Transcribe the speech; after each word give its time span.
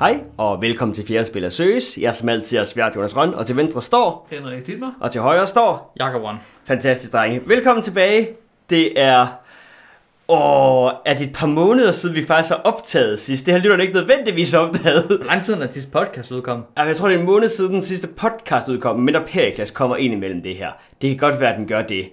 Hej, 0.00 0.20
og 0.36 0.62
velkommen 0.62 0.94
til 0.94 1.06
Fjerde 1.06 1.24
Spiller 1.24 1.48
Søges. 1.48 1.98
Jeg 2.00 2.08
er 2.08 2.12
som 2.12 2.28
altid 2.28 2.58
er 2.58 2.64
svært 2.64 2.96
Jonas 2.96 3.16
Røn, 3.16 3.34
og 3.34 3.46
til 3.46 3.56
venstre 3.56 3.82
står, 3.82 4.28
Henrik 4.30 4.66
Dittmer. 4.66 4.92
og 5.00 5.10
til 5.10 5.20
højre 5.20 5.46
står. 5.46 5.92
Jakob 5.98 6.22
One. 6.22 6.38
Fantastisk, 6.64 7.12
drenge. 7.12 7.40
Velkommen 7.46 7.82
tilbage. 7.82 8.28
Det 8.70 9.00
er... 9.00 9.26
Åh, 10.28 10.92
er 11.06 11.14
det 11.14 11.26
et 11.26 11.32
par 11.32 11.46
måneder 11.46 11.90
siden, 11.92 12.16
vi 12.16 12.26
faktisk 12.26 12.50
har 12.54 12.62
optaget 12.62 13.20
sidst? 13.20 13.46
Det 13.46 13.54
har 13.54 13.60
lytterne 13.60 13.82
ikke 13.82 13.94
nødvendigvis 13.94 14.54
optaget. 14.54 15.06
Hvor 15.06 15.26
lang 15.26 15.44
tid 15.44 15.54
er 15.54 15.70
sidste 15.70 15.90
podcast 15.90 16.30
udkom? 16.30 16.64
Jeg 16.76 16.96
tror, 16.96 17.08
det 17.08 17.16
er 17.16 17.20
en 17.20 17.26
måned 17.26 17.48
siden 17.48 17.72
den 17.72 17.82
sidste 17.82 18.08
podcast 18.08 18.68
udkom, 18.68 19.00
men 19.00 19.14
der 19.14 19.26
Periklas 19.26 19.70
kommer 19.70 19.96
ind 19.96 20.14
imellem 20.14 20.42
det 20.42 20.56
her. 20.56 20.70
Det 21.02 21.10
kan 21.10 21.18
godt 21.30 21.40
være, 21.40 21.52
at 21.52 21.58
den 21.58 21.66
gør 21.66 21.82
det. 21.82 22.08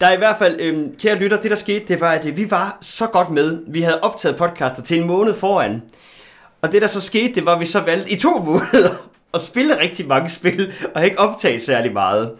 Der 0.00 0.06
er 0.06 0.12
i 0.12 0.18
hvert 0.18 0.36
fald, 0.38 0.60
øhm, 0.60 0.94
kære 1.00 1.14
lytter, 1.18 1.40
det 1.40 1.50
der 1.50 1.56
skete, 1.56 1.84
det 1.88 2.00
var, 2.00 2.10
at 2.10 2.36
vi 2.36 2.50
var 2.50 2.78
så 2.80 3.06
godt 3.06 3.30
med. 3.30 3.58
Vi 3.68 3.82
havde 3.82 4.00
optaget 4.00 4.36
podcaster 4.36 4.82
til 4.82 5.00
en 5.00 5.06
måned 5.06 5.34
foran. 5.34 5.82
Og 6.62 6.72
det 6.72 6.82
der 6.82 6.88
så 6.88 7.00
skete, 7.00 7.34
det 7.34 7.46
var, 7.46 7.54
at 7.54 7.60
vi 7.60 7.64
så 7.66 7.80
valgte 7.80 8.10
i 8.12 8.16
to 8.18 8.38
måneder 8.44 9.10
at 9.34 9.40
spille 9.40 9.80
rigtig 9.80 10.06
mange 10.06 10.28
spil, 10.28 10.72
og 10.94 11.04
ikke 11.04 11.18
optage 11.18 11.60
særlig 11.60 11.92
meget. 11.92 12.32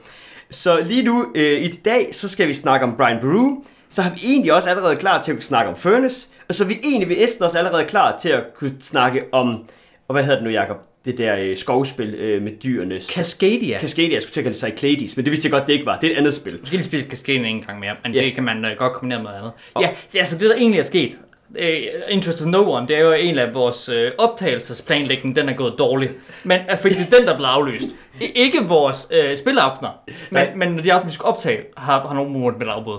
Så 0.51 0.81
lige 0.81 1.03
nu, 1.03 1.27
øh, 1.35 1.63
i 1.63 1.69
dag, 1.69 2.09
så 2.13 2.29
skal 2.29 2.49
vi 2.49 2.53
snakke 2.55 2.87
om 2.87 2.95
Brian 2.97 3.21
Brew. 3.21 3.65
Så 3.91 4.03
har 4.03 4.11
vi 4.15 4.21
egentlig 4.25 4.53
også 4.53 4.71
allerede 4.71 4.97
klar 4.97 5.21
til 5.23 5.31
at 5.33 5.37
kunne 5.37 5.43
snakke 5.43 5.71
om 5.71 5.77
Furnace. 5.77 6.29
Og 6.49 6.55
så 6.55 6.65
er 6.65 6.69
vi 6.69 6.79
egentlig 6.85 7.09
ved 7.09 7.17
Esten 7.25 7.45
også 7.45 7.59
allerede 7.59 7.85
klar 7.85 8.17
til 8.17 8.29
at 8.29 8.45
kunne 8.55 8.75
snakke 8.81 9.23
om, 9.33 9.65
og 10.09 10.13
hvad 10.13 10.23
hedder 10.23 10.37
det 10.39 10.45
nu, 10.45 10.51
Jacob? 10.51 10.77
Det 11.05 11.19
der 11.19 11.37
øh, 11.39 11.57
skovspil 11.57 12.15
øh, 12.15 12.43
med 12.43 12.53
dyrenes... 12.65 13.05
Cascadia. 13.07 13.79
Cascadia, 13.81 14.15
jeg 14.15 14.23
skulle 14.23 14.33
til 14.33 14.41
at 14.41 14.45
kalde 14.45 14.71
det 14.71 14.79
Cyclades, 14.79 15.17
men 15.17 15.25
det 15.25 15.31
vidste 15.31 15.47
jeg 15.47 15.53
godt, 15.53 15.67
det 15.67 15.73
ikke 15.73 15.87
var. 15.87 15.99
Det 15.99 16.07
er 16.09 16.13
et 16.15 16.19
andet 16.19 16.35
spil. 16.35 16.57
Måske 16.61 16.77
lige 16.77 16.85
spille 16.85 17.07
Cascadia 17.11 17.47
en 17.49 17.63
gang 17.63 17.79
mere, 17.81 17.95
men 18.05 18.15
Ja. 18.15 18.21
det 18.21 18.35
kan 18.35 18.45
man 18.45 18.65
uh, 18.65 18.71
godt 18.79 18.93
kombinere 18.93 19.19
med 19.19 19.25
noget 19.31 19.39
andet. 19.39 19.53
Og- 19.75 19.83
Ja, 19.83 19.91
så 20.09 20.19
altså 20.19 20.39
det 20.39 20.51
der 20.51 20.57
egentlig 20.57 20.79
er 20.79 20.85
sket, 20.85 21.19
uh, 21.59 21.65
Interest 22.09 22.41
of 22.43 22.47
No 22.47 22.73
One, 22.73 22.89
det 22.89 22.97
er 22.97 23.01
jo 23.01 23.13
en 23.13 23.39
af 23.39 23.55
vores 23.55 23.89
uh, 23.89 23.97
optagelsesplanlægning, 24.19 25.37
den 25.37 25.49
er 25.49 25.53
gået 25.53 25.75
dårlig. 25.79 26.11
Men 26.45 26.61
uh, 26.73 26.79
fordi 26.79 26.95
det 26.95 27.13
er 27.13 27.17
den, 27.19 27.27
der 27.27 27.37
blev 27.37 27.47
aflyst. 27.47 27.89
I- 28.21 28.25
ikke 28.35 28.69
vores 28.69 29.09
uh, 29.11 29.39
spilleaftener, 29.39 29.91
men, 30.07 30.15
Nej. 30.31 30.55
men 30.57 30.69
når 30.73 30.83
de 30.83 30.93
aftener, 30.93 31.09
vi 31.11 31.15
skal 31.15 31.25
optage, 31.27 31.61
har, 31.77 32.07
har 32.07 32.15
nogen 32.15 32.41
måtte 32.41 32.59
med 32.59 32.67
afbud. 32.71 32.99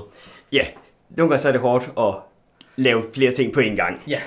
Ja, 0.52 0.66
nogle 1.10 1.30
gange 1.30 1.42
så 1.42 1.48
er 1.48 1.52
det 1.52 1.62
hårdt 1.62 1.90
at 2.00 2.14
lave 2.76 3.04
flere 3.16 3.32
ting 3.32 3.54
på 3.54 3.60
en 3.60 3.76
gang. 3.76 4.02
Ja. 4.08 4.20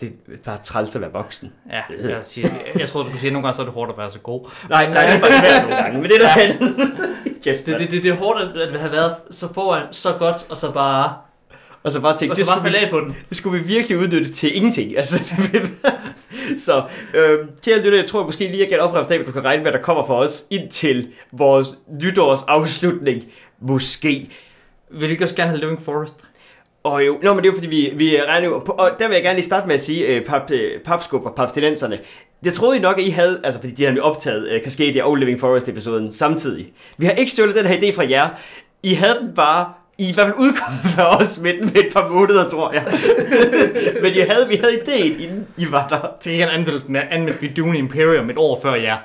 Det 0.00 0.08
er 0.08 0.36
bare 0.44 0.58
træls 0.64 0.94
at 0.94 1.00
være 1.00 1.12
voksen. 1.12 1.52
Ja, 1.72 2.08
jeg, 2.08 2.18
siger, 2.22 2.48
jeg 2.78 2.88
troede, 2.88 3.04
du 3.06 3.10
kunne 3.10 3.20
sige, 3.20 3.28
at 3.28 3.32
nogle 3.32 3.46
gange 3.46 3.56
så 3.56 3.62
er 3.62 3.66
det 3.66 3.74
hårdt 3.74 3.90
at 3.90 3.98
være 3.98 4.10
så 4.10 4.18
god. 4.18 4.50
Nej, 4.68 4.86
nej, 4.92 5.06
det 5.06 5.14
er 5.14 5.20
bare 5.20 5.32
svært 5.32 5.62
nogle 5.62 5.76
gange, 5.82 6.00
men 6.00 6.10
det 6.10 6.16
er 6.24 6.28
andet. 6.42 6.76
Kæft, 7.44 7.66
Det, 7.66 7.80
det, 7.80 7.90
det, 7.90 8.02
det 8.02 8.10
er 8.10 8.16
hårdt 8.16 8.40
at, 8.56 8.62
at 8.74 8.80
have 8.80 8.92
været 8.92 9.14
så 9.30 9.52
foran, 9.54 9.82
så 9.90 10.12
godt, 10.18 10.46
og 10.50 10.56
så 10.56 10.72
bare, 10.72 11.14
Og 11.84 11.92
så 11.92 12.00
bare 12.00 12.16
tænke, 12.18 12.32
og 12.32 12.36
det 12.36 12.46
så 12.46 12.52
bare 12.52 12.60
skulle, 12.60 12.80
vi, 12.80 12.90
på 12.90 13.00
den. 13.00 13.16
det 13.28 13.36
skulle 13.36 13.60
vi 13.60 13.66
virkelig 13.66 13.98
udnytte 13.98 14.32
til 14.32 14.56
ingenting. 14.56 14.96
Altså, 14.96 15.34
så 16.58 16.82
øh, 17.14 17.38
kære 17.64 17.82
lytter, 17.82 17.98
jeg 17.98 18.06
tror 18.06 18.26
måske 18.26 18.40
lige, 18.40 18.52
at 18.52 18.58
jeg 18.58 18.68
kan 18.68 19.20
at 19.20 19.26
du 19.26 19.32
kan 19.32 19.44
regne 19.44 19.62
med, 19.62 19.70
hvad 19.70 19.78
der 19.78 19.84
kommer 19.84 20.06
for 20.06 20.16
os 20.16 20.44
indtil 20.50 21.08
vores 21.32 21.68
nytårsafslutning. 22.02 23.24
Måske. 23.60 24.30
Vil 24.90 25.08
du 25.08 25.10
ikke 25.10 25.24
også 25.24 25.34
gerne 25.34 25.50
have 25.50 25.60
Living 25.60 25.82
Forest? 25.82 26.14
Og 26.84 27.06
jo, 27.06 27.18
nå, 27.22 27.34
men 27.34 27.44
det 27.44 27.48
er 27.48 27.52
jo 27.52 27.56
fordi, 27.56 27.68
vi, 27.68 27.92
vi 27.96 28.22
regner 28.22 28.48
jo, 28.48 28.60
og 28.60 28.90
der 28.98 29.08
vil 29.08 29.14
jeg 29.14 29.22
gerne 29.22 29.36
lige 29.36 29.46
starte 29.46 29.66
med 29.66 29.74
at 29.74 29.80
sige, 29.80 30.06
øh, 30.06 30.24
pap, 30.24 30.50
øh, 30.50 30.80
papskub 30.80 31.26
og 31.26 31.34
papstilenserne, 31.34 31.98
jeg 32.44 32.52
troede 32.52 32.76
I 32.76 32.80
nok, 32.80 32.98
at 32.98 33.04
I 33.04 33.10
havde, 33.10 33.40
altså 33.44 33.60
fordi 33.60 33.74
de 33.74 33.84
har 33.84 34.00
optaget 34.00 34.48
øh, 34.48 34.62
Cascadia 34.62 35.04
og 35.04 35.16
Living 35.16 35.40
Forest 35.40 35.68
episoden 35.68 36.12
samtidig. 36.12 36.72
Vi 36.98 37.06
har 37.06 37.12
ikke 37.12 37.32
stjålet 37.32 37.56
den 37.56 37.66
her 37.66 37.76
idé 37.76 37.96
fra 37.96 38.10
jer. 38.10 38.28
I 38.82 38.94
havde 38.94 39.18
den 39.20 39.34
bare, 39.34 39.72
I 39.98 40.08
i 40.08 40.14
hvert 40.14 40.26
fald 40.26 40.38
udkommet 40.38 40.80
for 40.96 41.02
os 41.02 41.40
med 41.42 41.52
den 41.52 41.64
med 41.64 41.76
et 41.76 41.92
par 41.92 42.08
måneder, 42.08 42.48
tror 42.48 42.72
jeg. 42.72 42.84
men 44.02 44.12
I 44.12 44.18
havde, 44.18 44.48
vi 44.48 44.56
havde 44.56 44.74
idéen, 44.74 45.22
inden 45.22 45.46
I 45.56 45.66
var 45.70 45.88
der. 45.88 46.16
Til 46.20 46.32
ikke 46.32 46.46
anmeldte 46.46 46.86
den, 46.86 46.96
anmeldte 46.96 47.40
vi 47.40 47.52
Dune 47.56 47.78
Imperium 47.78 48.30
et 48.30 48.38
år 48.38 48.60
før 48.62 48.74
jer. 48.74 48.96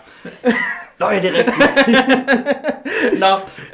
Nå 1.00 1.10
ja, 1.10 1.22
det 1.22 1.30
er 1.30 1.34
rigtigt. 1.38 1.58
Nå, 3.22 3.26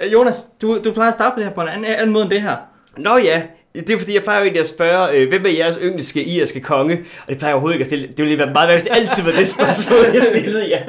øh, 0.03 0.13
Jonas, 0.13 0.47
du, 0.61 0.81
du 0.83 0.91
plejer 0.91 1.07
at 1.07 1.13
starte 1.13 1.35
det 1.35 1.43
her 1.43 1.53
på 1.53 1.61
en 1.61 1.67
anden, 1.67 1.85
anden 1.85 2.11
måde 2.11 2.23
end 2.23 2.31
det 2.31 2.41
her. 2.41 2.55
Nå 2.97 3.17
ja, 3.17 3.41
det 3.73 3.89
er 3.89 3.97
fordi, 3.97 4.13
jeg 4.13 4.23
plejer 4.23 4.39
jo 4.39 4.43
egentlig 4.43 4.61
at 4.61 4.67
spørge, 4.67 5.11
øh, 5.11 5.27
hvem 5.29 5.45
er 5.45 5.49
jeres 5.49 5.77
yndligste 5.81 6.23
irske 6.23 6.59
konge? 6.59 6.97
Og 6.97 7.27
det 7.27 7.37
plejer 7.37 7.49
jeg 7.49 7.53
overhovedet 7.53 7.75
ikke 7.75 7.83
at 7.83 7.87
stille. 7.87 8.07
Det 8.07 8.25
ville 8.25 8.37
være 8.37 8.53
meget 8.53 8.67
værd, 8.67 8.77
hvis 8.77 8.87
det 8.87 8.95
altid 8.95 9.23
var 9.23 9.31
det 9.31 9.47
spørgsmål, 9.47 10.05
jeg 10.13 10.23
stillede, 10.35 10.67
ja. 10.67 10.81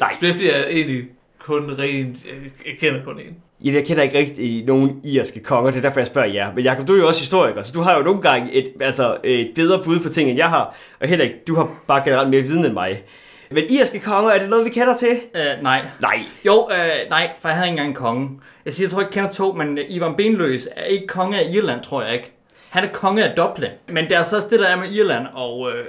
Nej, 0.00 0.12
Spliffy 0.14 0.42
er 0.42 0.64
egentlig 0.68 1.04
kun 1.38 1.78
rent, 1.78 2.24
jeg, 2.24 2.34
jeg 2.66 2.74
kender 2.80 3.04
kun 3.04 3.18
en. 3.18 3.36
Jeg 3.64 3.86
kender 3.86 4.02
ikke 4.02 4.18
rigtig 4.18 4.64
nogen 4.66 5.00
irske 5.04 5.40
konger, 5.40 5.70
det 5.70 5.78
er 5.78 5.82
derfor, 5.82 6.00
jeg 6.00 6.06
spørger 6.06 6.28
jer. 6.28 6.54
Men 6.54 6.64
Jacob, 6.64 6.88
du 6.88 6.94
er 6.94 6.98
jo 6.98 7.06
også 7.06 7.20
historiker, 7.20 7.62
så 7.62 7.72
du 7.72 7.80
har 7.80 7.96
jo 7.96 8.02
nogle 8.02 8.22
gange 8.22 8.52
et, 8.52 8.72
altså, 8.80 9.16
et 9.24 9.52
bedre 9.54 9.82
bud 9.84 10.00
på 10.00 10.08
ting, 10.08 10.30
end 10.30 10.38
jeg 10.38 10.48
har. 10.48 10.76
Og 11.00 11.08
Henrik, 11.08 11.30
du 11.48 11.54
har 11.54 11.70
bare 11.86 12.04
generelt 12.04 12.30
mere 12.30 12.42
viden 12.42 12.64
end 12.64 12.72
mig. 12.72 13.02
Men 13.50 13.64
irske 13.70 14.00
konger, 14.00 14.30
er 14.30 14.38
det 14.38 14.48
noget, 14.48 14.64
vi 14.64 14.70
kender 14.70 14.96
til? 14.96 15.20
Uh, 15.34 15.62
nej. 15.62 15.84
Nej. 16.00 16.18
Jo, 16.46 16.68
øh, 16.72 17.10
nej, 17.10 17.30
for 17.40 17.48
han 17.48 17.62
er 17.62 17.64
ikke 17.64 17.78
engang 17.78 17.94
konge. 17.94 18.40
Jeg 18.64 18.72
siger, 18.72 18.86
jeg 18.86 18.90
tror 18.90 19.00
ikke, 19.00 19.10
jeg 19.14 19.22
kender 19.22 19.30
to, 19.30 19.52
men 19.52 19.78
øh, 19.78 19.84
Ivan 19.88 20.14
Benløs 20.14 20.68
er 20.76 20.84
ikke 20.84 21.06
konge 21.06 21.38
af 21.38 21.50
Irland, 21.52 21.82
tror 21.82 22.02
jeg 22.02 22.14
ikke. 22.14 22.32
Han 22.68 22.84
er 22.84 22.88
konge 22.88 23.24
af 23.24 23.36
Dublin. 23.36 23.70
Men 23.88 24.04
det 24.04 24.12
er 24.12 24.22
så 24.22 24.36
også 24.36 24.48
det, 24.50 24.58
der 24.58 24.66
er 24.66 24.76
med 24.76 24.92
Irland, 24.92 25.26
og 25.34 25.70
øh, 25.70 25.84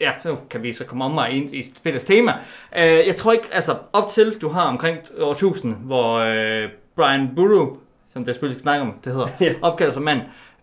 ja, 0.00 0.10
så 0.22 0.36
kan 0.50 0.62
vi 0.62 0.72
så 0.72 0.84
komme 0.84 1.04
om 1.04 1.10
mig 1.10 1.30
ind 1.30 1.54
i 1.54 1.62
spillets 1.74 2.04
tema. 2.04 2.32
Øh, 2.76 3.06
jeg 3.06 3.16
tror 3.16 3.32
ikke, 3.32 3.48
altså 3.52 3.74
op 3.92 4.08
til, 4.08 4.36
du 4.40 4.48
har 4.48 4.62
omkring 4.62 4.98
år 5.20 5.32
1000, 5.32 5.76
hvor 5.76 6.18
øh, 6.18 6.68
Brian 6.96 7.28
Burrow, 7.36 7.76
som 8.12 8.24
det 8.24 8.34
selvfølgelig 8.34 8.54
skal 8.54 8.62
snakke 8.62 8.82
om, 8.82 8.94
det 9.04 9.12
hedder, 9.12 9.28
Ja. 9.40 9.54
opkaldet 9.62 9.94
som 9.94 10.02
mand, 10.02 10.20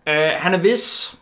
øh, 0.08 0.14
han 0.36 0.54
er 0.54 0.58
vis, 0.58 1.14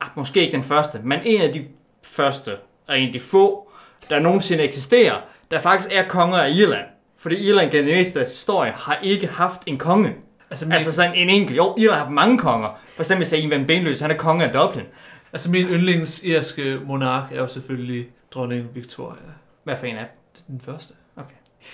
ah, 0.00 0.08
måske 0.16 0.40
ikke 0.40 0.52
den 0.56 0.64
første, 0.64 1.00
men 1.04 1.20
en 1.24 1.40
af 1.40 1.52
de 1.52 1.64
første, 2.04 2.56
og 2.88 2.98
en 3.00 3.06
af 3.06 3.12
de 3.12 3.20
få, 3.20 3.70
der 4.08 4.20
nogensinde 4.20 4.64
eksisterer, 4.64 5.16
der 5.50 5.60
faktisk 5.60 5.88
er 5.92 6.08
konger 6.08 6.36
af 6.38 6.50
Irland. 6.50 6.84
Fordi 7.16 7.36
Irland 7.36 7.70
gennem 7.70 7.86
det 7.86 7.96
meste 7.98 8.20
af 8.20 8.26
historie 8.26 8.72
har 8.76 8.98
ikke 9.02 9.26
haft 9.26 9.62
en 9.66 9.78
konge. 9.78 10.14
Altså 10.50 10.64
min, 10.66 10.72
Altså 10.72 10.92
sådan 10.92 11.14
en 11.14 11.28
enkelt. 11.28 11.56
Jo, 11.56 11.74
Irland 11.78 11.94
har 11.94 12.04
haft 12.04 12.14
mange 12.14 12.38
konger. 12.38 12.80
For 12.96 13.02
eksempel 13.02 13.26
sagde 13.26 13.44
Ivan 13.44 13.66
Benløs, 13.66 14.00
han 14.00 14.10
er 14.10 14.16
konge 14.16 14.44
af 14.44 14.52
Dublin. 14.52 14.84
altså 15.32 15.50
min 15.50 15.66
yndlingsirske 15.66 16.78
monark 16.86 17.32
er 17.32 17.36
jo 17.36 17.46
selvfølgelig 17.46 18.06
dronning 18.30 18.68
Victoria. 18.74 19.16
Hvad 19.64 19.76
for 19.76 19.86
en 19.86 19.96
af? 19.96 20.06
Den 20.46 20.60
første. 20.64 20.94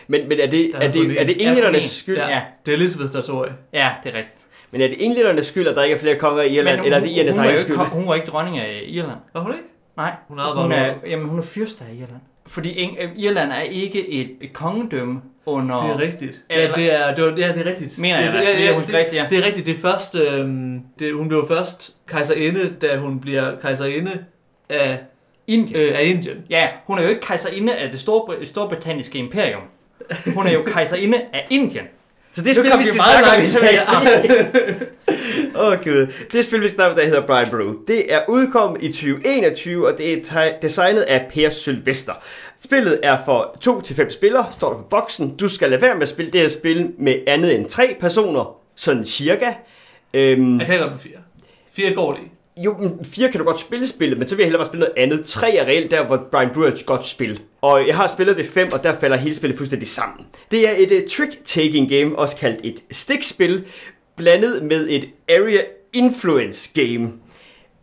Men, 0.08 0.28
men 0.28 0.40
er 0.40 0.46
det, 0.46 0.70
er 0.74 0.78
er 0.80 0.90
det, 0.90 1.20
er 1.20 1.24
det 1.24 1.46
englændernes 1.46 1.90
skyld? 1.90 2.16
Ja. 2.16 2.28
Ja. 2.28 2.40
Det 2.66 2.72
er 2.72 2.76
Elizabeth, 2.76 3.12
der 3.12 3.22
tror 3.22 3.44
jeg. 3.44 3.54
Ja, 3.72 3.90
det 4.04 4.14
er 4.14 4.18
rigtigt. 4.18 4.38
Men 4.70 4.80
er 4.80 4.88
det 4.88 4.96
englændernes 5.04 5.46
skyld, 5.46 5.66
at 5.68 5.76
der 5.76 5.82
ikke 5.82 5.96
er 5.96 6.00
flere 6.00 6.14
konger 6.14 6.42
i 6.42 6.56
Irland, 6.58 6.76
Men 6.76 6.84
eller 6.84 6.96
er 6.98 7.00
det 7.24 7.34
hun, 7.34 7.42
var 7.42 7.44
egen 7.48 7.56
skyld? 7.58 7.76
hun 7.76 8.08
var 8.08 8.14
ikke 8.14 8.26
dronning 8.26 8.58
af 8.58 8.80
Irland. 8.86 9.18
Var 9.34 9.40
hun 9.40 9.52
ikke? 9.52 9.64
Nej, 9.96 10.12
Hun 10.28 10.38
hun 10.38 10.70
bare 10.70 10.78
er, 10.78 10.94
jamen, 11.06 11.28
hun 11.28 11.38
er 11.38 11.42
fyrste 11.42 11.84
af 11.90 11.94
Irland. 11.94 12.20
Fordi 12.46 12.84
Eng- 12.84 13.02
øh, 13.02 13.08
Irland 13.16 13.52
er 13.52 13.60
ikke 13.60 14.08
et, 14.08 14.30
et 14.40 14.52
kongedømme 14.52 15.20
under... 15.46 15.76
Det 15.82 15.90
er 15.90 15.98
rigtigt. 15.98 16.40
Ja, 16.50 16.68
det 16.74 16.94
er, 16.94 17.14
det 17.14 17.24
var, 17.24 17.30
ja, 17.30 17.52
det 17.52 17.66
er 17.66 17.70
rigtigt. 17.70 17.98
Mener 17.98 18.16
det, 18.16 18.24
jeg 18.24 18.32
det, 18.32 18.38
ja, 18.40 18.52
Det 18.52 18.60
er 18.60 18.64
ja, 18.64 18.72
hun 18.74 18.82
det, 18.82 18.94
rigtigt, 18.94 19.14
ja. 19.14 19.26
det 19.30 19.38
er 19.38 19.46
rigtigt. 19.46 19.66
Det 19.66 19.74
er 19.76 19.80
først, 19.80 20.16
øhm, 20.16 20.80
det, 20.98 21.14
hun 21.14 21.28
blev 21.28 21.44
først 21.48 21.96
kejserinde, 22.08 22.72
da 22.82 22.96
hun 22.96 23.20
bliver 23.20 23.56
kejserinde 23.62 24.24
af, 24.68 24.98
Indien. 25.46 25.80
øh, 25.80 25.98
af 25.98 26.04
Indien. 26.04 26.36
Ja, 26.50 26.68
hun 26.86 26.98
er 26.98 27.02
jo 27.02 27.08
ikke 27.08 27.20
kejserinde 27.20 27.74
af 27.76 27.90
det 27.90 27.98
Storbr- 27.98 28.44
storbritanniske 28.44 29.18
imperium. 29.18 29.62
Hun 30.34 30.46
er 30.46 30.52
jo 30.52 30.62
kejserinde 30.62 31.18
af 31.32 31.46
Indien. 31.50 31.84
Så 32.32 32.42
det 32.44 32.54
spil, 32.54 32.64
vi 32.78 32.84
skal 32.84 32.96
meget 32.96 33.50
snakke 33.52 33.90
om 33.90 34.02
i 34.02 34.06
langt 34.06 34.28
dag. 34.28 34.76
Åh 35.60 35.66
oh, 35.66 35.84
gud. 35.84 36.12
Det 36.32 36.44
spil, 36.44 36.60
vi 36.60 36.68
snakker 36.68 36.90
om, 36.90 36.98
der 36.98 37.06
hedder 37.06 37.26
Brian 37.26 37.46
Brew. 37.50 37.74
Det 37.86 38.14
er 38.14 38.20
udkommet 38.28 38.82
i 38.82 38.88
2021, 38.92 39.86
og 39.92 39.98
det 39.98 40.12
er 40.36 40.52
designet 40.62 41.00
af 41.00 41.26
Per 41.34 41.50
Sylvester. 41.50 42.12
Spillet 42.64 43.00
er 43.02 43.16
for 43.24 43.56
2-5 43.68 44.10
spillere, 44.10 44.46
står 44.52 44.68
der 44.72 44.76
på 44.76 44.82
boksen. 44.90 45.36
Du 45.36 45.48
skal 45.48 45.70
lade 45.70 45.82
være 45.82 45.94
med 45.94 46.02
at 46.02 46.08
spille 46.08 46.30
det 46.32 46.40
her 46.40 46.48
spil 46.48 46.90
med 46.98 47.14
andet 47.26 47.54
end 47.54 47.66
tre 47.68 47.96
personer, 48.00 48.56
sådan 48.76 49.04
cirka. 49.04 49.52
Øhm, 50.14 50.58
Jeg 50.58 50.66
kan 50.66 50.78
godt 50.78 50.90
med 50.92 50.98
fire. 51.00 51.18
Fire 51.72 51.94
går 51.94 52.12
lige. 52.12 52.64
jo, 52.64 52.76
men 52.78 53.04
fire 53.04 53.30
kan 53.30 53.38
du 53.40 53.44
godt 53.46 53.58
spille 53.60 53.86
spillet, 53.88 54.18
men 54.18 54.28
så 54.28 54.36
vil 54.36 54.42
jeg 54.42 54.46
hellere 54.46 54.58
bare 54.60 54.66
spille 54.66 54.86
noget 54.86 55.02
andet. 55.12 55.24
Tre 55.26 55.54
er 55.56 55.64
reelt 55.64 55.90
der, 55.90 56.04
hvor 56.06 56.26
Brian 56.32 56.50
Brewer 56.54 56.68
er 56.68 56.72
et 56.72 56.86
godt 56.86 57.06
spil. 57.06 57.40
Og 57.60 57.86
jeg 57.86 57.96
har 57.96 58.06
spillet 58.06 58.36
det 58.36 58.46
fem, 58.46 58.72
og 58.72 58.84
der 58.84 58.98
falder 58.98 59.16
hele 59.16 59.34
spillet 59.34 59.56
fuldstændig 59.58 59.88
sammen. 59.88 60.26
Det 60.50 60.68
er 60.68 60.72
et 60.76 60.90
uh, 60.90 61.08
trick-taking 61.10 61.94
game, 61.94 62.18
også 62.18 62.36
kaldt 62.36 62.60
et 62.62 62.82
stikspil, 62.90 63.66
blandet 64.16 64.62
med 64.62 64.88
et 64.88 65.08
area 65.28 65.60
influence 65.92 66.70
game. 66.74 67.12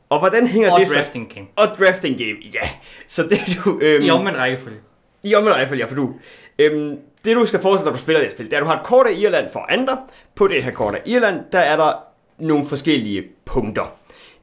Og 0.09 0.19
hvordan 0.19 0.47
hænger 0.47 0.71
Og 0.71 0.79
det 0.79 0.87
så? 0.87 0.93
drafting 0.95 1.33
game. 1.33 1.47
Og 1.55 1.67
drafting 1.79 2.17
game, 2.17 2.37
ja. 2.53 2.69
Så 3.07 3.23
det 3.23 3.39
er 3.39 3.61
du... 3.63 3.79
Øhm, 3.81 4.05
I 4.05 4.09
omvendt 4.09 4.39
rækkefølge. 4.39 4.77
i 5.23 5.35
omvendt 5.35 5.55
rækkefølge, 5.55 5.83
ja, 5.83 5.89
for 5.89 5.95
du... 5.95 6.13
Øhm, 6.59 6.97
det 7.25 7.35
du 7.35 7.45
skal 7.45 7.61
forestille, 7.61 7.85
når 7.85 7.97
du 7.97 8.01
spiller 8.01 8.21
det 8.21 8.31
spil, 8.31 8.45
det 8.45 8.53
er, 8.53 8.57
at 8.57 8.61
du 8.61 8.67
har 8.67 8.79
et 8.79 8.85
kort 8.85 9.07
af 9.07 9.13
Irland 9.13 9.51
for 9.51 9.65
andre. 9.69 9.97
På 10.35 10.47
det 10.47 10.63
her 10.63 10.71
kort 10.71 10.95
af 10.95 11.01
Irland, 11.05 11.39
der 11.51 11.59
er 11.59 11.75
der 11.75 11.93
nogle 12.39 12.65
forskellige 12.65 13.23
punkter. 13.45 13.95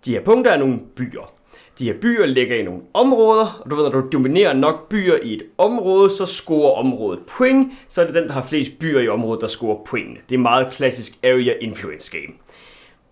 De 0.05 0.12
her 0.12 0.20
punkter 0.20 0.50
er 0.50 0.58
nogle 0.58 0.79
byer. 0.96 1.34
De 1.78 1.84
her 1.84 1.94
byer 2.00 2.26
ligger 2.26 2.56
i 2.56 2.62
nogle 2.62 2.80
områder, 2.94 3.60
og 3.64 3.70
du 3.70 3.76
ved, 3.76 3.84
når 3.84 4.00
du 4.00 4.08
dominerer 4.12 4.52
nok 4.52 4.88
byer 4.88 5.16
i 5.22 5.34
et 5.34 5.42
område, 5.58 6.10
så 6.10 6.26
scorer 6.26 6.72
området 6.72 7.20
point, 7.26 7.72
så 7.88 8.02
er 8.02 8.06
det 8.06 8.14
den, 8.14 8.26
der 8.26 8.32
har 8.32 8.46
flest 8.46 8.78
byer 8.78 9.00
i 9.00 9.08
området, 9.08 9.40
der 9.40 9.46
scorer 9.46 9.84
pointene. 9.84 10.19
Det 10.28 10.34
er 10.34 10.38
meget 10.38 10.72
klassisk 10.72 11.12
area 11.24 11.54
influence 11.60 12.10
game. 12.12 12.32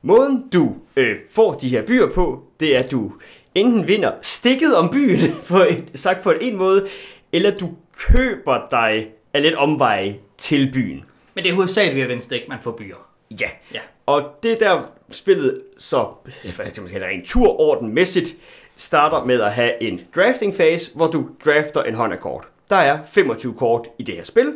Måden 0.03 0.45
du 0.53 0.75
øh, 0.97 1.17
får 1.31 1.53
de 1.53 1.69
her 1.69 1.87
byer 1.87 2.11
på, 2.15 2.43
det 2.61 2.77
er, 2.77 2.79
at 2.79 2.91
du 2.91 3.13
enten 3.55 3.87
vinder 3.87 4.13
stikket 4.23 4.77
om 4.77 4.91
byen, 4.91 5.19
på 5.49 5.59
et, 5.59 5.91
sagt 5.95 6.23
på 6.23 6.33
en 6.41 6.57
måde, 6.57 6.87
eller 7.33 7.51
du 7.57 7.71
køber 7.99 8.59
dig 8.71 9.09
af 9.35 9.43
lidt 9.43 9.55
omveje 9.55 10.19
til 10.39 10.71
byen. 10.73 11.05
Men 11.35 11.45
det 11.45 11.51
er 11.51 11.55
hovedsageligt 11.55 11.97
ved 11.97 12.03
at 12.03 12.09
vinde 12.09 12.23
stik, 12.23 12.49
man 12.49 12.59
får 12.63 12.71
byer. 12.71 12.97
Ja. 13.41 13.49
Ja. 13.75 13.81
Og 14.07 14.23
det 14.43 14.53
er 14.53 14.59
der 14.59 14.83
spillet 15.11 15.63
så, 15.79 16.15
rent 16.45 16.91
skal 16.91 17.27
turordenmæssigt, 17.27 18.35
starter 18.77 19.25
med 19.25 19.41
at 19.41 19.53
have 19.53 19.83
en 19.83 20.01
drafting 20.17 20.55
phase, 20.55 20.95
hvor 20.95 21.07
du 21.07 21.29
drafter 21.45 21.83
en 21.83 21.95
hånd 21.95 22.13
af 22.13 22.19
kort. 22.19 22.49
Der 22.71 22.77
er 22.77 22.99
25 23.11 23.55
kort 23.55 23.89
i 23.99 24.03
det 24.03 24.15
her 24.15 24.25
spil. 24.25 24.53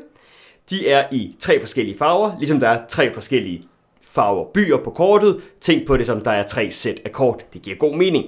De 0.70 0.88
er 0.88 1.06
i 1.12 1.36
tre 1.38 1.60
forskellige 1.60 1.98
farver, 1.98 2.32
ligesom 2.38 2.60
der 2.60 2.68
er 2.68 2.86
tre 2.88 3.14
forskellige 3.14 3.68
farver 4.02 4.44
byer 4.44 4.76
på 4.76 4.90
kortet. 4.90 5.42
Tænk 5.60 5.86
på 5.86 5.96
det 5.96 6.06
som, 6.06 6.20
der 6.20 6.30
er 6.30 6.46
tre 6.46 6.70
sæt 6.70 7.00
af 7.04 7.12
kort. 7.12 7.44
Det 7.52 7.62
giver 7.62 7.76
god 7.76 7.96
mening. 7.96 8.24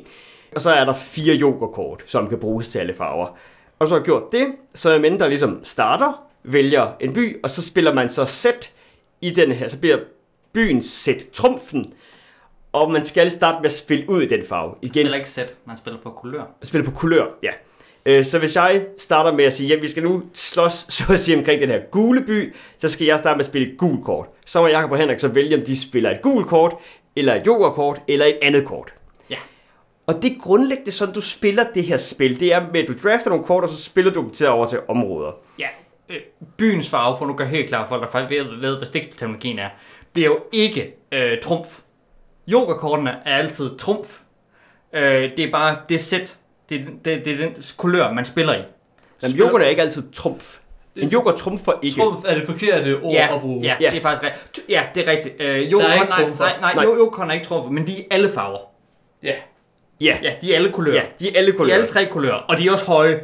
Og 0.54 0.60
så 0.60 0.70
er 0.70 0.84
der 0.84 0.94
fire 0.94 1.34
jokerkort, 1.34 2.02
som 2.06 2.28
kan 2.28 2.38
bruges 2.38 2.68
til 2.68 2.78
alle 2.78 2.94
farver. 2.94 3.26
Og 3.78 3.88
så 3.88 3.94
har 3.94 4.00
jeg 4.00 4.04
gjort 4.04 4.32
det, 4.32 4.46
så 4.74 4.90
er 4.90 4.98
men 4.98 5.20
der 5.20 5.28
ligesom 5.28 5.60
starter, 5.64 6.26
vælger 6.44 6.88
en 7.00 7.12
by, 7.12 7.42
og 7.42 7.50
så 7.50 7.62
spiller 7.62 7.94
man 7.94 8.08
så 8.08 8.24
sæt 8.24 8.72
i 9.20 9.30
den 9.30 9.52
her. 9.52 9.68
Så 9.68 9.78
bliver 9.78 9.98
byens 10.52 10.86
sæt 10.86 11.26
trumfen, 11.32 11.86
og 12.76 12.90
man 12.90 13.04
skal 13.04 13.30
starte 13.30 13.58
med 13.60 13.66
at 13.66 13.72
spille 13.72 14.10
ud 14.10 14.22
i 14.22 14.26
den 14.26 14.44
farve. 14.48 14.74
Igen, 14.82 15.04
Eller 15.04 15.16
ikke 15.18 15.30
sæt, 15.30 15.54
man 15.66 15.76
spiller 15.76 16.00
på 16.02 16.10
kulør. 16.10 16.42
spille 16.62 16.84
på 16.84 16.90
kulør, 16.90 17.26
ja. 17.42 17.50
Øh, 18.06 18.24
Så 18.24 18.38
hvis 18.38 18.56
jeg 18.56 18.86
starter 18.98 19.32
med 19.32 19.44
at 19.44 19.52
sige, 19.52 19.76
at 19.76 19.82
vi 19.82 19.88
skal 19.88 20.02
nu 20.02 20.22
slås 20.34 20.72
så 20.88 21.12
at 21.12 21.20
sige 21.20 21.38
omkring 21.38 21.60
den 21.60 21.68
her 21.70 21.80
gule 21.90 22.20
by, 22.22 22.54
så 22.78 22.88
skal 22.88 23.06
jeg 23.06 23.18
starte 23.18 23.36
med 23.36 23.40
at 23.40 23.46
spille 23.46 23.72
et 23.72 23.78
gult 23.78 24.04
kort. 24.04 24.26
Så 24.46 24.60
må 24.60 24.66
Jacob 24.66 24.90
og 24.92 24.98
Henrik 24.98 25.20
så 25.20 25.28
vælge, 25.28 25.56
om 25.56 25.62
de 25.62 25.80
spiller 25.80 26.10
et 26.10 26.22
gult 26.22 26.46
kort, 26.46 26.74
eller 27.16 27.34
et 27.34 27.46
jokerkort, 27.46 28.00
eller 28.08 28.26
et 28.26 28.38
andet 28.42 28.64
kort. 28.64 28.92
Ja. 29.30 29.36
Og 30.06 30.22
det 30.22 30.32
er 30.32 30.36
grundlæggende 30.40 30.90
sådan, 30.92 31.14
du 31.14 31.20
spiller 31.20 31.64
det 31.74 31.84
her 31.84 31.96
spil. 31.96 32.40
Det 32.40 32.52
er 32.52 32.62
med, 32.72 32.80
at 32.82 32.88
du 32.88 32.94
drafter 33.08 33.30
nogle 33.30 33.44
kort, 33.44 33.64
og 33.64 33.70
så 33.70 33.82
spiller 33.82 34.12
du 34.12 34.20
dem 34.22 34.30
til 34.30 34.48
over 34.48 34.66
til 34.66 34.78
områder. 34.88 35.32
Ja, 35.58 35.68
øh, 36.08 36.16
byens 36.56 36.88
farve, 36.90 37.16
for 37.18 37.26
nu 37.26 37.32
gør 37.32 37.44
helt 37.44 37.68
klart 37.68 37.88
folk, 37.88 38.02
der 38.02 38.10
faktisk 38.10 38.30
ved, 38.30 38.60
ved 38.60 38.76
hvad 38.76 38.86
stikteknologien 38.86 39.58
er, 39.58 39.68
bliver 40.12 40.28
jo 40.28 40.38
ikke 40.52 40.94
øh, 41.12 41.40
trumf. 41.42 41.78
Jokerkortene 42.46 43.10
er 43.24 43.36
altid 43.36 43.78
trumf. 43.78 44.18
Øh, 44.92 45.02
det 45.36 45.38
er 45.38 45.50
bare 45.50 45.76
det 45.88 46.00
sæt, 46.00 46.36
det, 46.68 46.86
det, 47.04 47.24
det 47.24 47.32
er 47.32 47.36
den 47.36 47.56
kulør, 47.76 48.12
man 48.12 48.24
spiller 48.24 48.54
i. 48.54 48.62
Men 49.22 49.30
Spiller- 49.30 49.46
jokerne 49.46 49.64
er 49.64 49.68
ikke 49.68 49.82
altid 49.82 50.12
trumf. 50.12 50.58
En 50.96 51.08
joker 51.08 51.32
trumfer 51.32 51.72
ikke. 51.82 51.96
Trumf 52.00 52.24
er 52.26 52.34
det 52.34 52.46
forkerte 52.46 53.00
ord 53.02 53.12
Ja, 53.12 53.34
at 53.34 53.40
bruge. 53.40 53.62
ja, 53.62 53.76
Ja. 53.80 53.90
det 53.90 53.96
er 53.96 54.00
faktisk 54.02 54.22
rigtigt. 54.22 54.70
Ja, 54.70 54.82
det 54.94 55.08
er 55.08 55.10
rigtigt. 55.12 55.34
Øh, 55.40 55.46
Der 55.48 55.54
er 55.54 55.62
ikke 55.62 55.78
nej, 55.78 56.06
trumfer. 56.06 56.44
nej, 56.44 56.52
nej, 56.60 56.74
Nej. 56.74 56.84
nej. 56.84 56.94
Jokeren 56.94 57.30
er 57.30 57.34
ikke 57.34 57.46
trumfer, 57.46 57.70
men 57.70 57.86
de 57.86 58.00
er 58.00 58.04
alle 58.10 58.30
farver. 58.30 58.58
ja. 59.22 59.32
Ja, 60.00 60.16
Ja, 60.22 60.32
de 60.42 60.52
er 60.52 60.56
alle 60.56 60.72
kulører. 60.72 60.94
ja 60.94 61.02
de 61.20 61.28
er 61.28 61.38
alle 61.38 61.50
De 61.50 61.54
er 61.54 61.58
kulører. 61.58 61.74
alle 61.76 61.86
tre 61.88 62.06
kulører, 62.06 62.34
og 62.34 62.58
de 62.58 62.66
er 62.68 62.72
også 62.72 62.86
høje. 62.86 63.20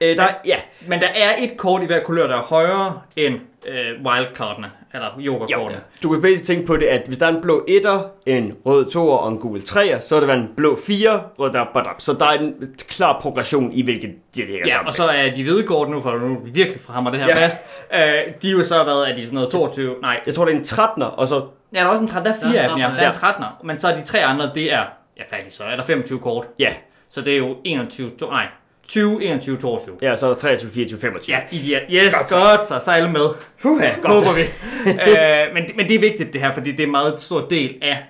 Øh, 0.00 0.16
der, 0.16 0.26
ja, 0.46 0.56
Men 0.86 1.00
der 1.00 1.06
er 1.06 1.34
et 1.38 1.56
kort 1.56 1.82
i 1.82 1.86
hver 1.86 2.02
kulør, 2.04 2.26
der 2.26 2.36
er 2.36 2.42
højere 2.42 3.00
end 3.16 3.40
øh, 3.66 4.04
wildcardene, 4.06 4.70
eller 4.94 5.06
Jo, 5.18 5.32
jokerkortene. 5.32 5.80
du 6.02 6.10
kan 6.12 6.22
basic 6.22 6.46
tænke 6.46 6.66
på 6.66 6.76
det, 6.76 6.86
at 6.86 7.02
hvis 7.06 7.18
der 7.18 7.26
er 7.26 7.30
en 7.30 7.40
blå 7.42 7.64
etter, 7.68 8.00
en 8.26 8.54
rød 8.66 8.90
toer 8.90 9.16
og 9.16 9.32
en 9.32 9.38
gul 9.38 9.62
treer, 9.62 10.00
så 10.00 10.16
er 10.16 10.20
der 10.20 10.34
en 10.34 10.48
blå 10.56 10.78
fire, 10.86 11.22
rød 11.38 11.52
der, 11.52 11.64
badab. 11.74 11.94
så 11.98 12.12
der 12.12 12.26
er 12.26 12.32
en 12.38 12.54
klar 12.88 13.18
progression 13.20 13.72
i, 13.72 13.82
hvilken 13.82 14.10
de 14.34 14.40
ligger 14.46 14.66
Ja, 14.66 14.72
sammen. 14.72 14.88
og 14.88 14.94
så 14.94 15.06
er 15.08 15.34
de 15.34 15.42
hvide 15.42 15.62
kort 15.62 15.90
nu, 15.90 16.00
for 16.02 16.10
nu 16.18 16.34
er 16.36 16.40
vi 16.44 16.50
virkelig 16.50 16.80
hammer 16.88 17.10
det 17.10 17.20
her 17.20 17.26
Ja. 17.26 17.36
ja. 17.38 17.44
fast. 17.44 17.58
Øh, 17.94 18.32
de 18.42 18.48
er 18.48 18.52
jo 18.52 18.62
så 18.62 18.84
været, 18.84 19.10
er 19.10 19.14
de 19.14 19.22
sådan 19.22 19.34
noget 19.34 19.50
22, 19.50 19.94
nej. 20.02 20.20
Jeg 20.26 20.34
tror, 20.34 20.44
det 20.44 20.52
er 20.54 20.58
en 20.58 20.62
13'er, 20.64 21.04
og 21.04 21.28
så... 21.28 21.44
Ja, 21.74 21.78
der 21.80 21.84
er 21.86 21.90
også 21.90 22.02
en 22.02 22.08
13, 22.08 22.32
der 22.32 22.38
er 22.38 22.50
fire 22.50 22.60
af 22.60 22.68
dem, 22.68 22.78
ja. 22.78 22.86
13'er, 22.88 22.90
Der 22.94 23.00
er 23.00 23.02
ja. 23.02 23.08
en 23.08 23.42
13'er, 23.44 23.66
men 23.66 23.78
så 23.78 23.88
er 23.88 23.96
de 23.96 24.02
tre 24.04 24.24
andre, 24.24 24.50
det 24.54 24.72
er, 24.72 24.82
ja 25.18 25.22
faktisk, 25.36 25.56
så 25.56 25.64
er 25.64 25.76
der 25.76 25.82
25 25.84 26.18
kort. 26.18 26.46
Ja, 26.58 26.72
Så 27.10 27.20
det 27.20 27.32
er 27.32 27.38
jo 27.38 27.56
21, 27.64 28.10
to, 28.20 28.30
nej, 28.30 28.46
20, 28.88 29.22
21, 29.24 29.56
22. 29.58 29.96
ja 30.02 30.16
så 30.16 30.26
er 30.26 30.30
der 30.30 30.36
23, 30.36 30.70
24, 30.70 31.00
25. 31.00 31.36
Ja, 31.36 31.42
idiot. 31.50 31.82
Yes, 31.90 32.14
Godt 32.14 32.30
godt 32.42 32.60
så. 32.60 32.66
så. 32.68 32.74
godt 32.74 32.82
så. 32.82 32.84
Så 32.84 32.90
alle 32.92 33.10
med. 33.10 33.28
Puha, 33.62 33.90
godt 34.02 34.06
Håber 34.14 34.26
så. 34.26 34.32
vi. 34.32 34.42
øh, 35.10 35.54
men, 35.54 35.64
men 35.76 35.88
det 35.88 35.94
er 35.94 35.98
vigtigt 36.00 36.32
det 36.32 36.40
her, 36.40 36.54
fordi 36.54 36.70
det 36.70 36.80
er 36.80 36.84
en 36.84 36.90
meget 36.90 37.20
stor 37.20 37.40
del 37.40 37.74
af 37.82 38.04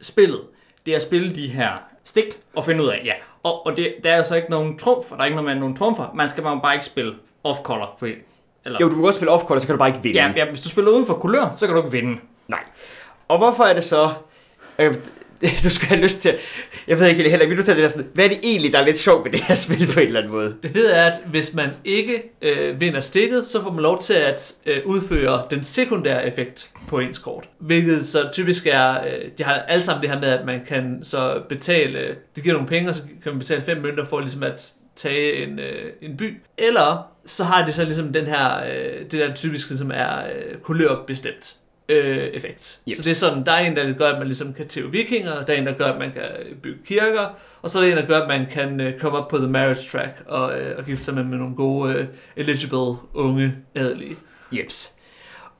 spillet. 0.00 0.40
Det 0.86 0.92
er 0.92 0.96
at 0.96 1.02
spille 1.02 1.34
de 1.34 1.46
her 1.46 1.68
stik 2.04 2.24
og 2.54 2.64
finde 2.64 2.82
ud 2.82 2.88
af, 2.88 3.02
ja. 3.04 3.12
Og, 3.42 3.66
og 3.66 3.76
det, 3.76 3.94
der 4.04 4.12
er 4.12 4.16
jo 4.16 4.24
så 4.24 4.34
ikke 4.34 4.50
nogen 4.50 4.78
trumf, 4.78 5.12
og 5.12 5.16
der 5.16 5.22
er 5.22 5.24
ikke 5.24 5.36
noget 5.36 5.50
med 5.50 5.60
nogen 5.60 5.76
trumfer. 5.76 6.12
Man 6.14 6.30
skal 6.30 6.42
bare 6.42 6.60
bare 6.62 6.74
ikke 6.74 6.86
spille 6.86 7.14
off-color. 7.44 7.96
For, 7.98 8.06
eller, 8.64 8.78
Jo, 8.80 8.88
du 8.88 8.94
kan 8.94 9.02
godt 9.02 9.14
spille 9.14 9.30
off 9.30 9.44
så 9.60 9.66
kan 9.66 9.74
du 9.74 9.78
bare 9.78 9.88
ikke 9.88 10.02
vinde. 10.02 10.20
ja, 10.20 10.32
ja, 10.36 10.48
hvis 10.48 10.60
du 10.60 10.68
spiller 10.68 10.90
uden 10.90 11.06
for 11.06 11.14
kulør, 11.14 11.52
så 11.56 11.66
kan 11.66 11.74
du 11.76 11.80
ikke 11.80 11.92
vinde. 11.92 12.16
Nej. 12.48 12.60
Og 13.28 13.38
hvorfor 13.38 13.64
er 13.64 13.74
det 13.74 13.84
så... 13.84 14.10
Øh, 14.78 14.94
du 15.64 15.70
skal 15.70 15.88
have 15.88 16.00
lyst 16.00 16.22
til... 16.22 16.34
Jeg 16.88 16.98
ved 16.98 17.06
ikke 17.06 17.30
heller, 17.30 17.46
vil 17.48 17.58
du 17.58 17.62
tage 17.62 17.76
det 17.76 17.82
der 17.82 17.88
sådan... 17.88 18.06
Hvad 18.14 18.24
er 18.24 18.28
det 18.28 18.38
egentlig, 18.42 18.72
der 18.72 18.78
er 18.78 18.84
lidt 18.84 18.98
sjovt 18.98 19.24
ved 19.24 19.32
det 19.32 19.40
her 19.40 19.54
spil 19.54 19.90
på 19.94 20.00
en 20.00 20.06
eller 20.06 20.20
anden 20.20 20.32
måde? 20.32 20.54
Det 20.62 20.74
ved 20.74 20.90
er, 20.90 21.04
at 21.04 21.20
hvis 21.26 21.54
man 21.54 21.70
ikke 21.84 22.22
øh, 22.42 22.80
vinder 22.80 23.00
stikket, 23.00 23.46
så 23.46 23.62
får 23.62 23.70
man 23.70 23.82
lov 23.82 24.00
til 24.00 24.14
at 24.14 24.54
øh, 24.66 24.78
udføre 24.84 25.42
den 25.50 25.64
sekundære 25.64 26.26
effekt 26.26 26.70
på 26.88 26.98
ens 26.98 27.18
kort. 27.18 27.48
Hvilket 27.58 28.06
så 28.06 28.28
typisk 28.32 28.66
er, 28.66 28.92
øh, 28.92 29.30
de 29.38 29.44
har 29.44 29.54
alle 29.54 29.82
sammen 29.82 30.02
det 30.02 30.10
her 30.10 30.20
med, 30.20 30.28
at 30.28 30.46
man 30.46 30.60
kan 30.68 31.00
så 31.02 31.42
betale, 31.48 32.14
det 32.36 32.42
giver 32.42 32.54
nogle 32.54 32.68
penge, 32.68 32.88
og 32.88 32.94
så 32.94 33.02
kan 33.22 33.32
man 33.32 33.38
betale 33.38 33.62
fem 33.62 33.76
mønter 33.76 34.04
for 34.04 34.20
ligesom 34.20 34.42
at 34.42 34.72
tage 34.96 35.46
en, 35.46 35.58
øh, 35.58 35.92
en 36.02 36.16
by. 36.16 36.36
Eller 36.58 37.06
så 37.26 37.44
har 37.44 37.66
det 37.66 37.74
så 37.74 37.84
ligesom 37.84 38.12
den 38.12 38.26
her, 38.26 38.58
øh, 38.58 39.00
det 39.00 39.12
der 39.12 39.34
typisk 39.34 39.68
ligesom 39.68 39.90
er 39.94 40.18
øh, 40.18 40.56
kulørbestemt 40.62 41.56
øh, 41.92 42.28
effekt. 42.32 42.80
Yes. 42.88 42.96
Så 42.96 43.02
det 43.02 43.10
er 43.10 43.14
sådan, 43.14 43.46
der 43.46 43.52
er 43.52 43.66
en, 43.66 43.76
der 43.76 43.92
gør, 43.92 44.08
at 44.08 44.18
man 44.18 44.26
ligesom 44.26 44.54
kan 44.54 44.68
tæve 44.68 44.90
vikinger, 44.90 45.44
der 45.44 45.52
er 45.52 45.58
en, 45.58 45.66
der 45.66 45.72
gør, 45.72 45.84
at 45.84 45.98
man 45.98 46.12
kan 46.12 46.22
bygge 46.62 46.78
kirker, 46.86 47.38
og 47.62 47.70
så 47.70 47.78
er 47.78 47.82
der 47.82 47.90
en, 47.90 47.96
der 47.96 48.06
gør, 48.06 48.20
at 48.20 48.28
man 48.28 48.46
kan 48.52 48.80
øh, 48.80 48.98
komme 48.98 49.18
op 49.18 49.28
på 49.28 49.38
the 49.38 49.48
marriage 49.48 49.88
track 49.92 50.22
og, 50.26 50.60
øh, 50.60 50.78
og 50.78 50.84
gifte 50.84 51.04
sig 51.04 51.14
med, 51.14 51.24
med 51.24 51.38
nogle 51.38 51.56
gode, 51.56 51.94
øh, 51.94 52.06
eligible, 52.36 52.96
unge, 53.14 53.54
adelige. 53.74 54.16
Jeps. 54.52 54.92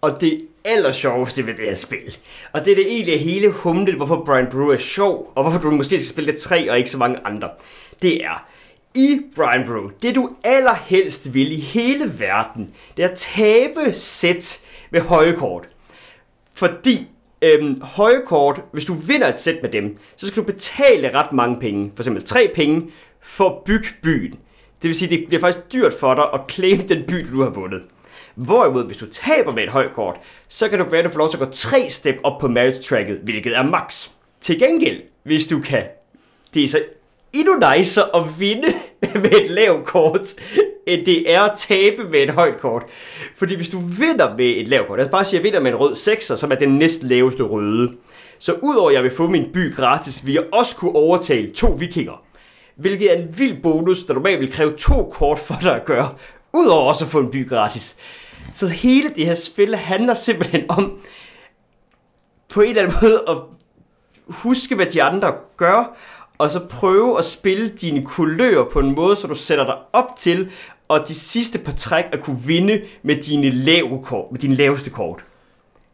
Og 0.00 0.20
det 0.20 0.40
aller 0.64 0.92
sjoveste 0.92 1.46
ved 1.46 1.54
det 1.54 1.64
her 1.64 1.74
spil, 1.74 2.16
og 2.52 2.64
det 2.64 2.70
er 2.70 2.74
det 2.74 2.86
egentlig 2.92 3.20
hele 3.20 3.50
humlet, 3.50 3.94
hvorfor 3.94 4.22
Brian 4.26 4.46
Brew 4.50 4.68
er 4.68 4.78
sjov, 4.78 5.32
og 5.34 5.42
hvorfor 5.42 5.58
du 5.58 5.70
måske 5.70 5.98
skal 5.98 6.06
spille 6.06 6.32
det 6.32 6.40
tre 6.40 6.70
og 6.70 6.78
ikke 6.78 6.90
så 6.90 6.98
mange 6.98 7.18
andre, 7.24 7.50
det 8.02 8.24
er, 8.24 8.46
i 8.94 9.20
Brian 9.36 9.66
Brew, 9.66 9.90
det 10.02 10.14
du 10.14 10.30
allerhelst 10.44 11.34
vil 11.34 11.52
i 11.52 11.60
hele 11.60 12.12
verden, 12.18 12.70
det 12.96 13.04
er 13.04 13.08
at 13.08 13.16
tabe 13.16 13.94
sæt 13.94 14.60
med 14.90 15.00
høje 15.00 15.32
kort. 15.32 15.68
Fordi 16.54 17.08
øhm, 17.42 17.82
høje 17.82 18.20
kort, 18.26 18.60
hvis 18.72 18.84
du 18.84 18.94
vinder 18.94 19.28
et 19.28 19.38
sæt 19.38 19.58
med 19.62 19.70
dem, 19.70 19.96
så 20.16 20.26
skal 20.26 20.42
du 20.42 20.46
betale 20.46 21.14
ret 21.14 21.32
mange 21.32 21.60
penge, 21.60 21.92
for 21.94 22.02
eksempel 22.02 22.24
tre 22.24 22.50
penge, 22.54 22.90
for 23.20 23.48
at 23.48 23.64
bygge 23.64 23.88
byen. 24.02 24.30
Det 24.82 24.88
vil 24.88 24.94
sige, 24.94 25.16
det 25.16 25.28
bliver 25.28 25.40
faktisk 25.40 25.72
dyrt 25.72 25.94
for 25.94 26.14
dig 26.14 26.24
at 26.34 26.40
claim 26.50 26.78
den 26.78 27.02
by, 27.08 27.26
du 27.32 27.42
har 27.42 27.50
vundet. 27.50 27.82
Hvorimod, 28.34 28.86
hvis 28.86 28.96
du 28.96 29.06
taber 29.06 29.52
med 29.52 29.62
et 29.62 29.70
højt 29.70 29.92
kort, 29.94 30.16
så 30.48 30.68
kan 30.68 30.78
du 30.78 30.84
være, 30.84 30.98
at 30.98 31.04
du 31.04 31.10
får 31.10 31.18
lov 31.18 31.30
til 31.30 31.36
at 31.36 31.46
gå 31.46 31.52
tre 31.52 31.90
step 31.90 32.16
op 32.22 32.40
på 32.40 32.48
marriage 32.48 32.82
tracket, 32.82 33.16
hvilket 33.16 33.56
er 33.56 33.62
max. 33.62 34.08
Til 34.40 34.58
gengæld, 34.58 35.02
hvis 35.22 35.46
du 35.46 35.60
kan, 35.60 35.84
det 36.54 36.64
er 36.64 36.68
så 36.68 36.82
endnu 37.32 37.54
nicer 37.76 38.16
at 38.16 38.40
vinde 38.40 38.68
med 39.22 39.32
et 39.32 39.50
lavt 39.50 39.86
kort, 39.86 40.34
end 40.86 41.06
det 41.06 41.32
er 41.34 41.42
at 41.42 41.52
tabe 41.56 42.04
med 42.04 42.22
et 42.22 42.30
højt 42.30 42.60
kort. 42.60 42.82
Fordi 43.36 43.54
hvis 43.54 43.68
du 43.68 43.80
vinder 43.80 44.36
med 44.36 44.46
et 44.46 44.68
lavt 44.68 44.86
kort, 44.86 44.98
lad 44.98 45.06
os 45.06 45.10
bare 45.10 45.24
sige, 45.24 45.38
at 45.38 45.44
jeg 45.44 45.52
vinder 45.52 45.60
med 45.60 45.70
en 45.70 45.76
rød 45.76 45.92
6'er, 45.92 46.36
som 46.36 46.52
er 46.52 46.56
den 46.56 46.78
næst 46.78 47.02
laveste 47.02 47.42
røde, 47.42 47.92
så 48.38 48.52
udover 48.62 48.88
at 48.88 48.94
jeg 48.94 49.02
vil 49.02 49.10
få 49.10 49.26
min 49.26 49.52
by 49.52 49.74
gratis, 49.74 50.26
vil 50.26 50.34
jeg 50.34 50.44
også 50.52 50.76
kunne 50.76 50.96
overtale 50.96 51.52
to 51.52 51.66
vikinger. 51.66 52.24
Hvilket 52.76 53.12
er 53.12 53.16
en 53.16 53.38
vild 53.38 53.62
bonus, 53.62 54.04
der 54.04 54.14
normalt 54.14 54.40
vil 54.40 54.52
kræve 54.52 54.76
to 54.76 55.12
kort 55.14 55.38
for 55.38 55.58
dig 55.62 55.76
at 55.76 55.84
gøre, 55.84 56.14
udover 56.52 56.88
også 56.88 57.04
at 57.04 57.10
få 57.10 57.18
en 57.18 57.30
by 57.30 57.48
gratis. 57.48 57.96
Så 58.52 58.68
hele 58.68 59.08
det 59.08 59.26
her 59.26 59.34
spil 59.34 59.76
handler 59.76 60.14
simpelthen 60.14 60.64
om, 60.68 60.98
på 62.48 62.60
en 62.60 62.68
eller 62.68 62.82
anden 62.82 62.96
måde, 63.02 63.22
at 63.28 63.36
huske, 64.28 64.74
hvad 64.74 64.86
de 64.86 65.02
andre 65.02 65.34
gør, 65.56 65.96
og 66.38 66.50
så 66.50 66.60
prøve 66.70 67.18
at 67.18 67.24
spille 67.24 67.68
dine 67.68 68.04
kulører 68.04 68.64
på 68.72 68.78
en 68.78 68.94
måde, 68.94 69.16
så 69.16 69.26
du 69.26 69.34
sætter 69.34 69.64
dig 69.64 69.74
op 69.92 70.16
til, 70.16 70.50
og 70.88 71.08
de 71.08 71.14
sidste 71.14 71.58
par 71.58 71.72
træk 71.72 72.04
at 72.12 72.20
kunne 72.20 72.40
vinde 72.46 72.82
med 73.02 73.16
dine, 73.16 73.50
lave 73.50 74.02
kort, 74.04 74.32
med 74.32 74.40
dine 74.40 74.54
laveste 74.54 74.90
kort. 74.90 75.24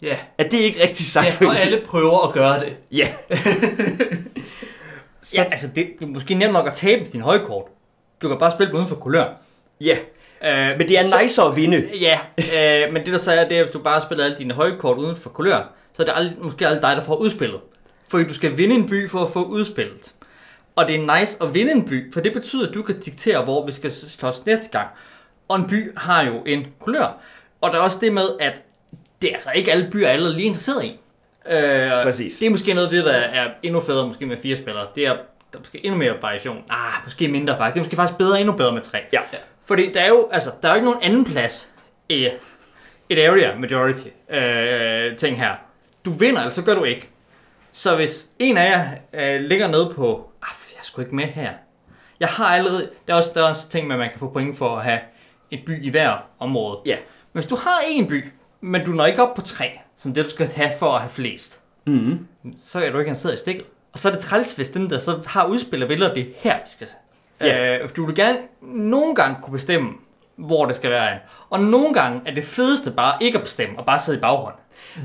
Ja, 0.03 0.17
Er 0.39 0.49
det 0.49 0.59
ikke 0.59 0.83
rigtig 0.83 1.07
sagt? 1.07 1.41
ja 1.41 1.47
og 1.49 1.61
alle 1.61 1.83
prøver 1.87 2.27
at 2.29 2.35
gøre 2.35 2.61
det. 2.61 2.77
Ja. 2.93 3.09
Så... 5.23 5.35
Ja, 5.37 5.45
altså 5.45 5.69
det 5.75 5.87
er 6.03 6.07
måske 6.07 6.35
nemt 6.35 6.53
nok 6.53 6.67
at 6.67 6.75
tabe 6.75 7.05
din 7.13 7.21
høje 7.21 7.39
kort. 7.45 7.65
Du 8.23 8.29
kan 8.29 8.39
bare 8.39 8.51
spille 8.51 8.69
dem 8.69 8.77
uden 8.77 8.89
for 8.89 8.97
kulør. 8.97 9.25
Ja. 9.81 9.97
Øh, 10.45 10.79
Men 10.79 10.89
det 10.89 10.99
er 10.99 11.09
så- 11.09 11.19
nicer 11.23 11.43
at 11.43 11.57
vinde. 11.57 11.89
Ja, 12.01 12.19
øh, 12.39 12.93
men 12.93 13.05
det 13.05 13.13
der 13.13 13.19
så 13.19 13.33
er, 13.33 13.49
det 13.49 13.57
er, 13.57 13.61
at 13.61 13.67
hvis 13.67 13.73
du 13.73 13.79
bare 13.79 14.03
spiller 14.03 14.25
alle 14.25 14.39
dine 14.39 14.55
høje 14.55 14.77
kort 14.79 14.99
uden 14.99 15.17
for 15.17 15.31
kulør, 15.31 15.73
så 15.97 16.03
er 16.03 16.05
det 16.07 16.13
aldrig, 16.17 16.37
måske 16.43 16.67
aldrig 16.67 16.83
dig, 16.83 16.97
der 16.97 17.03
får 17.05 17.17
udspillet. 17.17 17.61
Fordi 18.09 18.25
du 18.25 18.35
skal 18.35 18.57
vinde 18.57 18.75
en 18.75 18.89
by 18.89 19.09
for 19.09 19.19
at 19.19 19.29
få 19.31 19.45
udspillet. 19.45 20.13
Og 20.79 20.89
det 20.89 20.95
er 20.95 21.19
nice 21.21 21.43
at 21.43 21.55
vinde 21.55 21.73
en 21.73 21.85
by, 21.89 22.13
for 22.13 22.21
det 22.21 22.33
betyder, 22.33 22.69
at 22.69 22.75
du 22.75 22.83
kan 22.83 23.01
diktere, 23.01 23.45
hvor 23.45 23.67
vi 23.67 23.73
skal 23.73 23.91
slås 23.91 24.47
næste 24.47 24.79
gang. 24.79 24.89
Og 25.49 25.57
en 25.57 25.67
by 25.67 25.93
har 25.97 26.23
jo 26.23 26.43
en 26.47 26.67
kulør. 26.81 27.21
Og 27.61 27.71
der 27.71 27.77
er 27.79 27.83
også 27.83 27.99
det 28.01 28.13
med, 28.13 28.29
at 28.41 28.63
det 29.23 29.31
er 29.31 29.35
altså 29.35 29.51
ikke 29.55 29.73
alle 29.73 29.91
byer, 29.91 30.09
alle 30.09 30.29
er 30.29 30.33
lige 30.33 30.47
interesseret 30.47 30.85
i. 30.85 31.01
Øh, 31.51 32.03
Præcis. 32.03 32.39
Det 32.39 32.47
er 32.47 32.51
måske 32.51 32.75
noget 32.75 32.87
af 32.87 32.93
det, 32.93 33.05
der 33.05 33.13
er 33.13 33.51
endnu 33.63 33.81
federe 33.81 34.07
måske 34.07 34.27
med 34.27 34.37
fire 34.43 34.57
spillere. 34.57 34.87
Det 34.95 35.07
er, 35.07 35.13
der 35.13 35.19
er 35.55 35.59
måske 35.59 35.85
endnu 35.87 35.99
mere 35.99 36.15
variation. 36.23 36.65
Ah, 36.71 36.93
måske 37.05 37.29
mindre 37.29 37.57
faktisk. 37.57 37.75
Det 37.75 37.81
er 37.81 37.85
måske 37.85 37.97
faktisk 37.97 38.19
bedre, 38.19 38.41
endnu 38.41 38.53
bedre 38.53 38.73
med 38.73 38.83
tre. 38.83 38.99
Ja. 39.13 39.21
Fordi 39.65 39.93
der 39.93 40.01
er 40.01 40.09
jo, 40.09 40.29
altså, 40.33 40.51
der 40.63 40.69
er 40.69 40.73
jo 40.73 40.77
ikke 40.77 40.91
nogen 40.91 41.03
anden 41.03 41.25
plads 41.25 41.71
i 42.09 42.29
et 43.09 43.19
area 43.19 43.59
majority 43.59 44.09
øh, 44.31 45.17
ting 45.17 45.39
her. 45.39 45.53
Du 46.05 46.11
vinder, 46.11 46.41
eller 46.41 46.53
så 46.53 46.63
gør 46.63 46.75
du 46.75 46.85
ikke. 46.85 47.09
Så 47.73 47.97
hvis 47.97 48.27
en 48.39 48.57
af 48.57 48.71
jer 48.71 48.89
øh, 49.13 49.41
ligger 49.41 49.69
nede 49.69 49.93
på, 49.97 50.28
sgu 50.89 51.01
ikke 51.01 51.15
med 51.17 51.25
her. 51.25 51.53
Jeg 52.21 52.29
har 52.29 52.47
allerede, 52.57 52.91
der 53.09 53.13
er 53.13 53.17
også, 53.19 53.31
der 53.35 53.41
er 53.45 53.49
også 53.49 53.69
ting 53.69 53.87
med, 53.87 53.95
at 53.97 53.99
man 54.01 54.11
kan 54.11 54.19
få 54.19 54.29
point 54.31 54.57
for 54.59 54.77
at 54.77 54.85
have 54.85 55.01
et 55.51 55.61
by 55.67 55.85
i 55.85 55.89
hver 55.89 56.17
område. 56.39 56.79
Ja. 56.87 56.97
Men 57.33 57.41
hvis 57.41 57.47
du 57.47 57.57
har 57.57 57.83
en 57.89 58.07
by, 58.09 58.25
men 58.61 58.85
du 58.85 58.91
når 58.91 59.07
ikke 59.07 59.23
op 59.23 59.35
på 59.35 59.41
tre, 59.43 59.79
som 59.97 60.15
det 60.15 60.25
du 60.25 60.31
skal 60.31 60.47
have 60.49 60.71
for 60.79 60.93
at 60.93 61.01
have 61.01 61.11
flest, 61.11 61.61
Mm. 61.87 62.27
så 62.57 62.81
er 62.85 62.91
du 62.91 62.99
ikke 62.99 63.09
interesseret 63.09 63.35
i 63.35 63.39
stikket. 63.39 63.65
Og 63.93 63.99
så 63.99 64.09
er 64.09 64.13
det 64.13 64.21
træls, 64.21 64.53
hvis 64.55 64.71
den 64.71 64.91
der 64.91 64.99
så 64.99 65.19
har 65.27 65.47
udspiller 65.47 65.87
vælger 65.87 66.15
det 66.15 66.33
her, 66.37 66.55
vi 66.57 66.71
skal 66.71 66.89
Ja. 67.41 67.79
Øh, 67.83 67.89
du 67.97 68.07
vil 68.07 68.15
gerne 68.15 68.39
nogle 68.63 69.15
gange 69.15 69.37
kunne 69.43 69.53
bestemme, 69.53 69.93
hvor 70.39 70.67
det 70.67 70.77
skal 70.77 70.91
være. 70.91 71.19
Og 71.51 71.61
nogle 71.61 71.95
gange 71.95 72.21
er 72.27 72.35
det 72.35 72.45
fedeste 72.45 72.91
bare 72.91 73.17
ikke 73.21 73.39
at 73.39 73.45
bestemme, 73.45 73.79
og 73.79 73.87
bare 73.87 73.99
sidde 73.99 74.19
i 74.19 74.21
baghånd. 74.21 74.55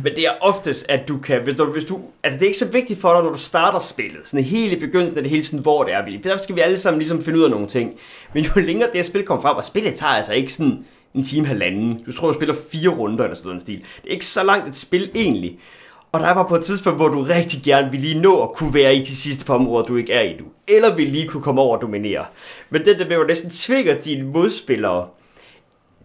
Men 0.03 0.15
det 0.15 0.25
er 0.25 0.31
oftest, 0.41 0.85
at 0.89 1.07
du 1.07 1.17
kan, 1.17 1.41
hvis 1.43 1.55
du, 1.55 1.65
hvis 1.65 1.85
du, 1.85 1.99
altså 2.23 2.39
det 2.39 2.45
er 2.45 2.47
ikke 2.47 2.57
så 2.57 2.71
vigtigt 2.71 3.01
for 3.01 3.13
dig, 3.13 3.23
når 3.23 3.31
du 3.31 3.37
starter 3.37 3.79
spillet, 3.79 4.27
sådan 4.27 4.43
helt 4.43 4.73
i 4.73 4.79
begyndelsen 4.79 5.17
af 5.17 5.23
det 5.23 5.29
hele 5.29 5.43
sådan, 5.43 5.59
hvor 5.59 5.83
det 5.83 5.93
er 5.93 6.05
vi. 6.05 6.17
Der 6.23 6.37
skal 6.37 6.55
vi 6.55 6.61
alle 6.61 6.77
sammen 6.77 6.99
ligesom 6.99 7.23
finde 7.23 7.39
ud 7.39 7.43
af 7.43 7.49
nogle 7.49 7.67
ting. 7.67 7.93
Men 8.33 8.43
jo 8.43 8.61
længere 8.61 8.87
det 8.87 8.95
her 8.95 9.03
spil 9.03 9.23
kommer 9.23 9.41
frem, 9.41 9.55
og 9.55 9.63
spillet 9.63 9.93
tager 9.93 10.13
altså 10.13 10.33
ikke 10.33 10.53
sådan 10.53 10.85
en 11.13 11.23
time 11.23 11.47
halvanden. 11.47 12.03
Du 12.03 12.11
tror, 12.11 12.27
du 12.27 12.33
spiller 12.33 12.55
fire 12.71 12.89
runder 12.89 13.23
eller 13.23 13.35
sådan 13.35 13.51
en 13.51 13.59
stil. 13.59 13.75
Det 13.75 14.07
er 14.07 14.13
ikke 14.13 14.25
så 14.25 14.43
langt 14.43 14.67
et 14.67 14.75
spil 14.75 15.11
egentlig. 15.15 15.59
Og 16.11 16.19
der 16.19 16.25
er 16.27 16.33
bare 16.33 16.45
på 16.45 16.55
et 16.55 16.63
tidspunkt, 16.63 16.99
hvor 16.99 17.07
du 17.07 17.23
rigtig 17.23 17.63
gerne 17.63 17.91
vil 17.91 17.99
lige 17.99 18.19
nå 18.19 18.43
at 18.43 18.51
kunne 18.51 18.73
være 18.73 18.95
i 18.95 18.99
de 18.99 19.15
sidste 19.15 19.45
par 19.45 19.53
områder, 19.53 19.85
du 19.85 19.95
ikke 19.95 20.13
er 20.13 20.21
i 20.21 20.35
nu. 20.39 20.45
Eller 20.67 20.95
vil 20.95 21.07
lige 21.07 21.27
kunne 21.27 21.43
komme 21.43 21.61
over 21.61 21.75
og 21.75 21.81
dominere. 21.81 22.25
Men 22.69 22.85
det 22.85 22.99
der 22.99 23.07
med, 23.07 23.15
hvor 23.15 23.25
næsten 23.25 23.49
tvinger 23.49 24.01
dine 24.01 24.23
modspillere 24.23 25.07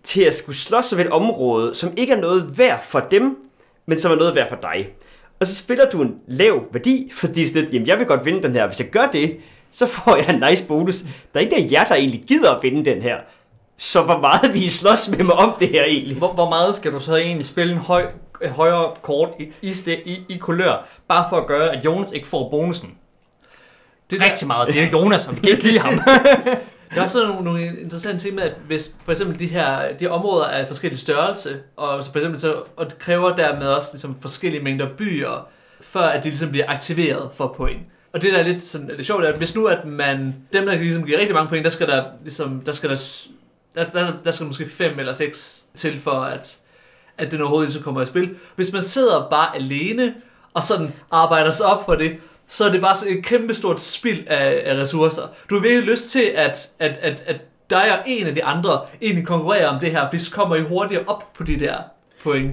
til 0.08 0.22
at 0.22 0.34
skulle 0.34 0.56
slås 0.56 0.92
om 0.92 0.98
et 0.98 1.08
område, 1.08 1.74
som 1.74 1.92
ikke 1.96 2.12
er 2.12 2.20
noget 2.20 2.58
værd 2.58 2.84
for 2.84 3.00
dem, 3.00 3.36
men 3.86 4.00
som 4.00 4.12
er 4.12 4.16
noget 4.16 4.34
værd 4.34 4.48
for 4.48 4.56
dig. 4.62 4.88
Og 5.40 5.46
så 5.46 5.54
spiller 5.54 5.90
du 5.90 6.02
en 6.02 6.14
lav 6.26 6.64
værdi, 6.72 7.12
fordi 7.14 7.46
sådan 7.46 7.62
lidt, 7.62 7.74
jamen 7.74 7.88
jeg 7.88 7.98
vil 7.98 8.06
godt 8.06 8.24
vinde 8.24 8.42
den 8.42 8.52
her. 8.52 8.66
Hvis 8.66 8.80
jeg 8.80 8.88
gør 8.88 9.06
det, 9.06 9.36
så 9.72 9.86
får 9.86 10.16
jeg 10.16 10.34
en 10.34 10.44
nice 10.50 10.64
bonus. 10.64 11.02
Der 11.02 11.08
er 11.34 11.38
ikke 11.40 11.56
der 11.56 11.68
jer, 11.70 11.84
der 11.84 11.94
egentlig 11.94 12.22
gider 12.26 12.50
at 12.50 12.62
vinde 12.62 12.84
den 12.84 13.02
her. 13.02 13.16
Så 13.76 14.02
hvor 14.02 14.18
meget 14.18 14.54
vi 14.54 14.68
slås 14.68 15.10
med 15.16 15.24
mig 15.24 15.34
om 15.34 15.54
det 15.60 15.68
her 15.68 15.84
egentlig. 15.84 16.16
Hvor, 16.16 16.32
hvor 16.32 16.48
meget 16.48 16.74
skal 16.74 16.92
du 16.92 17.00
så 17.00 17.16
egentlig 17.16 17.46
spille 17.46 17.72
en 17.72 17.78
høj, 17.78 18.06
øh, 18.40 18.50
højere 18.50 18.94
kort 19.02 19.28
i, 19.38 19.52
i, 19.62 19.72
i, 20.04 20.24
i 20.28 20.38
kulør, 20.38 20.88
bare 21.08 21.26
for 21.30 21.36
at 21.36 21.46
gøre, 21.46 21.76
at 21.76 21.84
Jonas 21.84 22.12
ikke 22.12 22.28
får 22.28 22.50
bonusen? 22.50 22.88
Det 22.88 24.20
Det 24.20 24.22
er 24.22 24.30
rigtig 24.30 24.46
meget. 24.46 24.68
Det 24.68 24.82
er 24.82 24.88
Jonas, 24.92 25.28
og 25.28 25.36
vi 25.36 25.40
kan 25.40 25.50
ikke 25.50 25.62
lide 25.62 25.78
ham. 25.78 26.00
Der 26.90 27.00
er 27.00 27.02
også 27.02 27.26
nogle, 27.26 27.45
nogle 27.45 27.80
interessante 27.80 28.25
ting 28.25 28.35
med, 28.35 28.42
at 28.42 28.54
hvis 28.66 28.95
for 29.04 29.12
eksempel 29.12 29.38
de 29.38 29.47
her 29.47 29.92
de 29.92 30.04
her 30.04 30.11
områder 30.11 30.45
er 30.45 30.61
af 30.61 30.66
forskellig 30.66 30.99
størrelse, 30.99 31.61
og 31.76 32.04
så 32.04 32.12
for 32.12 32.18
eksempel 32.18 32.40
så, 32.40 32.62
og 32.76 32.87
det 32.87 32.99
kræver 32.99 33.37
dermed 33.37 33.66
også 33.66 33.88
ligesom 33.92 34.21
forskellige 34.21 34.62
mængder 34.62 34.88
byer, 34.99 35.49
før 35.80 36.02
at 36.02 36.25
de 36.25 36.28
ligesom 36.28 36.50
bliver 36.50 36.64
aktiveret 36.68 37.30
for 37.35 37.54
point. 37.57 37.83
Og 38.12 38.23
det 38.23 38.33
der 38.33 38.38
er 38.38 38.42
lidt, 38.42 38.62
sådan, 38.62 38.90
lidt 38.97 39.07
sjovt, 39.07 39.25
er, 39.25 39.28
at 39.28 39.38
hvis 39.38 39.54
nu 39.54 39.66
at 39.66 39.85
man, 39.85 40.37
dem 40.52 40.66
der 40.66 40.75
ligesom 40.75 41.07
giver 41.07 41.18
rigtig 41.18 41.35
mange 41.35 41.49
point, 41.49 41.64
der 41.64 41.71
skal 41.71 41.87
der 41.87 42.04
ligesom, 42.23 42.61
der 42.61 42.73
skal 42.73 42.90
der, 42.90 42.97
der, 43.75 43.85
der, 43.85 44.12
der 44.25 44.30
skal 44.30 44.47
måske 44.47 44.68
fem 44.68 44.99
eller 44.99 45.12
seks 45.12 45.64
til 45.76 46.00
for 46.00 46.11
at, 46.11 46.59
at 47.18 47.30
den 47.30 47.40
overhovedet 47.40 47.73
så 47.73 47.83
kommer 47.83 48.02
i 48.02 48.07
spil. 48.07 48.37
Hvis 48.57 48.73
man 48.73 48.83
sidder 48.83 49.28
bare 49.30 49.57
alene, 49.57 50.14
og 50.54 50.62
sådan 50.62 50.95
arbejder 51.11 51.50
sig 51.50 51.66
op 51.66 51.85
for 51.85 51.95
det, 51.95 52.16
så 52.48 52.64
er 52.64 52.70
det 52.72 52.80
bare 52.80 53.08
et 53.08 53.24
kæmpe 53.24 53.54
stort 53.54 53.80
spild 53.80 54.26
af, 54.26 54.62
af 54.64 54.76
ressourcer. 54.82 55.22
Du 55.50 55.54
har 55.54 55.62
virkelig 55.62 55.90
lyst 55.90 56.10
til, 56.10 56.32
at, 56.34 56.68
at, 56.78 56.98
at, 57.02 57.22
at 57.26 57.36
dig 57.70 57.92
og 57.92 57.98
en 58.06 58.26
af 58.26 58.34
de 58.34 58.44
andre 58.44 58.80
egentlig 59.02 59.26
konkurrerer 59.26 59.68
om 59.68 59.80
det 59.80 59.90
her, 59.90 60.10
hvis 60.10 60.28
kommer 60.28 60.56
I 60.56 60.60
hurtigere 60.60 61.04
op 61.06 61.32
på 61.32 61.42
de 61.44 61.60
der 61.60 61.76
point. 62.22 62.52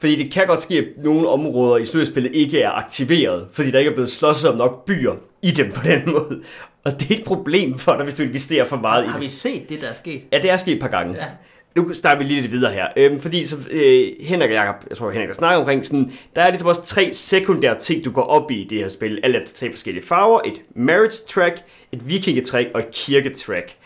Fordi 0.00 0.22
det 0.22 0.32
kan 0.32 0.46
godt 0.46 0.60
ske, 0.60 0.74
at 0.78 0.84
nogle 1.04 1.28
områder 1.28 1.76
i 1.76 1.84
slutspillet 1.84 2.34
ikke 2.34 2.62
er 2.62 2.70
aktiveret, 2.70 3.48
fordi 3.52 3.70
der 3.70 3.78
ikke 3.78 3.90
er 3.90 3.94
blevet 3.94 4.12
slås 4.12 4.44
om 4.44 4.56
nok 4.56 4.84
byer 4.84 5.14
i 5.42 5.50
dem 5.50 5.72
på 5.72 5.80
den 5.84 6.02
måde. 6.12 6.42
Og 6.84 7.00
det 7.00 7.10
er 7.10 7.18
et 7.18 7.24
problem 7.24 7.78
for 7.78 7.94
dig, 7.94 8.04
hvis 8.04 8.14
du 8.14 8.22
investerer 8.22 8.64
for 8.64 8.76
meget 8.76 9.04
i 9.04 9.06
Har 9.06 9.12
det. 9.12 9.22
vi 9.22 9.28
set 9.28 9.68
det, 9.68 9.80
der 9.80 9.88
er 9.88 9.94
sket? 9.94 10.22
Ja, 10.32 10.38
det 10.38 10.50
er 10.50 10.56
sket 10.56 10.74
et 10.74 10.80
par 10.80 10.88
gange. 10.88 11.14
Ja. 11.14 11.24
Nu 11.78 11.94
starter 11.94 12.18
vi 12.18 12.24
lige 12.24 12.40
lidt 12.40 12.52
videre 12.52 12.72
her. 12.72 12.88
Øhm, 12.96 13.20
fordi 13.20 13.46
så, 13.46 13.56
øh, 13.70 14.12
Henrik 14.20 14.50
og 14.50 14.56
Jacob, 14.56 14.74
jeg 14.88 14.96
tror 14.96 15.10
Henrik 15.10 15.28
der 15.28 15.34
snakker 15.34 15.58
omkring, 15.58 15.86
sådan, 15.86 16.12
der 16.36 16.42
er 16.42 16.50
ligesom 16.50 16.68
også 16.68 16.82
tre 16.82 17.10
sekundære 17.14 17.78
ting, 17.78 18.04
du 18.04 18.10
går 18.10 18.22
op 18.22 18.50
i 18.50 18.54
i 18.54 18.68
det 18.68 18.78
her 18.78 18.88
spil. 18.88 19.20
Alt 19.22 19.36
efter 19.36 19.56
tre 19.56 19.72
forskellige 19.72 20.06
farver. 20.06 20.40
Et 20.44 20.62
marriage 20.74 21.16
track, 21.28 21.62
et 21.92 22.08
vikingetrack 22.08 22.68
og 22.74 22.80
et 22.80 22.90
kirketrack. 22.92 23.76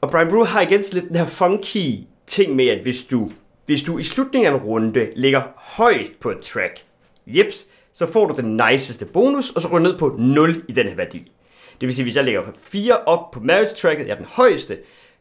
Og 0.00 0.10
Brian 0.10 0.28
Brew 0.28 0.44
har 0.44 0.60
igen 0.60 0.82
sådan 0.82 1.00
lidt 1.00 1.08
den 1.08 1.18
her 1.18 1.26
funky 1.26 1.94
ting 2.26 2.56
med, 2.56 2.68
at 2.68 2.82
hvis 2.82 3.04
du, 3.04 3.30
hvis 3.66 3.82
du 3.82 3.98
i 3.98 4.02
slutningen 4.02 4.52
af 4.52 4.56
en 4.58 4.62
runde 4.64 5.08
ligger 5.16 5.42
højst 5.56 6.20
på 6.20 6.30
et 6.30 6.40
track, 6.40 6.84
jeps, 7.26 7.66
så 7.92 8.12
får 8.12 8.26
du 8.26 8.34
den 8.36 8.60
niceste 8.70 9.04
bonus, 9.04 9.50
og 9.50 9.62
så 9.62 9.68
går 9.68 9.78
ned 9.78 9.98
på 9.98 10.16
0 10.18 10.62
i 10.68 10.72
den 10.72 10.88
her 10.88 10.94
værdi. 10.94 11.32
Det 11.80 11.86
vil 11.86 11.94
sige, 11.94 12.04
hvis 12.04 12.16
jeg 12.16 12.24
lægger 12.24 12.42
4 12.62 12.96
op 13.06 13.30
på 13.30 13.40
marriage 13.40 13.74
tracket, 13.76 14.06
jeg 14.06 14.12
er 14.12 14.16
den 14.16 14.26
højeste, 14.28 14.76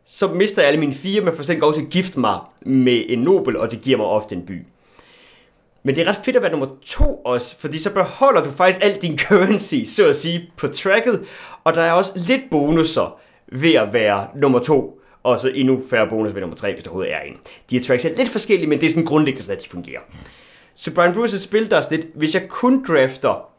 så 0.05 0.27
mister 0.27 0.62
jeg 0.62 0.67
alle 0.67 0.79
mine 0.79 0.93
fire, 0.93 1.21
men 1.21 1.35
får 1.35 1.43
selv 1.43 1.59
lov 1.59 1.74
til 1.74 1.81
at 1.81 1.89
gifte 1.89 2.19
mig 2.19 2.39
med 2.62 3.03
en 3.07 3.19
nobel, 3.19 3.57
og 3.57 3.71
det 3.71 3.81
giver 3.81 3.97
mig 3.97 4.05
ofte 4.05 4.35
en 4.35 4.45
by. 4.45 4.65
Men 5.83 5.95
det 5.95 6.01
er 6.01 6.07
ret 6.07 6.25
fedt 6.25 6.35
at 6.35 6.41
være 6.41 6.51
nummer 6.51 6.67
to 6.85 7.15
også, 7.15 7.59
fordi 7.59 7.79
så 7.79 7.93
beholder 7.93 8.43
du 8.43 8.51
faktisk 8.51 8.85
alt 8.85 9.01
din 9.01 9.17
currency, 9.27 9.75
så 9.85 10.09
at 10.09 10.15
sige, 10.15 10.51
på 10.57 10.67
tracket, 10.67 11.25
og 11.63 11.74
der 11.74 11.81
er 11.81 11.91
også 11.91 12.12
lidt 12.15 12.41
bonusser 12.51 13.19
ved 13.47 13.74
at 13.74 13.93
være 13.93 14.27
nummer 14.35 14.59
to, 14.59 15.01
og 15.24 15.39
så 15.39 15.50
endnu 15.50 15.83
færre 15.89 16.07
bonus 16.09 16.33
ved 16.33 16.41
nummer 16.41 16.57
tre, 16.57 16.74
hvis 16.74 16.83
der 16.83 16.89
overhovedet 16.89 17.15
er 17.15 17.19
en. 17.19 17.38
De 17.69 17.77
her 17.77 17.85
tracks 17.85 18.05
er 18.05 18.15
lidt 18.17 18.29
forskellige, 18.29 18.69
men 18.69 18.79
det 18.79 18.85
er 18.85 18.89
sådan 18.89 19.05
grundlæggende, 19.05 19.53
at 19.53 19.63
de 19.63 19.69
fungerer. 19.69 20.01
Så 20.75 20.93
Brian 20.93 21.13
Bruce 21.13 21.39
spil 21.39 21.69
der 21.69 21.77
er 21.77 21.81
sådan 21.81 22.00
lidt, 22.00 22.12
hvis 22.15 22.33
jeg 22.33 22.47
kun 22.50 22.85
drafter 22.85 23.50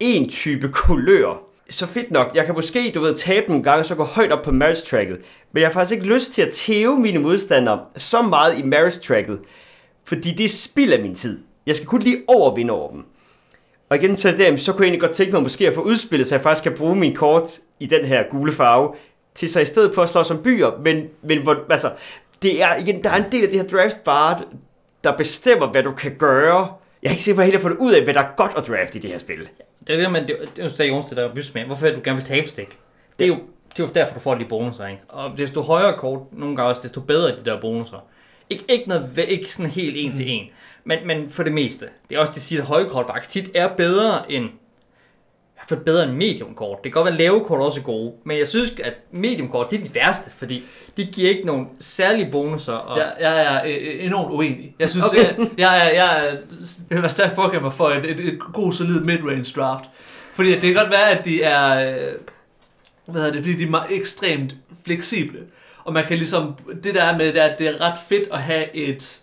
en 0.00 0.28
type 0.28 0.68
kulør, 0.68 1.51
så 1.72 1.86
fedt 1.86 2.10
nok. 2.10 2.30
Jeg 2.34 2.46
kan 2.46 2.54
måske, 2.54 2.92
du 2.94 3.00
ved, 3.00 3.14
tabe 3.14 3.48
nogle 3.48 3.64
gange, 3.64 3.84
så 3.84 3.94
gå 3.94 4.04
højt 4.04 4.32
op 4.32 4.42
på 4.42 4.50
marriage 4.50 4.80
tracket. 4.86 5.18
Men 5.52 5.60
jeg 5.60 5.68
har 5.68 5.72
faktisk 5.72 5.92
ikke 5.92 6.14
lyst 6.14 6.32
til 6.32 6.42
at 6.42 6.50
tæve 6.50 7.00
mine 7.00 7.18
modstandere 7.18 7.80
så 7.96 8.22
meget 8.22 8.58
i 8.58 8.62
marriage 8.62 9.00
tracket, 9.00 9.40
fordi 10.04 10.30
det 10.30 10.44
er 10.44 10.48
spild 10.48 10.92
af 10.92 11.02
min 11.02 11.14
tid. 11.14 11.40
Jeg 11.66 11.76
skal 11.76 11.86
kun 11.86 12.00
lige 12.00 12.22
overvinde 12.28 12.72
over 12.72 12.90
dem. 12.90 13.04
Og 13.88 13.96
igen 13.96 14.16
til 14.16 14.38
det 14.38 14.60
så 14.60 14.72
kunne 14.72 14.82
jeg 14.82 14.86
egentlig 14.86 15.00
godt 15.00 15.12
tænke 15.12 15.32
mig 15.32 15.42
måske 15.42 15.68
at 15.68 15.74
få 15.74 15.80
udspillet, 15.80 16.28
så 16.28 16.34
jeg 16.34 16.42
faktisk 16.42 16.62
kan 16.62 16.76
bruge 16.76 16.96
min 16.96 17.14
kort 17.14 17.58
i 17.80 17.86
den 17.86 18.04
her 18.04 18.22
gule 18.30 18.52
farve, 18.52 18.94
til 19.34 19.50
så 19.50 19.60
i 19.60 19.66
stedet 19.66 19.94
for 19.94 20.02
at 20.02 20.08
slå 20.08 20.22
som 20.22 20.42
byer, 20.42 20.70
men, 20.84 21.04
men 21.22 21.42
hvor, 21.42 21.56
altså, 21.70 21.90
det 22.42 22.62
er, 22.62 22.76
igen, 22.76 23.04
der 23.04 23.10
er 23.10 23.16
en 23.16 23.32
del 23.32 23.42
af 23.42 23.48
det 23.48 23.60
her 23.60 23.68
draft 23.68 24.04
bare, 24.04 24.42
der 25.04 25.16
bestemmer, 25.16 25.66
hvad 25.66 25.82
du 25.82 25.92
kan 25.92 26.14
gøre. 26.18 26.68
Jeg 27.02 27.08
er 27.08 27.12
ikke 27.12 27.22
sikker 27.22 27.36
på 27.36 27.44
helt 27.44 27.56
at 27.56 27.62
få 27.62 27.68
det 27.68 27.76
ud 27.76 27.92
af, 27.92 28.04
hvad 28.04 28.14
der 28.14 28.20
er 28.20 28.36
godt 28.36 28.52
at 28.56 28.66
draft 28.68 28.94
i 28.94 28.98
det 28.98 29.10
her 29.10 29.18
spil. 29.18 29.48
Det 29.86 29.96
er 29.96 30.00
det, 30.00 30.12
man, 30.12 30.28
det, 30.28 30.36
det 30.56 30.80
er 30.80 30.86
jo 30.86 31.02
det 31.08 31.16
der 31.16 31.28
er 31.28 31.34
bys 31.34 31.54
med. 31.54 31.64
Hvorfor 31.64 31.86
du 31.86 32.00
gerne 32.04 32.16
vil 32.18 32.26
tabe 32.26 32.48
stik? 32.48 32.78
Det 33.18 33.24
er 33.24 33.28
jo, 33.28 33.38
det 33.76 33.80
er 33.82 33.84
jo 33.86 33.90
derfor, 33.94 34.14
du 34.14 34.20
får 34.20 34.34
de 34.34 34.44
bonusser, 34.44 34.86
ikke? 34.86 35.02
Og 35.08 35.38
desto 35.38 35.60
højere 35.62 35.92
kort, 35.92 36.20
nogle 36.32 36.56
gange 36.56 36.68
også, 36.70 36.82
desto 36.82 37.00
bedre 37.00 37.30
de 37.36 37.44
der 37.44 37.60
bonusser. 37.60 38.04
Ik- 38.52 38.64
ikke, 38.68 38.84
noget, 38.88 39.18
ikke 39.28 39.52
sådan 39.52 39.70
helt 39.70 39.96
en 39.96 40.14
til 40.14 40.30
en, 40.30 40.46
men, 40.84 40.98
men 41.06 41.30
for 41.30 41.42
det 41.42 41.52
meste. 41.52 41.88
Det 42.10 42.16
er 42.16 42.20
også, 42.20 42.32
det 42.32 42.42
siger, 42.42 42.62
at 42.62 42.68
høje 42.68 42.84
kort 42.84 43.06
faktisk 43.06 43.30
tit 43.32 43.50
er 43.56 43.68
bedre 43.68 44.32
end 44.32 44.44
hvert 45.54 45.68
fald 45.68 45.80
bedre 45.84 46.04
end 46.04 46.12
medium 46.12 46.54
kort. 46.54 46.78
Det 46.84 46.92
kan 46.92 47.02
godt 47.02 47.04
være, 47.04 47.14
at 47.14 47.18
lave 47.18 47.44
kort 47.44 47.60
også 47.60 47.80
er 47.80 47.84
gode, 47.84 48.12
men 48.24 48.38
jeg 48.38 48.48
synes, 48.48 48.74
at 48.84 48.94
medium 49.10 49.48
kort, 49.48 49.70
det 49.70 49.80
er 49.80 49.84
de 49.84 49.94
værste, 49.94 50.30
fordi 50.30 50.62
de 50.96 51.04
giver 51.06 51.30
ikke 51.30 51.46
nogen 51.46 51.66
særlige 51.80 52.28
bonusser. 52.30 52.72
Og, 52.72 52.98
Jeg, 52.98 53.12
jeg 53.20 53.42
er 53.44 53.60
øh, 53.66 54.04
enormt 54.06 54.32
uenig. 54.34 54.74
Jeg 54.78 54.88
synes, 54.88 55.06
Okay. 55.06 55.18
jeg, 55.24 55.36
jeg, 55.58 55.78
er, 55.86 55.90
jeg, 55.90 56.18
er, 56.18 56.22
jeg 56.22 56.36
vil 56.90 57.02
være 57.02 57.10
stærk 57.10 57.34
forkæmper 57.34 57.70
for 57.70 57.88
et, 57.88 58.10
et, 58.10 58.20
et 58.20 58.38
god, 58.52 58.72
solid 58.72 59.00
midrange 59.00 59.52
draft. 59.60 59.84
Fordi 60.34 60.50
det 60.50 60.60
kan 60.60 60.74
godt 60.74 60.90
være, 60.90 61.10
at 61.10 61.24
de 61.24 61.42
er, 61.42 61.92
øh, 61.96 62.12
hvad 63.06 63.20
hedder 63.22 63.32
det, 63.34 63.42
fordi 63.44 63.56
de 63.56 63.64
er 63.64 63.70
meget 63.70 63.86
ekstremt 63.90 64.54
fleksible. 64.84 65.38
Og 65.84 65.92
man 65.92 66.04
kan 66.04 66.16
ligesom, 66.18 66.54
det 66.84 66.94
der 66.94 67.02
er 67.04 67.18
med, 67.18 67.26
det 67.32 67.40
er, 67.42 67.46
at 67.46 67.58
det 67.58 67.66
er 67.68 67.80
ret 67.80 67.98
fedt 68.08 68.28
at 68.32 68.38
have 68.42 68.76
et, 68.76 69.20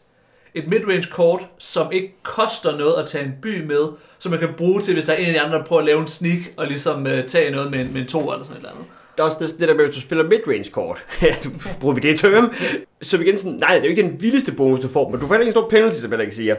et 0.54 0.68
midrange 0.68 1.08
kort, 1.12 1.42
som 1.60 1.92
ikke 1.92 2.16
koster 2.24 2.78
noget 2.78 2.94
at 2.94 3.06
tage 3.10 3.26
en 3.26 3.34
by 3.42 3.66
med, 3.66 3.88
som 4.20 4.32
man 4.32 4.40
kan 4.40 4.50
bruge 4.58 4.82
til, 4.82 4.94
hvis 4.94 5.06
der 5.06 5.14
er 5.14 5.18
en 5.18 5.26
af 5.26 5.34
de 5.34 5.42
andre, 5.42 5.58
der 5.58 5.64
prøver 5.66 5.80
at 5.80 5.86
lave 5.86 6.02
en 6.02 6.08
sneak, 6.08 6.40
og 6.58 6.68
ligesom 6.68 7.02
uh, 7.06 7.12
tage 7.28 7.52
noget 7.52 7.72
med, 7.72 7.80
en- 7.80 7.94
med 7.94 8.02
en 8.02 8.08
to 8.08 8.32
eller 8.32 8.46
sådan 8.46 8.52
et 8.52 8.58
eller 8.58 8.70
andet. 8.72 8.86
Der 9.20 9.26
er 9.26 9.28
også 9.30 9.38
næsten 9.42 9.62
det 9.62 9.68
der 9.68 9.76
med, 9.76 9.86
at 9.86 9.96
du 9.96 10.00
spiller 10.00 10.24
midrange 10.24 10.70
kort. 10.70 11.06
Ja, 11.22 11.36
nu 11.46 11.52
bruger 11.80 11.96
vi 11.96 12.02
det 12.02 12.20
term. 12.20 12.54
Så 13.02 13.18
igen 13.18 13.38
sådan, 13.38 13.58
nej, 13.60 13.70
det 13.76 13.80
er 13.80 13.84
jo 13.84 13.90
ikke 13.90 14.02
den 14.02 14.22
vildeste 14.22 14.52
bonus, 14.56 14.80
du 14.80 14.88
får, 14.88 15.10
men 15.10 15.20
du 15.20 15.28
får 15.28 15.34
heller 15.34 15.48
ikke 15.48 15.58
en 15.58 15.62
stor 15.62 15.70
penalty, 15.70 16.00
som 16.00 16.12
jeg 16.12 16.20
kan 16.20 16.34
sige. 16.34 16.56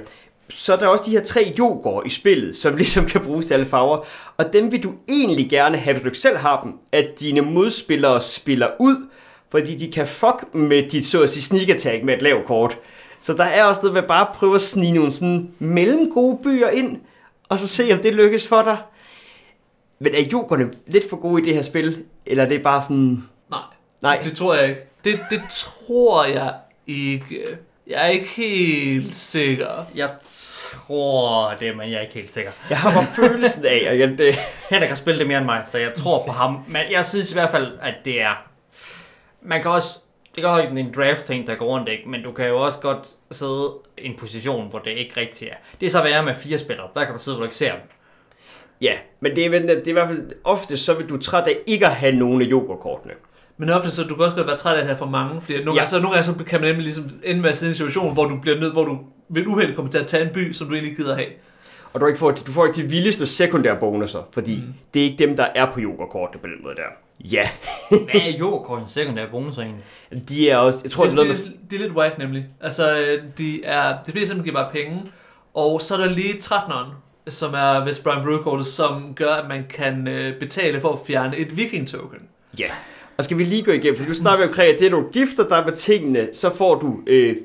Så 0.48 0.72
er 0.72 0.76
der 0.76 0.86
også 0.86 1.04
de 1.06 1.10
her 1.10 1.24
tre 1.24 1.54
yoghurt 1.58 2.06
i 2.06 2.10
spillet, 2.10 2.56
som 2.56 2.76
ligesom 2.76 3.06
kan 3.06 3.20
bruges 3.20 3.46
til 3.46 3.54
alle 3.54 3.66
farver. 3.66 4.06
Og 4.36 4.52
dem 4.52 4.72
vil 4.72 4.82
du 4.82 4.92
egentlig 5.08 5.50
gerne 5.50 5.76
have, 5.76 5.94
hvis 5.94 6.02
du 6.02 6.08
ikke 6.08 6.18
selv 6.18 6.36
har 6.36 6.62
dem, 6.62 6.72
at 6.92 7.20
dine 7.20 7.40
modspillere 7.40 8.20
spiller 8.20 8.68
ud, 8.80 8.96
fordi 9.50 9.76
de 9.76 9.92
kan 9.92 10.06
fuck 10.06 10.54
med 10.54 10.90
dit, 10.90 11.06
så 11.06 11.22
at 11.22 11.30
sige, 11.30 11.42
sneak 11.42 11.68
attack 11.68 12.04
med 12.04 12.14
et 12.14 12.22
lavt 12.22 12.46
kort. 12.46 12.78
Så 13.20 13.34
der 13.34 13.44
er 13.44 13.64
også 13.64 13.80
noget 13.82 13.94
ved 13.94 14.08
bare 14.08 14.28
at 14.28 14.34
prøve 14.34 14.54
at 14.54 14.60
snige 14.60 14.92
nogle 14.92 15.12
sådan 15.12 15.50
mellemgode 15.58 16.38
byer 16.42 16.68
ind, 16.68 16.96
og 17.48 17.58
så 17.58 17.66
se, 17.66 17.92
om 17.92 17.98
det 17.98 18.14
lykkes 18.14 18.48
for 18.48 18.62
dig. 18.62 18.76
Men 20.00 20.14
er 20.14 20.20
jokerne 20.32 20.70
lidt 20.86 21.10
for 21.10 21.16
gode 21.16 21.42
i 21.42 21.44
det 21.44 21.54
her 21.54 21.62
spil? 21.62 22.04
Eller 22.26 22.44
er 22.44 22.48
det 22.48 22.62
bare 22.62 22.82
sådan... 22.82 23.24
Nej, 23.50 23.60
Nej, 24.02 24.18
det 24.22 24.36
tror 24.36 24.54
jeg 24.54 24.68
ikke. 24.68 24.80
Det, 25.04 25.20
det 25.30 25.42
tror 25.50 26.24
jeg 26.24 26.54
ikke. 26.86 27.46
Jeg 27.86 28.04
er 28.04 28.06
ikke 28.06 28.26
helt 28.26 29.14
sikker. 29.16 29.86
Jeg 29.94 30.10
tror 30.20 31.54
det, 31.60 31.76
men 31.76 31.90
jeg 31.90 31.96
er 31.96 32.00
ikke 32.00 32.14
helt 32.14 32.32
sikker. 32.32 32.50
jeg 32.70 32.78
har 32.78 32.94
bare 32.94 33.06
følelsen 33.06 33.64
af, 33.64 33.86
og 33.90 33.98
jeg, 33.98 34.18
det, 34.18 34.34
Henrik 34.70 34.88
har 34.88 34.96
spillet 34.96 35.18
det 35.18 35.26
mere 35.28 35.38
end 35.38 35.46
mig, 35.46 35.64
så 35.66 35.78
jeg 35.78 35.94
tror 35.94 36.24
på 36.26 36.32
ham. 36.32 36.64
Men 36.68 36.82
jeg 36.90 37.06
synes 37.06 37.30
i 37.30 37.34
hvert 37.34 37.50
fald, 37.50 37.78
at 37.82 37.94
det 38.04 38.22
er... 38.22 38.46
Man 39.42 39.62
kan 39.62 39.70
også... 39.70 39.98
Det 40.36 40.44
er 40.44 40.48
godt 40.48 40.78
en 40.78 40.94
draft-ting, 40.96 41.46
der 41.46 41.54
går 41.54 41.66
rundt, 41.66 41.88
ikke? 41.88 42.08
Men 42.08 42.22
du 42.22 42.32
kan 42.32 42.48
jo 42.48 42.60
også 42.60 42.78
godt 42.80 43.08
sidde 43.30 43.72
i 43.98 44.06
en 44.06 44.16
position, 44.16 44.70
hvor 44.70 44.78
det 44.78 44.90
ikke 44.90 45.20
rigtigt 45.20 45.50
er. 45.50 45.54
Det 45.80 45.86
er 45.86 45.90
så 45.90 46.02
værre 46.02 46.22
med 46.22 46.34
fire 46.34 46.58
spillere. 46.58 46.88
Der 46.94 47.04
kan 47.04 47.14
du 47.14 47.20
sidde, 47.20 47.36
hvor 47.36 47.42
du 47.42 47.46
ikke 47.46 47.56
ser 47.56 47.72
dem. 47.72 47.80
Ja, 48.80 48.92
men 49.20 49.36
det 49.36 49.46
er, 49.46 49.50
det 49.50 49.70
er 49.70 49.88
i 49.88 49.92
hvert 49.92 50.08
fald 50.08 50.32
ofte, 50.44 50.76
så 50.76 50.94
vil 50.94 51.08
du 51.08 51.16
træt 51.16 51.46
af 51.46 51.56
ikke 51.66 51.86
at 51.86 51.92
have 51.92 52.14
nogen 52.14 52.42
af 52.42 52.46
jokerkortene. 52.46 53.14
Men 53.56 53.68
ofte 53.68 53.90
så 53.90 54.04
du 54.04 54.14
kan 54.14 54.24
også 54.24 54.36
godt 54.36 54.46
være 54.46 54.56
træt 54.56 54.76
af 54.76 54.80
at 54.80 54.86
have 54.86 54.98
for 54.98 55.06
mange, 55.06 55.40
fordi 55.40 55.54
nogle, 55.64 55.72
Ja. 55.72 55.74
gange, 55.74 55.90
så, 55.90 55.96
nogle 56.00 56.10
gange 56.10 56.24
så 56.24 56.44
kan 56.44 56.60
man 56.60 56.68
nemlig 56.68 56.84
ligesom 56.84 57.10
ende 57.24 57.40
med 57.40 57.50
at 57.50 57.56
sidde 57.56 57.70
i 57.70 57.72
en 57.72 57.76
situation, 57.76 58.12
hvor 58.12 58.24
du 58.24 58.38
bliver 58.40 58.60
nødt, 58.60 58.72
hvor 58.72 58.84
du 58.84 58.98
ved 59.28 59.46
uheld 59.46 59.74
kommer 59.74 59.92
til 59.92 59.98
at 59.98 60.06
tage 60.06 60.24
en 60.24 60.30
by, 60.34 60.52
som 60.52 60.68
du 60.68 60.74
egentlig 60.74 60.96
gider 60.96 61.14
have. 61.14 61.28
Og 61.92 62.00
du, 62.00 62.06
ikke 62.06 62.18
får, 62.18 62.30
du 62.30 62.52
får 62.52 62.66
ikke 62.66 62.82
de 62.82 62.88
vildeste 62.88 63.26
sekundære 63.26 63.76
bonusser, 63.80 64.28
fordi 64.32 64.56
mm. 64.56 64.74
det 64.94 65.00
er 65.00 65.04
ikke 65.04 65.26
dem, 65.26 65.36
der 65.36 65.46
er 65.54 65.72
på 65.72 65.80
jokerkortene 65.80 66.40
på 66.40 66.46
den 66.46 66.56
måde 66.62 66.74
der. 66.74 66.82
Ja, 67.24 67.48
Hvad 67.88 68.20
er 68.20 68.38
Jokerkortens 68.38 68.92
sekundære 68.92 69.26
bonus 69.30 69.58
egentlig? 69.58 69.84
de 70.28 70.50
er 70.50 70.56
også... 70.56 70.80
Jeg 70.84 70.90
tror, 70.90 71.04
det, 71.04 71.12
det 71.12 71.18
er 71.20 71.24
noget, 71.24 71.52
det, 71.70 71.76
er 71.76 71.80
lidt 71.80 71.92
whack 71.92 72.18
nemlig. 72.18 72.46
Altså, 72.60 72.98
øh, 72.98 73.22
de 73.38 73.64
er, 73.64 73.98
det 74.06 74.14
bliver 74.14 74.26
simpelthen 74.26 74.52
giver 74.52 74.64
bare 74.64 74.72
penge, 74.72 75.02
og 75.54 75.82
så 75.82 75.94
er 75.94 75.98
der 75.98 76.10
lige 76.10 76.34
13'eren, 76.34 76.90
som 77.28 77.54
er 77.54 77.84
West 77.84 78.04
Brian 78.04 78.22
Brew 78.22 78.62
som 78.62 79.14
gør, 79.14 79.32
at 79.34 79.48
man 79.48 79.64
kan 79.68 80.08
øh, 80.08 80.38
betale 80.38 80.80
for 80.80 80.92
at 80.92 80.98
fjerne 81.06 81.36
et 81.36 81.56
viking-token. 81.56 82.18
Ja. 82.58 82.70
Og 83.16 83.24
skal 83.24 83.38
vi 83.38 83.44
lige 83.44 83.62
gå 83.62 83.72
igennem, 83.72 83.96
for 83.96 84.04
du 84.04 84.14
snakker 84.14 84.44
jo 84.44 84.48
omkring, 84.48 84.74
at 84.74 84.80
det, 84.80 84.90
du 84.90 85.04
gifter 85.12 85.48
dig 85.48 85.62
med 85.66 85.76
tingene, 85.76 86.28
så 86.32 86.54
får 86.56 86.74
du 86.74 87.00
øh, 87.06 87.36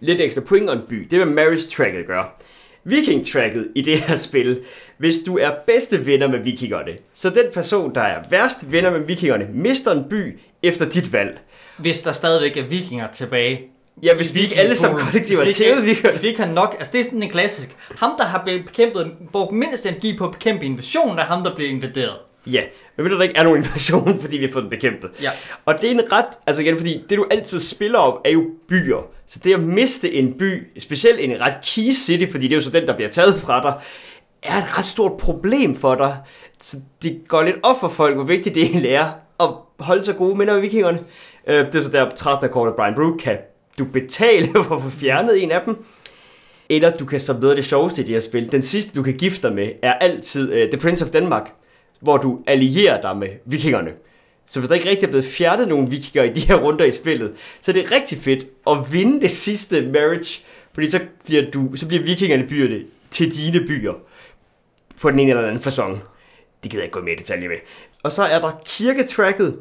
lidt 0.00 0.20
ekstra 0.20 0.40
point 0.40 0.70
og 0.70 0.76
en 0.76 0.82
by. 0.88 1.06
Det 1.10 1.12
er, 1.12 1.24
hvad 1.24 1.34
marriage 1.34 1.68
tracket 1.70 2.06
gør. 2.06 2.42
Viking 2.84 3.26
tracket 3.26 3.68
i 3.74 3.82
det 3.82 3.98
her 3.98 4.16
spil, 4.16 4.60
hvis 4.98 5.16
du 5.26 5.38
er 5.38 5.50
bedste 5.66 6.06
venner 6.06 6.28
med 6.28 6.38
vikingerne, 6.38 6.96
så 7.14 7.30
den 7.30 7.44
person, 7.54 7.94
der 7.94 8.00
er 8.00 8.22
værst 8.30 8.72
venner 8.72 8.90
med 8.90 9.00
vikingerne, 9.00 9.48
mister 9.54 9.92
en 9.92 10.04
by 10.10 10.38
efter 10.62 10.88
dit 10.88 11.12
valg. 11.12 11.40
Hvis 11.78 12.00
der 12.00 12.12
stadigvæk 12.12 12.56
er 12.56 12.66
vikinger 12.66 13.06
tilbage. 13.12 13.60
Ja, 14.02 14.14
hvis 14.16 14.34
vi 14.34 14.40
ikke 14.40 14.56
alle 14.56 14.76
sammen 14.76 15.00
kollektivt 15.00 15.46
vi 15.46 15.50
tævet 15.52 15.70
ikke- 15.70 15.82
vikingerne. 15.82 16.12
Hvis 16.12 16.22
vi 16.22 16.28
ikke 16.28 16.40
har 16.42 16.52
nok, 16.52 16.74
altså 16.78 16.92
det 16.92 17.00
er 17.00 17.04
sådan 17.04 17.22
en 17.22 17.30
klassisk. 17.30 17.76
Ham, 17.96 18.10
der 18.18 18.24
har 18.24 18.42
bekæmpet, 18.44 19.12
brugt 19.32 19.52
mindst 19.52 19.86
energi 19.86 20.16
på 20.18 20.24
at 20.24 20.32
bekæmpe 20.32 20.64
invasion, 20.64 21.18
er 21.18 21.22
ham, 21.24 21.42
der 21.42 21.54
bliver 21.54 21.70
invaderet. 21.70 22.16
Ja, 22.46 22.62
men 22.96 23.04
ved 23.04 23.10
du, 23.10 23.16
der 23.16 23.22
ikke 23.22 23.36
er 23.36 23.42
nogen 23.42 23.58
invasion, 23.58 24.18
fordi 24.22 24.36
vi 24.38 24.44
har 24.44 24.52
fået 24.52 24.62
den 24.62 24.70
bekæmpet. 24.70 25.10
Ja. 25.22 25.30
Og 25.64 25.74
det 25.80 25.84
er 25.86 25.90
en 25.90 26.12
ret, 26.12 26.24
altså 26.46 26.62
igen, 26.62 26.76
fordi 26.78 27.04
det 27.10 27.18
du 27.18 27.26
altid 27.30 27.60
spiller 27.60 27.98
om, 27.98 28.18
er 28.24 28.30
jo 28.30 28.44
byer. 28.68 29.06
Så 29.28 29.38
det 29.44 29.54
at 29.54 29.60
miste 29.60 30.12
en 30.12 30.32
by, 30.32 30.66
specielt 30.78 31.20
en 31.20 31.40
ret 31.40 31.54
key 31.64 31.92
city, 31.92 32.30
fordi 32.32 32.44
det 32.48 32.52
er 32.52 32.56
jo 32.56 32.62
så 32.62 32.70
den, 32.70 32.86
der 32.86 32.96
bliver 32.96 33.10
taget 33.10 33.40
fra 33.40 33.62
dig, 33.62 33.72
er 34.42 34.58
et 34.58 34.78
ret 34.78 34.86
stort 34.86 35.12
problem 35.18 35.74
for 35.74 35.94
dig. 35.94 36.16
Så 36.60 36.76
det 37.02 37.20
går 37.28 37.42
lidt 37.42 37.56
op 37.62 37.80
for 37.80 37.88
folk, 37.88 38.14
hvor 38.14 38.24
vigtigt 38.24 38.54
det 38.54 38.62
egentlig 38.62 38.90
er 38.90 39.06
at 39.40 39.48
holde 39.80 40.04
sig 40.04 40.16
gode 40.16 40.38
minder 40.38 40.52
med 40.54 40.60
vikingerne. 40.60 40.98
Øh, 41.48 41.66
Det 41.66 41.74
er 41.74 41.80
så 41.80 41.90
der 41.90 42.10
13. 42.10 42.48
kort 42.50 42.68
af 42.68 42.74
Brian 42.74 42.94
Brew, 42.94 43.16
kan 43.16 43.36
du 43.78 43.84
betale 43.84 44.48
for 44.64 44.76
at 44.76 44.82
få 44.82 44.90
fjernet 44.90 45.42
en 45.42 45.50
af 45.50 45.60
dem. 45.66 45.84
Eller 46.68 46.96
du 46.96 47.04
kan, 47.04 47.20
som 47.20 47.36
noget 47.36 47.50
af 47.50 47.56
det 47.56 47.64
sjoveste 47.64 48.02
i 48.02 48.04
det 48.04 48.12
her 48.12 48.20
spil, 48.20 48.52
den 48.52 48.62
sidste 48.62 48.94
du 48.94 49.02
kan 49.02 49.14
gifte 49.14 49.48
dig 49.48 49.54
med, 49.56 49.72
er 49.82 49.92
altid 49.92 50.52
uh, 50.52 50.70
The 50.70 50.80
Prince 50.80 51.04
of 51.04 51.10
Denmark, 51.10 51.52
hvor 52.00 52.16
du 52.16 52.40
allierer 52.46 53.00
dig 53.00 53.16
med 53.16 53.28
vikingerne. 53.44 53.90
Så 54.46 54.60
hvis 54.60 54.68
der 54.68 54.74
ikke 54.74 54.90
rigtig 54.90 55.06
er 55.06 55.10
blevet 55.10 55.24
fjernet 55.24 55.68
nogen 55.68 55.90
vikinger 55.90 56.30
i 56.30 56.34
de 56.34 56.40
her 56.40 56.56
runder 56.56 56.84
i 56.84 56.92
spillet, 56.92 57.32
så 57.60 57.70
er 57.70 57.72
det 57.72 57.92
rigtig 57.92 58.18
fedt 58.18 58.46
at 58.66 58.92
vinde 58.92 59.20
det 59.20 59.30
sidste 59.30 59.82
marriage, 59.82 60.44
fordi 60.72 60.90
så 60.90 61.00
bliver, 61.24 61.50
du, 61.50 61.76
så 61.76 61.88
bliver 61.88 62.02
vikingerne 62.02 62.46
byerne 62.46 62.80
til 63.10 63.36
dine 63.36 63.66
byer 63.66 63.92
på 65.00 65.10
den 65.10 65.18
ene 65.18 65.30
eller 65.30 65.48
anden 65.48 65.62
façon. 65.62 65.98
Det 66.62 66.70
gider 66.70 66.82
jeg 66.82 66.84
ikke 66.84 66.92
gå 66.92 67.00
mere 67.00 67.14
i 67.14 67.18
detaljer 67.18 67.48
med. 67.48 67.56
Og 68.02 68.12
så 68.12 68.22
er 68.22 68.38
der 68.38 68.60
kirketracket, 68.66 69.56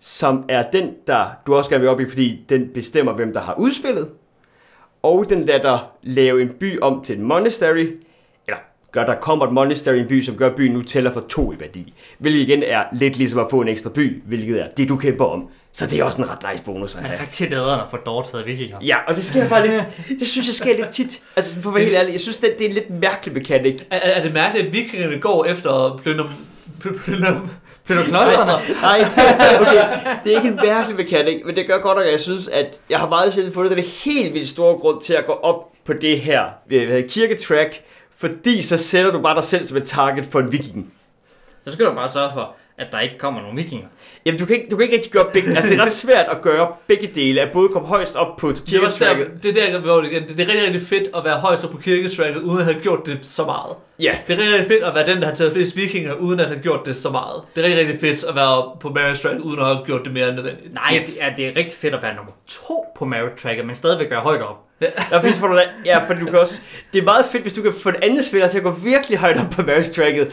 som 0.00 0.44
er 0.48 0.62
den, 0.72 0.90
der 1.06 1.26
du 1.46 1.54
også 1.54 1.70
gerne 1.70 1.80
vil 1.80 1.90
op 1.90 2.00
i, 2.00 2.08
fordi 2.08 2.44
den 2.48 2.68
bestemmer, 2.74 3.12
hvem 3.12 3.32
der 3.32 3.40
har 3.40 3.54
udspillet. 3.58 4.08
Og 5.02 5.26
den 5.28 5.44
lader 5.44 5.62
dig 5.62 5.78
lave 6.02 6.42
en 6.42 6.48
by 6.60 6.80
om 6.80 7.02
til 7.04 7.16
en 7.18 7.22
monastery, 7.24 7.86
eller 8.46 8.58
gør 8.92 9.04
der 9.06 9.14
kommer 9.14 9.46
et 9.46 9.52
monastery 9.52 9.94
i 9.94 10.00
en 10.00 10.08
by, 10.08 10.22
som 10.22 10.36
gør 10.36 10.46
at 10.46 10.54
byen 10.56 10.72
nu 10.72 10.82
tæller 10.82 11.12
for 11.12 11.20
to 11.20 11.52
i 11.52 11.56
værdi. 11.60 11.94
Hvilket 12.18 12.40
igen 12.40 12.62
er 12.62 12.84
lidt 12.92 13.16
ligesom 13.16 13.38
at 13.40 13.46
få 13.50 13.60
en 13.60 13.68
ekstra 13.68 13.90
by, 13.90 14.22
hvilket 14.26 14.60
er 14.60 14.68
det, 14.76 14.88
du 14.88 14.96
kæmper 14.96 15.24
om. 15.24 15.48
Så 15.72 15.86
det 15.86 15.98
er 16.00 16.04
også 16.04 16.22
en 16.22 16.30
ret 16.30 16.38
nice 16.52 16.64
bonus 16.64 16.94
at 16.94 17.02
Man 17.02 17.10
have. 17.10 17.18
er 17.18 17.22
rigtig 17.22 17.50
nederen 17.50 17.80
for 17.90 17.96
dårtaget 17.96 18.46
vikinger. 18.46 18.76
Ja, 18.82 18.96
og 19.08 19.14
det 19.16 19.24
sker 19.24 19.48
bare 19.48 19.66
lidt, 19.66 19.82
det 20.20 20.28
synes 20.28 20.46
jeg 20.46 20.54
sker 20.54 20.76
lidt 20.76 20.90
tit. 20.90 21.22
Altså 21.36 21.62
for 21.62 21.70
at 21.70 21.74
være 21.74 21.84
helt 21.84 21.96
ærlig, 21.96 22.12
jeg 22.12 22.20
synes, 22.20 22.36
det, 22.36 22.54
det 22.58 22.64
er 22.64 22.68
en 22.68 22.74
lidt 22.74 22.90
mærkelig 22.90 23.34
mekanik. 23.34 23.86
Er, 23.90 23.98
er 23.98 24.22
det 24.22 24.32
mærkeligt, 24.32 24.66
at 24.66 24.72
vikingerne 24.72 25.18
går 25.20 25.44
efter 25.44 25.70
at 25.70 26.00
plyndre, 26.02 26.30
ply- 26.80 26.90
Bliver 27.90 28.02
du 28.02 28.08
klodsterne? 28.08 28.80
Nej, 28.82 29.00
okay, 29.60 29.84
det 30.24 30.32
er 30.32 30.36
ikke 30.36 30.48
en 30.48 30.56
mærkelig 30.56 30.96
mekanik, 30.96 31.44
men 31.46 31.56
det 31.56 31.66
gør 31.66 31.78
godt 31.78 31.98
nok, 31.98 32.06
at 32.06 32.12
jeg 32.12 32.20
synes, 32.20 32.48
at 32.48 32.80
jeg 32.90 32.98
har 32.98 33.08
meget 33.08 33.32
sjældent 33.32 33.54
fundet 33.54 33.76
den 33.76 33.84
helt 33.84 34.34
vildt 34.34 34.48
store 34.48 34.74
grund 34.78 35.00
til 35.00 35.14
at 35.14 35.26
gå 35.26 35.32
op 35.32 35.72
på 35.84 35.92
det 35.92 36.20
her 36.20 36.44
hvad 36.66 37.08
kirketrack, 37.08 37.82
fordi 38.16 38.62
så 38.62 38.76
sætter 38.76 39.10
du 39.10 39.20
bare 39.20 39.36
dig 39.36 39.44
selv 39.44 39.64
som 39.64 39.76
et 39.76 39.84
target 39.84 40.26
for 40.26 40.40
en 40.40 40.52
viking. 40.52 40.92
Så 41.64 41.72
skal 41.72 41.86
du 41.86 41.94
bare 41.94 42.08
sørge 42.08 42.30
for, 42.34 42.54
at 42.80 42.86
der 42.92 43.00
ikke 43.00 43.18
kommer 43.18 43.40
nogen 43.40 43.56
vikinger. 43.56 43.86
Jamen, 44.26 44.38
du 44.40 44.46
kan, 44.46 44.56
ikke, 44.56 44.68
du 44.70 44.76
kan 44.76 44.82
ikke 44.82 44.94
rigtig 44.96 45.12
gøre 45.12 45.26
begge... 45.32 45.54
Altså, 45.54 45.70
det 45.70 45.78
er 45.78 45.82
ret 45.82 45.92
svært 46.04 46.26
at 46.30 46.40
gøre 46.42 46.68
begge 46.86 47.10
dele, 47.14 47.40
at 47.40 47.52
både 47.52 47.68
komme 47.68 47.88
højst 47.88 48.16
op 48.16 48.36
på 48.36 48.52
det 48.52 48.64
kirketracket. 48.66 49.30
det 49.42 49.58
er 49.58 49.72
der, 49.72 49.80
hvor 49.80 50.00
det, 50.00 50.10
det, 50.12 50.28
det 50.28 50.40
er 50.40 50.48
rigtig, 50.48 50.64
rigtig 50.66 50.82
fedt 50.82 51.08
at 51.16 51.24
være 51.24 51.38
højst 51.38 51.64
op 51.64 51.70
på 51.70 51.76
kirketracket, 51.76 52.36
uden 52.42 52.58
at 52.58 52.64
have 52.64 52.80
gjort 52.82 53.06
det 53.06 53.18
så 53.22 53.44
meget. 53.44 53.76
Ja, 54.00 54.18
Det 54.28 54.34
er 54.34 54.38
rigtig, 54.38 54.54
rigtig 54.54 54.68
fedt 54.68 54.84
at 54.84 54.94
være 54.94 55.06
den, 55.06 55.20
der 55.20 55.26
har 55.26 55.34
taget 55.34 55.52
flest 55.52 55.76
vikinger, 55.76 56.14
uden 56.14 56.40
at 56.40 56.46
have 56.46 56.60
gjort 56.60 56.80
det 56.86 56.96
så 56.96 57.10
meget. 57.10 57.42
Det 57.56 57.60
er 57.60 57.68
rigtig, 57.68 57.80
rigtig 57.80 58.00
fedt 58.00 58.24
at 58.28 58.34
være 58.34 58.78
på 58.80 58.88
marriage 58.88 59.16
track, 59.16 59.40
uden 59.40 59.60
at 59.60 59.66
have 59.66 59.78
gjort 59.86 60.04
det 60.04 60.12
mere 60.12 60.28
end 60.28 60.36
nødvendigt. 60.36 60.74
Nej, 60.74 61.06
ja, 61.20 61.32
det 61.36 61.46
er 61.46 61.56
rigtig 61.56 61.78
fedt 61.78 61.94
at 61.94 62.02
være 62.02 62.14
nummer 62.14 62.32
to 62.48 62.84
på 62.98 63.04
merit 63.04 63.32
tracket, 63.42 63.66
men 63.66 63.76
stadigvæk 63.76 64.10
være 64.10 64.20
højt 64.20 64.42
op. 64.42 64.56
der 65.10 65.20
findes 65.20 65.40
for 65.40 65.46
du 65.46 65.58
Ja, 65.86 65.98
for 66.06 66.14
du 66.14 66.24
kan 66.26 66.38
også... 66.38 66.54
Det 66.92 66.98
er 66.98 67.04
meget 67.04 67.24
fedt, 67.32 67.42
hvis 67.42 67.52
du 67.52 67.62
kan 67.62 67.72
få 67.72 67.88
en 67.88 67.94
anden 68.02 68.22
spiller 68.22 68.48
til 68.48 68.58
at 68.58 68.64
gå 68.64 68.70
virkelig 68.70 69.18
højt 69.18 69.36
op 69.36 69.50
på 69.50 69.62
marriage 69.62 69.92
tracket. 69.92 70.32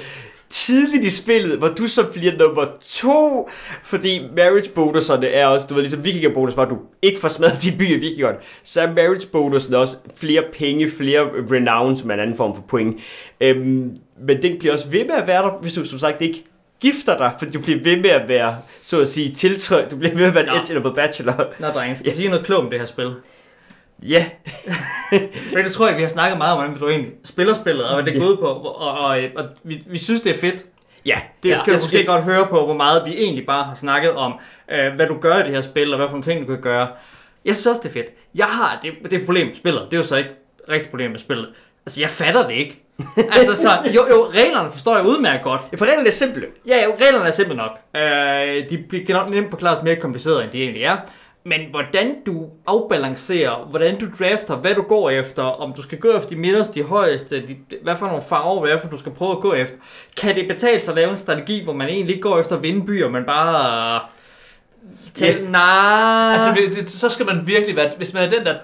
Tidligt 0.50 1.04
i 1.04 1.10
spillet, 1.10 1.58
hvor 1.58 1.68
du 1.68 1.88
så 1.88 2.04
bliver 2.04 2.38
nummer 2.38 2.66
to, 2.86 3.50
fordi 3.84 4.22
marriage 4.36 4.70
bonuserne 4.70 5.28
er 5.28 5.46
også, 5.46 5.68
du 5.68 5.74
ved, 5.74 5.82
ligesom 5.82 6.06
vikinger 6.06 6.34
bonus, 6.34 6.54
hvor 6.54 6.66
du 6.66 6.78
ikke 7.02 7.20
får 7.20 7.28
smadret 7.28 7.64
de 7.64 7.72
byer 7.80 7.96
i 7.96 8.00
vikingerne, 8.00 8.38
så 8.64 8.82
er 8.82 8.88
marriage 8.88 9.28
bonusen 9.28 9.74
også 9.74 9.98
flere 10.16 10.44
penge, 10.54 10.92
flere 10.92 11.24
renown, 11.52 11.96
som 11.98 12.10
er 12.10 12.14
en 12.14 12.20
anden 12.20 12.38
form 12.38 12.56
for 12.56 12.62
point. 12.62 13.00
Øhm, 13.42 13.98
men 14.28 14.42
den 14.42 14.60
bliver 14.60 14.74
også 14.74 14.90
ved 14.90 15.06
med 15.06 15.16
at 15.16 15.28
være 15.28 15.42
der, 15.44 15.52
hvis 15.62 15.74
du 15.74 15.86
som 15.86 16.00
sagt 16.00 16.22
ikke 16.22 16.44
gifter 16.80 17.18
dig, 17.18 17.32
for 17.40 17.46
du 17.46 17.60
bliver 17.60 17.80
ved 17.84 17.98
med 17.98 18.10
at 18.10 18.30
være, 18.30 18.56
så 18.82 19.02
at 19.02 19.08
sige, 19.08 19.32
tiltræ... 19.32 19.86
Du 19.92 19.96
bliver 19.96 20.12
ved 20.12 20.20
med 20.20 20.28
at 20.28 20.36
være 20.36 20.44
en 20.44 20.62
eligible 20.62 20.94
bachelor. 20.96 21.54
Nå, 21.60 21.68
drenge, 21.68 21.96
skal 21.96 22.12
vi 22.12 22.16
sige 22.16 22.30
noget 22.30 22.46
klogt 22.46 22.64
om 22.64 22.70
det 22.70 22.80
her 22.80 22.86
spil? 22.86 23.14
Ja, 24.04 24.26
Men 25.54 25.64
det 25.64 25.72
tror 25.72 25.88
jeg, 25.88 25.96
vi 25.98 26.02
har 26.02 26.10
snakket 26.10 26.38
meget 26.38 26.54
om, 26.54 26.58
hvordan 26.60 26.80
du 26.80 26.90
egentlig 26.90 27.12
spiller 27.26 27.54
spillet, 27.54 27.86
og 27.90 28.02
hvad 28.02 28.14
det 28.14 28.22
går 28.22 28.28
ud 28.28 28.38
på, 28.38 28.46
og, 28.46 28.76
og, 28.76 28.92
og, 29.00 29.18
og 29.36 29.46
vi, 29.64 29.84
vi 29.88 29.98
synes, 29.98 30.22
det 30.22 30.36
er 30.36 30.40
fedt. 30.40 30.66
ja. 31.06 31.16
Det 31.44 31.50
Ja, 31.50 31.56
ja, 31.56 31.64
kan 31.64 31.74
du 31.74 31.80
måske 31.80 32.06
godt 32.06 32.24
høre 32.24 32.48
på, 32.48 32.66
hvor 32.66 32.74
meget 32.74 33.06
vi 33.06 33.14
egentlig 33.18 33.46
bare 33.46 33.64
har 33.64 33.76
snakket 33.76 34.12
om, 34.12 34.34
øh, 34.72 34.94
hvad 34.96 35.08
du 35.08 35.18
gør 35.20 35.36
i 35.38 35.44
det 35.44 35.52
her 35.52 35.62
spil, 35.62 35.94
og 35.94 35.98
hvad 35.98 36.08
for 36.08 36.12
nogle 36.12 36.24
ting, 36.24 36.48
du 36.48 36.54
kan 36.54 36.62
gøre. 36.62 36.88
Jeg 37.46 37.56
synes 37.56 37.68
også, 37.68 37.82
det 37.84 37.90
er 37.90 37.94
fedt. 37.94 38.08
Jeg 38.36 38.46
har 38.46 38.80
det, 38.84 38.92
det 39.04 39.14
er 39.14 39.18
et 39.18 39.26
problem 39.26 39.48
med 39.48 39.56
spillet. 39.56 39.82
Det 39.86 39.94
er 39.94 39.98
jo 39.98 40.04
så 40.04 40.16
ikke 40.16 40.30
rigtigt 40.70 40.90
problem 40.90 41.12
med 41.12 41.20
spillet. 41.20 41.50
Altså, 41.86 42.02
jeg 42.02 42.10
fatter 42.10 42.48
det 42.48 42.56
ikke. 42.56 42.84
altså, 43.38 43.56
så, 43.56 43.70
jo, 43.96 44.08
jo, 44.10 44.30
reglerne 44.34 44.72
forstår 44.72 44.98
jeg 44.98 45.06
udmærket 45.06 45.44
godt. 45.44 45.62
For 45.78 45.86
reglerne 45.86 46.08
er 46.08 46.12
simple. 46.12 46.46
Ja, 46.68 46.84
jo, 46.84 46.96
reglerne 47.02 47.28
er 47.28 47.32
simple 47.32 47.56
nok. 47.56 47.80
Øh, 47.96 48.70
de 48.70 49.04
kan 49.06 49.16
nok 49.16 49.30
nemt 49.30 49.50
forklares 49.50 49.84
mere 49.84 49.96
kompliceret, 49.96 50.44
end 50.44 50.52
de 50.52 50.64
egentlig 50.64 50.84
er. 50.84 50.98
Men 51.48 51.62
hvordan 51.72 52.16
du 52.26 52.46
afbalancerer, 52.68 53.68
hvordan 53.70 54.00
du 54.00 54.06
drafter, 54.20 54.56
hvad 54.56 54.76
du 54.76 54.82
går 54.82 55.10
efter, 55.10 55.44
om 55.44 55.74
du 55.74 55.82
skal 55.82 55.98
gå 55.98 56.18
efter 56.18 56.30
de 56.30 56.36
midterste, 56.36 56.74
de 56.74 56.84
højeste, 56.84 57.48
de, 57.48 57.56
hvad 57.84 57.96
for 57.96 58.08
nogle 58.08 58.22
farver, 58.30 58.68
hvad 58.68 58.80
for 58.80 58.88
du 58.88 58.98
skal 58.98 59.12
prøve 59.12 59.32
at 59.32 59.40
gå 59.40 59.54
efter. 59.54 59.78
Kan 60.18 60.36
det 60.36 60.48
betale 60.48 60.80
sig 60.80 60.90
at 60.90 60.96
lave 60.96 61.12
en 61.12 61.18
strategi, 61.18 61.64
hvor 61.64 61.74
man 61.74 61.88
egentlig 61.88 62.16
ikke 62.16 62.30
går 62.30 62.40
efter 62.40 62.56
at 62.56 62.64
vinde 62.64 62.86
byer, 62.86 63.10
men 63.10 63.24
bare... 63.24 64.00
Til, 65.14 65.28
Ja. 65.28 65.50
Nej. 65.50 66.34
Altså, 66.34 66.54
det, 66.56 66.76
det, 66.76 66.92
så 66.92 67.10
skal 67.10 67.26
man 67.26 67.48
virkelig 67.48 67.76
være, 67.76 67.92
hvis 67.98 68.14
man 68.14 68.24
er 68.24 68.30
den, 68.30 68.46
der... 68.46 68.56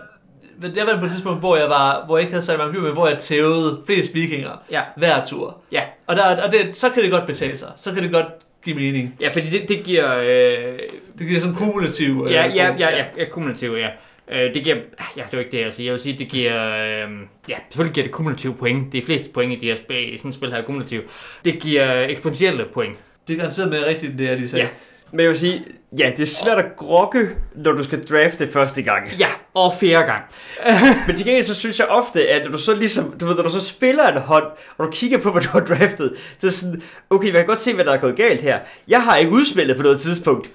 Jeg 0.76 0.88
var 0.88 1.00
på 1.00 1.06
et 1.06 1.12
tidspunkt, 1.12 1.40
hvor 1.40 1.58
jeg, 1.58 1.70
var, 1.70 2.06
hvor 2.06 2.18
jeg 2.18 2.22
ikke 2.22 2.34
havde 2.34 2.46
sat 2.46 2.58
mange 2.58 2.74
byer, 2.74 2.82
men 2.82 2.94
hvor 2.94 3.08
jeg 3.08 3.18
tævede 3.18 3.82
flest 3.86 4.14
vikinger 4.14 4.52
ja, 4.72 4.82
hver 4.98 5.24
tur. 5.24 5.58
ja. 5.72 5.82
Og, 6.08 6.16
der, 6.16 6.44
og 6.44 6.52
det, 6.52 6.78
så 6.78 6.90
kan 6.90 7.04
det 7.04 7.12
godt 7.12 7.28
betale 7.28 7.58
sig. 7.58 7.72
Så 7.78 7.94
kan 7.94 8.04
det 8.04 8.12
godt 8.12 8.26
give 8.66 8.76
mening. 8.76 9.16
Ja, 9.22 9.30
fordi 9.30 9.50
det, 9.50 9.70
det 9.70 9.84
giver... 9.84 10.18
Øh, 10.18 10.80
Det 11.20 11.28
giver 11.28 11.40
sådan 11.40 11.56
kumulativ... 11.56 12.24
øh, 12.28 12.34
ja, 12.34 12.46
ja, 12.48 12.76
ja, 12.80 12.98
ja, 12.98 13.06
ja, 13.18 13.26
kumulativ, 13.30 13.72
ja. 13.78 13.88
Øh, 14.32 14.54
det 14.54 14.64
giver, 14.64 14.76
ja, 14.76 14.82
det 15.22 15.22
er 15.22 15.28
jo 15.34 15.40
ikke 15.40 15.52
det, 15.52 15.58
jeg 15.58 15.66
vil 15.66 15.74
sige. 15.74 15.86
Jeg 15.86 15.94
vil 15.94 16.02
sige, 16.02 16.18
det 16.18 16.28
giver, 16.28 16.68
øh, 16.70 17.12
ja, 17.50 17.56
selvfølgelig 17.70 17.94
giver 17.94 18.06
det 18.06 18.12
kumulative 18.12 18.56
point. 18.56 18.94
De 18.94 19.02
fleste 19.02 19.30
point 19.30 19.54
i, 19.54 19.56
de 19.56 19.66
her 19.66 19.76
spil, 19.78 20.14
i 20.14 20.18
sådan 20.18 20.30
et 20.30 20.36
spil 20.36 20.52
her 20.52 20.58
er 20.58 20.62
kumulative. 20.62 21.02
Det 21.46 21.60
giver 21.60 22.06
eksponentielle 22.06 22.66
point. 22.74 22.98
Det 23.28 23.34
er 23.34 23.38
garanteret 23.38 23.70
med 23.70 23.84
rigtigt, 23.84 24.18
det 24.20 24.30
er, 24.30 24.36
de 24.36 24.50
sagde. 24.50 24.66
Ja. 24.66 24.70
Men 25.14 25.20
jeg 25.20 25.28
vil 25.30 25.38
sige, 25.38 25.64
ja, 26.00 26.12
det 26.18 26.24
er 26.24 26.28
svært 26.28 26.58
at 26.58 26.66
grokke, 26.78 27.30
når 27.56 27.72
du 27.72 27.84
skal 27.84 28.04
drafte 28.04 28.52
første 28.52 28.82
gang. 28.82 29.10
Ja, 29.20 29.28
og 29.54 29.74
fjerde 29.80 30.06
gang. 30.06 30.24
Men 31.08 31.16
til 31.18 31.26
gengæld 31.26 31.44
så 31.46 31.56
synes 31.56 31.80
jeg 31.80 31.88
ofte, 31.88 32.28
at 32.30 32.44
når 32.44 32.52
du 32.52 32.58
så 32.58 32.74
ligesom, 32.76 33.12
du 33.20 33.26
ved, 33.26 33.36
når 33.36 33.44
du 33.44 33.50
så 33.50 33.62
spiller 33.62 34.08
en 34.08 34.22
hånd, 34.22 34.44
og 34.78 34.86
du 34.86 34.92
kigger 34.92 35.18
på, 35.18 35.32
hvad 35.32 35.42
du 35.42 35.50
har 35.52 35.60
draftet, 35.60 36.14
så 36.38 36.48
er 36.48 36.52
sådan, 36.52 36.82
okay, 37.10 37.26
jeg 37.28 37.34
kan 37.36 37.46
godt 37.46 37.60
se, 37.60 37.74
hvad 37.74 37.86
der 37.86 37.92
er 37.94 37.98
gået 37.98 38.16
galt 38.16 38.42
her. 38.42 38.60
Jeg 38.88 39.02
har 39.04 39.18
ikke 39.18 39.32
udspillet 39.32 39.78
på 39.78 39.84
noget 39.84 40.02
tidspunkt. 40.02 40.52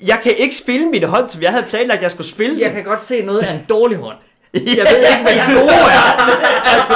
Jeg 0.00 0.20
kan 0.22 0.32
ikke 0.36 0.56
spille 0.56 0.86
min 0.86 1.02
hånd, 1.04 1.28
som 1.28 1.42
jeg 1.42 1.50
havde 1.50 1.66
planlagt, 1.68 1.96
at 1.98 2.02
jeg 2.02 2.10
skulle 2.10 2.28
spille. 2.28 2.56
Jeg 2.58 2.66
den. 2.66 2.74
kan 2.74 2.84
godt 2.84 3.00
se 3.00 3.22
noget 3.22 3.38
af 3.40 3.54
en 3.54 3.66
dårlig 3.68 3.98
hånd. 3.98 4.16
Jeg 4.54 4.86
ved 4.90 4.98
ikke, 4.98 5.22
hvad 5.22 5.32
de 5.32 5.60
gode 5.60 5.72
er. 5.72 6.12
Altså, 6.76 6.94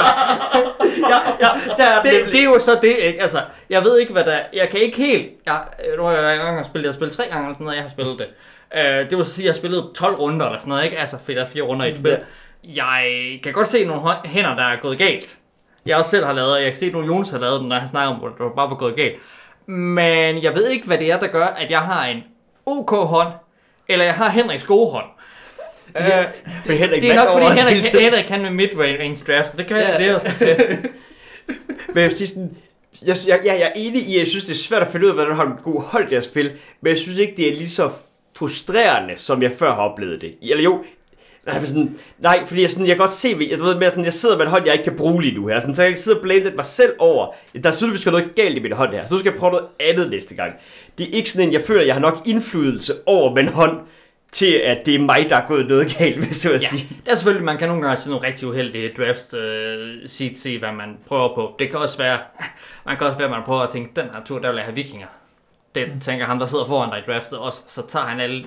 ja, 1.13 1.19
ja, 1.41 1.75
der 1.77 1.85
er 1.85 2.03
det, 2.03 2.33
det 2.33 2.41
er 2.41 2.45
jo 2.45 2.59
så 2.59 2.79
det, 2.83 2.97
ikke? 2.97 3.21
Altså, 3.21 3.39
jeg 3.71 3.85
ved 3.85 3.99
ikke, 3.99 4.13
hvad 4.13 4.25
der 4.25 4.39
Jeg 4.53 4.69
kan 4.69 4.81
ikke 4.81 4.97
helt... 4.97 5.29
Jeg, 5.47 5.61
nu 5.97 6.03
har 6.03 6.13
jeg 6.13 6.35
engang 6.35 6.67
spillet, 6.67 6.85
jeg 6.85 6.91
har 6.91 6.97
spillet 6.97 7.17
tre 7.17 7.25
gange 7.25 7.45
eller 7.45 7.55
sådan 7.55 7.65
noget, 7.65 7.77
jeg 7.77 7.85
har 7.85 7.91
spillet 7.91 8.19
det. 8.19 8.27
Uh, 8.75 9.11
det 9.11 9.17
vil 9.17 9.25
så 9.25 9.33
sige, 9.33 9.45
at 9.45 9.47
jeg 9.47 9.53
har 9.53 9.59
spillet 9.59 9.91
12 9.95 10.15
runder 10.15 10.47
eller 10.47 10.59
sådan 10.59 10.69
noget, 10.69 10.85
ikke? 10.85 10.99
Altså, 10.99 11.17
fordi 11.25 11.35
der 11.35 11.45
er 11.45 11.49
fire 11.49 11.63
runder 11.63 11.87
i 11.87 11.91
et 11.91 11.99
spil. 11.99 12.19
Jeg 12.65 13.05
kan 13.43 13.53
godt 13.53 13.69
se 13.69 13.85
nogle 13.85 14.11
hænder, 14.25 14.57
der 14.57 14.65
er 14.65 14.77
gået 14.83 14.99
galt. 14.99 15.39
Jeg 15.87 15.97
også 15.97 16.11
selv 16.11 16.25
har 16.25 16.33
lavet, 16.33 16.53
og 16.53 16.63
jeg 16.63 16.71
kan 16.71 16.79
se, 16.79 16.87
at 16.87 16.93
nogle 16.93 17.07
Jonas 17.07 17.31
har 17.31 17.39
lavet 17.39 17.61
den, 17.61 17.69
når 17.69 17.77
han 17.77 17.89
snakker 17.89 18.15
om, 18.15 18.17
hvor 18.17 18.29
det 18.29 18.37
bare 18.57 18.71
var 18.71 18.77
gået 18.77 18.97
galt. 18.97 19.17
Men 19.67 20.43
jeg 20.43 20.55
ved 20.55 20.69
ikke, 20.69 20.87
hvad 20.87 20.99
det 20.99 21.13
er, 21.13 21.19
der 21.19 21.27
gør, 21.27 21.47
at 21.47 21.71
jeg 21.71 21.81
har 21.81 22.07
en 22.07 22.25
OK 22.67 22.91
hånd, 22.91 23.29
eller 23.89 24.05
jeg 24.05 24.15
har 24.15 24.29
Henriks 24.29 24.65
gode 24.65 24.91
hånd. 24.91 25.07
Uh, 25.95 26.05
Men 26.67 26.77
Henrik 26.79 27.03
det 27.03 27.11
er 27.11 27.15
nok, 27.15 27.33
fordi 27.33 27.47
Henrik. 27.61 28.03
Henrik 28.05 28.25
kan 28.25 28.43
med 28.43 28.51
mid-range 28.51 29.25
draft, 29.33 29.51
så 29.51 29.57
det 29.57 29.67
kan 29.67 29.77
være, 29.77 29.87
Ja. 29.87 29.93
det, 29.93 30.01
det, 30.01 30.07
jeg 30.07 30.21
skal 30.21 30.35
se. 30.35 30.79
Men 31.89 31.97
jeg 31.97 32.05
vil 32.05 32.17
sige 32.17 32.27
sådan, 32.27 32.57
jeg, 33.07 33.17
jeg, 33.27 33.41
jeg, 33.45 33.59
jeg 33.61 33.67
er 33.67 33.73
enig 33.77 34.03
i, 34.03 34.15
at 34.15 34.19
jeg 34.21 34.27
synes, 34.29 34.45
det 34.45 34.53
er 34.53 34.57
svært 34.57 34.83
at 34.83 34.89
finde 34.93 35.07
ud 35.07 35.11
af, 35.11 35.15
hvordan 35.17 35.31
du 35.31 35.37
har 35.37 35.59
god 35.63 35.83
hold 35.83 36.05
det 36.05 36.13
her 36.13 36.21
spil, 36.21 36.53
men 36.81 36.91
jeg 36.91 36.99
synes 36.99 37.19
ikke, 37.19 37.35
det 37.37 37.49
er 37.49 37.55
lige 37.55 37.71
så 37.71 37.91
frustrerende, 38.37 39.15
som 39.17 39.43
jeg 39.43 39.53
før 39.59 39.75
har 39.75 39.83
oplevet 39.83 40.21
det. 40.21 40.35
Eller 40.43 40.63
jo, 40.65 40.85
nej, 41.47 41.59
men 41.59 41.67
sådan, 41.67 41.99
nej 42.19 42.47
fordi 42.47 42.63
jeg, 42.63 42.71
sådan, 42.71 42.87
jeg 42.87 42.97
kan 42.97 43.01
godt 43.07 43.13
se, 43.13 43.29
jeg, 43.51 43.61
ved, 43.61 43.79
mere 43.79 43.91
sådan, 43.91 44.05
jeg 44.05 44.13
sidder 44.13 44.37
med 44.37 44.45
en 44.45 44.51
hånd, 44.51 44.65
jeg 44.67 44.73
ikke 44.75 44.85
kan 44.85 44.97
bruge 44.97 45.23
lige 45.23 45.35
nu 45.35 45.47
her, 45.47 45.61
sådan, 45.61 45.75
så 45.75 45.83
jeg 45.83 45.89
kan 45.89 45.91
ikke 45.93 46.01
sidde 46.01 46.17
og 46.17 46.23
blame 46.23 46.45
lidt 46.45 46.57
mig 46.57 46.67
selv 46.67 46.93
over, 46.99 47.35
der 47.63 47.69
er 47.69 47.73
tydeligvis 47.75 48.07
noget 48.07 48.35
galt 48.37 48.57
i 48.57 48.61
min 48.61 48.73
hånd 48.73 48.93
her, 48.95 49.03
så 49.09 49.15
nu 49.15 49.19
skal 49.19 49.31
jeg 49.31 49.39
prøve 49.39 49.53
noget 49.53 49.67
andet 49.81 50.11
næste 50.11 50.35
gang. 50.35 50.53
Det 50.99 51.07
er 51.09 51.11
ikke 51.17 51.31
sådan 51.31 51.49
en, 51.49 51.53
jeg 51.53 51.63
føler, 51.63 51.83
jeg 51.83 51.95
har 51.95 52.01
nok 52.01 52.19
indflydelse 52.27 52.93
over 53.07 53.35
min 53.35 53.49
hånd, 53.49 53.79
til 54.33 54.53
at 54.55 54.87
det 54.87 54.95
er 54.95 54.99
mig, 54.99 55.27
der 55.31 55.37
er 55.37 55.47
gået 55.47 55.67
noget 55.69 55.97
galt, 55.99 56.17
hvis 56.27 56.45
jeg 56.45 56.53
vil 56.53 56.61
Ja, 56.63 56.67
sige. 56.69 56.89
det 57.05 57.11
er 57.11 57.15
selvfølgelig, 57.15 57.45
man 57.45 57.59
kan 57.59 57.69
nogle 57.69 57.83
gange 57.87 58.03
se 58.03 58.11
nogle 58.11 58.27
rigtig 58.27 58.49
uheldige 58.49 58.91
drafts, 58.99 59.35
øh, 59.35 59.89
sige, 60.07 60.39
se 60.39 60.59
hvad 60.59 60.73
man 60.73 60.97
prøver 61.09 61.35
på. 61.35 61.55
Det 61.59 61.71
kan 61.71 61.79
også 61.79 61.99
være, 61.99 62.19
man 62.87 62.97
kan 62.97 63.07
også 63.07 63.19
være, 63.19 63.29
at 63.29 63.35
man 63.35 63.43
prøver 63.47 63.61
at 63.61 63.71
tænke, 63.71 63.91
den 63.97 64.05
her 64.15 64.25
tur, 64.25 64.39
der 64.39 64.49
vil 64.49 64.57
jeg 64.57 64.65
have 64.65 64.75
vikinger. 64.75 65.07
Det 65.75 65.87
tænker 66.03 66.25
ham, 66.25 66.39
der 66.39 66.47
sidder 66.47 66.65
foran 66.67 66.91
dig 66.91 66.99
i 66.99 67.13
draftet 67.13 67.39
også, 67.39 67.59
så 67.67 67.83
tager 67.89 68.07
han 68.07 68.21
alle... 68.21 68.45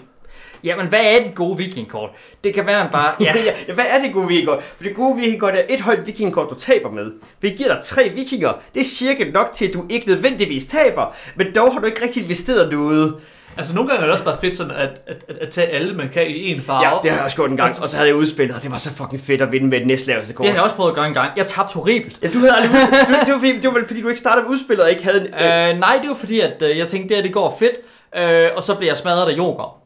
Jamen, 0.64 0.88
hvad 0.88 1.00
er 1.04 1.24
de 1.28 1.32
gode 1.36 1.58
vikingkort? 1.58 2.10
Det 2.44 2.54
kan 2.54 2.66
være, 2.66 2.84
man 2.84 2.92
bare... 2.92 3.12
Ja, 3.26 3.34
Ja. 3.38 3.54
ja, 3.68 3.74
hvad 3.74 3.86
er 3.98 4.02
det 4.02 4.14
gode 4.14 4.28
vikingkort? 4.28 4.64
For 4.64 4.84
det 4.84 4.96
gode 4.96 5.16
vikingkort 5.18 5.54
er 5.56 5.62
et 5.70 5.82
højt 5.82 6.08
vikingkort, 6.08 6.50
du 6.50 6.56
taber 6.56 6.92
med. 6.92 7.12
Det 7.42 7.56
giver 7.58 7.70
dig 7.74 7.84
tre 7.84 8.10
vikinger. 8.10 8.54
Det 8.74 8.80
er 8.80 8.84
cirka 8.84 9.24
nok 9.24 9.50
til, 9.54 9.68
at 9.68 9.74
du 9.74 9.86
ikke 9.90 10.08
nødvendigvis 10.08 10.66
taber, 10.66 11.16
men 11.36 11.56
dog 11.56 11.74
har 11.74 11.80
du 11.80 11.86
ikke 11.86 12.04
rigtig 12.04 12.24
investeret 12.24 12.72
noget. 12.72 13.16
Altså 13.58 13.76
nogle 13.76 13.90
gange 13.90 14.00
er 14.02 14.06
det 14.06 14.12
også 14.12 14.24
bare 14.24 14.38
fedt 14.42 14.58
sådan 14.58 14.72
at, 14.72 14.90
at, 15.08 15.18
at, 15.28 15.38
at 15.38 15.50
tage 15.50 15.68
alle, 15.68 15.94
man 15.94 16.10
kan 16.10 16.28
i 16.28 16.52
en 16.52 16.62
farve. 16.62 16.88
Ja, 16.88 16.94
det 17.04 17.12
har 17.12 17.18
jeg 17.18 17.26
også 17.26 17.38
gjort 17.38 17.50
en 17.50 17.58
gang, 17.58 17.82
og 17.82 17.90
så 17.90 17.96
havde 17.96 18.08
jeg 18.10 18.16
udspillet, 18.16 18.56
og 18.58 18.64
det 18.64 18.72
var 18.72 18.78
så 18.78 18.90
fucking 18.94 19.22
fedt 19.22 19.42
at 19.42 19.52
vinde 19.52 19.68
med 19.68 19.82
et 19.82 19.88
næstlaveste 19.88 20.34
kort. 20.34 20.44
det 20.44 20.52
har 20.52 20.58
jeg 20.58 20.64
også 20.64 20.76
prøvet 20.76 20.90
at 20.92 20.96
gøre 20.96 21.08
en 21.08 21.14
gang. 21.14 21.32
Jeg 21.38 21.46
tabte 21.46 21.74
horribelt. 21.74 22.18
Ja, 22.22 22.28
du 22.34 22.38
havde 22.40 22.54
aldrig. 22.56 22.72
Du, 22.82 23.14
det, 23.26 23.34
var, 23.34 23.40
fordi- 23.40 23.58
det 23.58 23.66
var 23.66 23.72
vel 23.74 23.88
fordi, 23.88 24.02
du 24.02 24.08
ikke 24.08 24.20
startede 24.20 24.44
med 24.44 24.52
udspillet 24.52 24.84
og 24.84 24.92
ikke 24.92 25.04
havde 25.04 25.20
en... 25.20 25.34
Øh, 25.76 25.80
nej, 25.80 25.98
det 26.02 26.10
var 26.10 26.16
fordi, 26.16 26.40
at 26.40 26.62
øh, 26.62 26.78
jeg 26.78 26.88
tænkte, 26.88 27.10
det 27.10 27.18
her 27.18 27.24
det 27.24 27.34
går 27.34 27.56
fedt, 27.60 27.76
øh, 28.24 28.50
og 28.56 28.64
så 28.64 28.76
bliver 28.76 28.90
jeg 28.90 28.98
smadret 28.98 29.32
af 29.32 29.38
joker. 29.38 29.83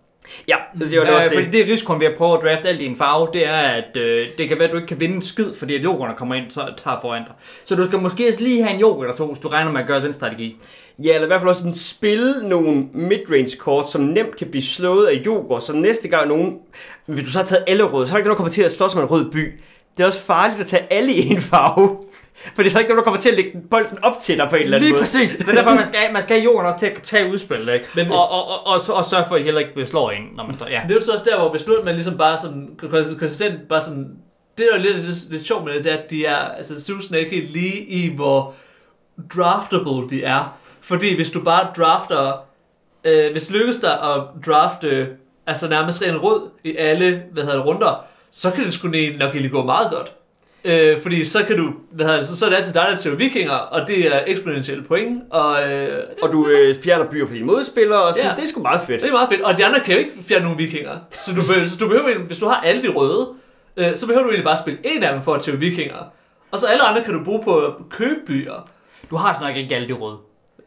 Ja, 0.48 0.56
det, 0.80 0.92
det 0.92 1.00
var 1.00 1.06
det 1.06 1.16
også 1.16 1.30
øh, 1.30 1.36
det. 1.36 1.44
Fordi 1.44 1.58
det 1.58 1.72
risikoen 1.72 2.00
ved 2.00 2.08
at 2.08 2.18
prøve 2.18 2.38
at 2.38 2.44
drafte 2.44 2.70
alt 2.70 2.82
i 2.82 2.86
en 2.86 2.98
farve, 2.98 3.30
det 3.34 3.48
er, 3.48 3.58
at 3.58 3.98
øh, 3.98 4.28
det 4.38 4.48
kan 4.50 4.58
være, 4.58 4.68
at 4.68 4.72
du 4.72 4.78
ikke 4.78 4.88
kan 4.88 5.00
vinde 5.00 5.16
en 5.16 5.22
skid, 5.22 5.56
fordi 5.56 5.76
at 5.76 5.84
jokerne 5.84 6.14
kommer 6.18 6.36
ind 6.36 6.46
så 6.50 6.74
tager 6.84 6.98
foran 7.02 7.24
dig. 7.24 7.34
Så 7.66 7.76
du 7.76 7.88
skal 7.88 8.00
måske 8.00 8.28
også 8.28 8.42
lige 8.42 8.64
have 8.64 8.74
en 8.74 8.80
joker 8.80 9.04
eller 9.04 9.16
to, 9.16 9.28
hvis 9.28 9.40
du 9.40 9.48
regner 9.48 9.72
med 9.72 9.82
at 9.82 9.88
gøre 9.88 10.04
den 10.04 10.14
strategi. 10.14 10.58
Ja, 11.04 11.14
eller 11.14 11.26
i 11.26 11.28
hvert 11.28 11.42
fald 11.42 11.50
også 11.50 11.62
sådan 11.62 11.74
spille 11.74 12.50
nogle 12.50 12.88
midrange 12.94 13.58
kort, 13.58 13.92
som 13.92 14.02
nemt 14.02 14.36
kan 14.36 14.48
blive 14.48 14.64
slået 14.64 15.08
af 15.08 15.22
Joker, 15.26 15.60
så 15.60 15.74
næste 15.74 16.08
gang 16.08 16.28
nogen, 16.28 16.58
hvis 17.06 17.26
du 17.26 17.32
så 17.32 17.38
har 17.38 17.46
taget 17.46 17.64
alle 17.68 17.84
røde, 17.84 18.08
så 18.08 18.12
er 18.12 18.14
der 18.14 18.18
ikke 18.18 18.28
nogen, 18.28 18.36
der 18.36 18.38
kommer 18.38 18.52
til 18.52 18.62
at 18.62 18.72
slås 18.72 18.96
med 18.96 19.04
en 19.04 19.10
rød 19.10 19.32
by. 19.32 19.60
Det 19.98 20.04
er 20.04 20.08
også 20.08 20.22
farligt 20.22 20.62
at 20.62 20.68
tage 20.68 20.94
alle 20.94 21.14
i 21.14 21.30
en 21.30 21.42
farve. 21.42 21.98
For 22.56 22.62
det 22.64 22.66
er 22.66 22.70
så 22.72 22.80
ikke 22.80 22.90
nogen, 22.90 22.98
der 22.98 23.04
kommer 23.04 23.20
til 23.20 23.30
at 23.30 23.36
lægge 23.36 23.52
bolden 23.72 23.98
op 24.04 24.14
til 24.22 24.38
dig 24.38 24.48
på 24.50 24.56
en 24.56 24.62
eller 24.64 24.78
anden 24.78 24.84
Lige 24.88 24.94
måde. 24.94 25.02
præcis. 25.02 25.38
Det 25.38 25.48
er 25.48 25.52
derfor, 25.54 25.74
man 25.74 25.86
skal, 25.86 26.00
man 26.14 26.22
skal 26.22 26.36
have 26.36 26.44
jokeren 26.44 26.66
også 26.68 26.80
til 26.80 26.86
at 26.86 27.02
tage 27.04 27.32
udspillet, 27.32 27.74
ikke? 27.74 27.86
Men- 27.96 28.12
og, 28.12 28.32
og, 28.32 28.48
og, 28.50 28.68
og, 28.68 28.82
så- 28.82 28.94
og 28.94 29.06
sørge 29.06 29.26
for, 29.28 29.36
at 29.36 29.42
I 29.42 29.44
heller 29.44 29.60
ikke 29.62 29.86
slår 29.86 30.12
en, 30.12 30.22
når 30.36 30.46
man 30.46 30.56
står... 30.56 30.68
Ja. 30.68 30.82
Det 30.88 30.92
er 30.92 30.96
jo 30.96 31.02
så 31.02 31.12
også 31.12 31.26
der, 31.26 31.40
hvor 31.40 31.50
hvis 31.52 31.68
nu 31.68 31.74
man 31.84 31.94
ligesom 31.94 32.18
bare 32.18 32.38
sådan 32.38 32.70
kons- 32.84 33.20
konsistent 33.20 33.68
bare 33.70 33.82
sådan, 33.82 34.10
det 34.58 34.68
er 34.72 34.78
jo 34.78 34.84
lidt, 34.84 35.06
lidt, 35.06 35.32
lidt 35.32 35.48
sjovt 35.48 35.66
med 35.66 35.74
det, 35.74 35.84
det 35.84 35.92
er, 35.92 35.98
at 35.98 36.10
de 36.10 36.26
er, 36.26 36.36
altså 36.36 36.84
Susan 36.86 37.16
er 37.16 37.20
ikke 37.20 37.36
helt 37.36 37.52
lige 37.52 37.78
i, 37.86 38.16
hvor 38.16 38.54
draftable 39.36 40.10
de 40.10 40.24
er. 40.24 40.58
Fordi 40.82 41.16
hvis 41.16 41.32
du 41.32 41.44
bare 41.44 41.68
drafter, 41.78 42.46
øh, 43.04 43.32
hvis 43.32 43.50
lykkes 43.50 43.78
dig 43.78 43.92
at 43.94 44.22
drafte, 44.46 45.08
altså 45.48 45.70
nærmest 45.70 46.04
ren 46.04 46.18
rød 46.18 46.42
i 46.64 46.76
alle, 46.76 47.24
hvad 47.32 47.44
hedder 47.44 47.58
det, 47.58 47.66
runder, 47.66 48.06
så 48.32 48.52
kan 48.52 48.64
det 48.64 48.74
sgu 48.74 48.88
nok 48.88 48.96
egentlig 49.32 49.52
gå 49.52 49.64
meget 49.64 49.92
godt. 49.92 50.12
Øh, 50.64 51.02
fordi 51.02 51.26
så 51.26 51.46
kan 51.48 51.58
du, 51.58 51.74
hvad 51.92 52.06
hedder 52.06 52.20
det, 52.20 52.28
så, 52.28 52.38
så 52.38 52.46
er 52.46 52.50
det 52.50 52.58
altid 52.58 52.74
dig, 52.74 52.88
der 52.92 52.98
til 52.98 53.20
vikinger, 53.20 53.54
og 53.54 53.88
det 53.88 54.16
er 54.16 54.20
eksponentielle 54.28 54.84
point, 54.84 55.22
og 55.32 55.72
øh, 55.72 56.04
Og 56.22 56.32
du 56.32 56.48
øh, 56.48 56.76
fjerner 56.84 57.06
byer 57.12 57.26
for 57.28 57.34
dine 57.34 57.46
modspillere, 57.46 58.04
og 58.04 58.14
sådan, 58.14 58.30
Ja. 58.30 58.36
det 58.36 58.44
er 58.44 58.48
sgu 58.48 58.62
meget 58.62 58.82
fedt. 58.88 59.02
det 59.02 59.08
er 59.08 59.12
meget 59.12 59.30
fedt. 59.32 59.42
Og 59.42 59.58
de 59.58 59.66
andre 59.66 59.80
kan 59.80 59.94
jo 59.94 60.00
ikke 60.00 60.12
fjerne 60.22 60.44
nogen 60.44 60.60
vikinger. 60.60 60.98
Så 61.12 61.32
du, 61.36 61.42
behøver, 61.42 61.60
så 61.62 61.78
du 61.80 61.88
behøver, 61.88 62.18
hvis 62.20 62.38
du 62.38 62.48
har 62.48 62.62
alle 62.62 62.82
de 62.84 62.88
røde, 62.88 63.28
øh, 63.78 63.96
så 63.96 64.06
behøver 64.08 64.24
du 64.24 64.30
egentlig 64.30 64.44
bare 64.46 64.54
at 64.54 64.60
spille 64.60 64.80
en 64.84 65.04
af 65.04 65.14
dem 65.14 65.22
for 65.24 65.34
at 65.34 65.42
tæve 65.42 65.60
vikinger. 65.60 66.12
Og 66.52 66.60
så 66.60 66.68
alle 66.68 66.84
andre 66.84 67.04
kan 67.04 67.14
du 67.14 67.24
bruge 67.24 67.44
på 67.44 67.58
at 67.66 67.74
købe 67.90 68.20
byer. 68.28 68.70
Du 69.10 69.16
har 69.16 69.34
snart 69.40 69.58
ikke 69.58 69.76
alle 69.76 69.88
de 69.88 69.94
røde. 69.94 70.18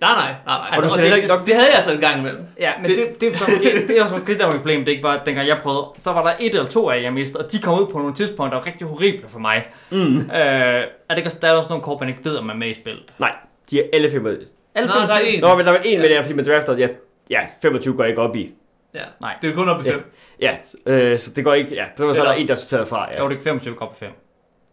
Nej, 0.01 0.11
nej, 0.15 0.35
nej, 0.47 0.59
nej. 0.59 0.69
Altså, 0.73 0.91
og 0.93 0.99
det, 0.99 1.17
ikke 1.17 1.29
nok- 1.29 1.47
det, 1.47 1.55
havde 1.55 1.75
jeg 1.75 1.83
så 1.83 1.93
en 1.93 2.01
gang 2.01 2.19
imellem. 2.19 2.45
Ja, 2.59 2.73
men 2.81 2.91
det, 2.91 2.97
det, 2.99 3.21
det, 3.21 3.29
er, 3.29 3.33
så, 3.37 3.45
det, 3.47 3.73
det 3.89 3.99
er 3.99 4.03
også 4.03 4.21
det, 4.27 4.39
der 4.39 4.45
var 4.45 4.53
mit 4.53 4.61
problem. 4.61 4.85
Det 4.85 4.91
ikke 4.91 5.03
var, 5.03 5.13
at 5.19 5.27
dengang 5.27 5.49
jeg 5.49 5.59
prøvede, 5.63 5.87
så 5.99 6.13
var 6.13 6.23
der 6.25 6.33
et 6.41 6.55
eller 6.55 6.67
to 6.67 6.91
af, 6.91 7.03
jeg 7.03 7.13
mistede, 7.13 7.45
og 7.45 7.53
de 7.53 7.59
kom 7.59 7.81
ud 7.81 7.87
på 7.87 7.99
nogle 7.99 8.15
tidspunkter, 8.15 8.59
der 8.59 8.65
var 8.65 8.67
rigtig 8.67 8.87
horrible 8.87 9.29
for 9.29 9.39
mig. 9.39 9.67
Mm. 9.91 10.17
Øh, 10.17 10.23
er 10.35 11.15
det, 11.15 11.39
der 11.43 11.49
er 11.49 11.53
også 11.53 11.69
nogle 11.69 11.83
kort, 11.85 12.01
man 12.01 12.09
ikke 12.09 12.25
ved, 12.25 12.37
om 12.37 12.45
man 12.45 12.57
er 12.57 12.61
med 12.61 12.69
i 12.69 12.75
spillet. 12.75 13.03
Nej, 13.19 13.33
de 13.71 13.81
er 13.81 13.85
alle 13.93 14.11
25. 14.11 14.47
Alle 14.75 14.87
Nå, 14.89 14.95
der 15.01 15.15
er 15.15 15.19
en. 15.19 15.41
Nå, 15.41 15.57
men 15.57 15.67
der 15.67 15.73
er 15.73 15.79
en 15.85 15.99
med 15.99 16.07
Ja. 16.09 16.09
det 16.09 16.17
her, 16.17 16.23
fordi 16.23 16.35
man 16.35 16.47
drafter, 16.47 16.77
ja, 16.77 16.89
ja, 17.31 17.41
25 17.63 17.95
går 17.97 18.03
jeg 18.03 18.11
ikke 18.11 18.23
op 18.23 18.37
i. 18.37 18.55
Ja. 18.95 19.01
Nej. 19.21 19.35
Det 19.43 19.51
er 19.51 19.55
kun 19.55 19.69
op 19.69 19.81
i 19.81 19.89
Ja. 19.89 19.93
fem. 19.95 20.13
Ja, 20.41 20.57
øh, 20.87 21.19
så 21.19 21.31
det 21.37 21.45
går 21.45 21.55
ikke, 21.55 21.75
ja, 21.75 21.85
det 21.99 22.07
var 22.07 22.13
så 22.13 22.21
Eller- 22.21 22.33
der 22.33 22.39
en, 22.39 22.49
der 22.49 22.55
sorteret 22.55 22.89
fra, 22.89 23.07
Ja. 23.11 23.15
ja. 23.17 23.23
Jo, 23.23 23.29
det 23.29 23.37
er 23.39 23.43
25 23.43 23.75
kop 23.75 23.99
5. 23.99 24.11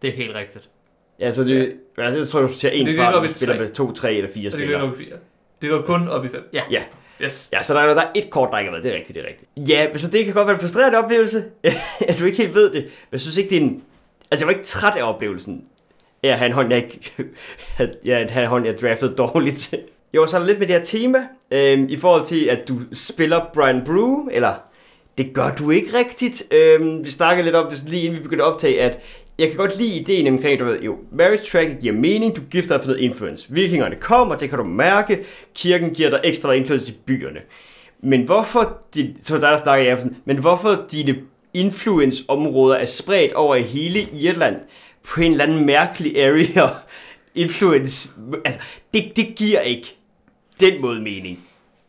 Det 0.01 0.07
er 0.07 0.13
helt 0.13 0.35
rigtigt. 0.35 0.69
Ja, 1.21 1.31
så 1.31 1.43
det, 1.43 1.73
ja, 1.97 2.03
tror 2.23 2.39
jeg, 2.39 2.47
du 2.49 2.53
sorterer 2.53 2.71
en 2.71 2.85
Det 2.85 2.95
fra, 2.95 3.11
når 3.11 3.23
du 3.23 3.29
spiller 3.35 3.59
med 3.59 3.69
to, 3.69 3.91
tre 3.91 4.13
eller 4.13 4.29
fire 4.31 4.47
Og 4.49 4.51
det 4.59 4.67
går 4.67 4.77
spillere. 4.77 4.95
fire. 4.97 5.17
Det 5.61 5.69
går 5.69 5.81
kun 5.81 6.07
op 6.07 6.25
i 6.25 6.29
fem. 6.29 6.49
Ja. 6.53 6.61
Ja. 6.71 6.83
Yes. 7.21 7.49
Ja, 7.53 7.63
så 7.63 7.73
der 7.73 7.79
er, 7.79 7.93
der 7.93 8.01
er 8.01 8.07
et 8.15 8.29
kort, 8.29 8.49
der 8.51 8.57
ikke 8.57 8.69
har 8.71 8.75
været. 8.75 8.83
Det 8.83 8.91
er 8.91 8.95
rigtigt, 8.95 9.15
det 9.15 9.23
er 9.23 9.27
rigtigt. 9.27 9.69
Ja, 9.69 9.97
så 9.97 10.11
det 10.11 10.25
kan 10.25 10.33
godt 10.33 10.47
være 10.47 10.53
en 10.55 10.59
frustrerende 10.59 10.97
oplevelse, 10.97 11.43
at 12.09 12.19
du 12.19 12.25
ikke 12.25 12.37
helt 12.37 12.53
ved 12.53 12.71
det. 12.71 12.83
Men 12.83 12.91
jeg 13.11 13.19
synes 13.19 13.37
ikke, 13.37 13.49
det 13.49 13.57
er 13.57 13.61
en... 13.61 13.83
Altså, 14.31 14.45
jeg 14.45 14.47
var 14.47 14.53
ikke 14.53 14.65
træt 14.65 14.97
af 14.97 15.09
oplevelsen. 15.13 15.63
Ja, 16.23 16.35
have 16.35 16.45
en 16.45 16.51
hånd, 16.53 16.73
jeg 16.73 16.83
ikke... 16.83 17.11
ja, 18.05 18.27
have 18.27 18.43
en 18.43 18.49
hånd, 18.49 18.65
jeg 18.65 18.81
draftede 18.81 19.15
dårligt. 19.15 19.73
Jo, 20.13 20.27
så 20.27 20.35
er 20.37 20.39
der 20.39 20.47
lidt 20.47 20.59
med 20.59 20.67
det 20.67 20.75
her 20.75 20.83
tema, 20.83 21.27
øhm, 21.51 21.85
i 21.89 21.97
forhold 21.97 22.25
til, 22.25 22.45
at 22.45 22.67
du 22.67 22.79
spiller 22.93 23.45
Brian 23.53 23.81
Brew, 23.85 24.27
eller 24.31 24.53
det 25.17 25.33
gør 25.33 25.55
du 25.55 25.71
ikke 25.71 25.97
rigtigt. 25.97 26.43
Øhm, 26.53 27.05
vi 27.05 27.09
snakkede 27.09 27.45
lidt 27.45 27.55
om 27.55 27.69
det 27.69 27.83
lige 27.89 28.03
inden 28.03 28.17
vi 28.17 28.23
begyndte 28.23 28.43
at 28.45 28.53
optage, 28.53 28.81
at 28.81 28.99
jeg 29.39 29.47
kan 29.47 29.57
godt 29.57 29.77
lide 29.77 29.99
ideen 29.99 30.27
omkring, 30.27 30.59
du 30.59 30.65
ved, 30.65 30.81
jo, 30.81 30.97
marriage 31.11 31.43
track 31.43 31.81
giver 31.81 31.93
mening, 31.93 32.35
du 32.35 32.41
gifter 32.51 32.75
dig 32.75 32.83
for 32.83 32.91
noget 32.91 33.03
influence. 33.03 33.53
Vikingerne 33.53 33.95
kommer, 33.95 34.35
det 34.35 34.49
kan 34.49 34.57
du 34.57 34.63
mærke. 34.63 35.25
Kirken 35.55 35.93
giver 35.93 36.09
dig 36.09 36.21
ekstra 36.23 36.51
indflydelse 36.51 36.91
i 36.91 36.95
byerne. 37.05 37.39
Men 37.99 38.25
hvorfor, 38.25 38.77
de, 38.95 39.15
så 39.23 39.37
der 39.37 39.49
der 39.49 39.57
snakker 39.57 39.85
jeg 39.85 40.01
sådan, 40.01 40.17
men 40.25 40.37
hvorfor 40.37 40.85
dine 40.91 41.15
influence-områder 41.53 42.75
er 42.75 42.85
spredt 42.85 43.33
over 43.33 43.55
i 43.55 43.61
hele 43.61 44.01
Irland 44.13 44.55
på 45.03 45.21
en 45.21 45.31
eller 45.31 45.43
anden 45.43 45.65
mærkelig 45.65 46.23
area 46.23 46.69
influence, 47.43 48.09
altså, 48.45 48.61
det, 48.93 49.11
det 49.15 49.35
giver 49.35 49.59
ikke 49.59 49.95
den 50.59 50.81
måde 50.81 51.01
mening. 51.01 51.39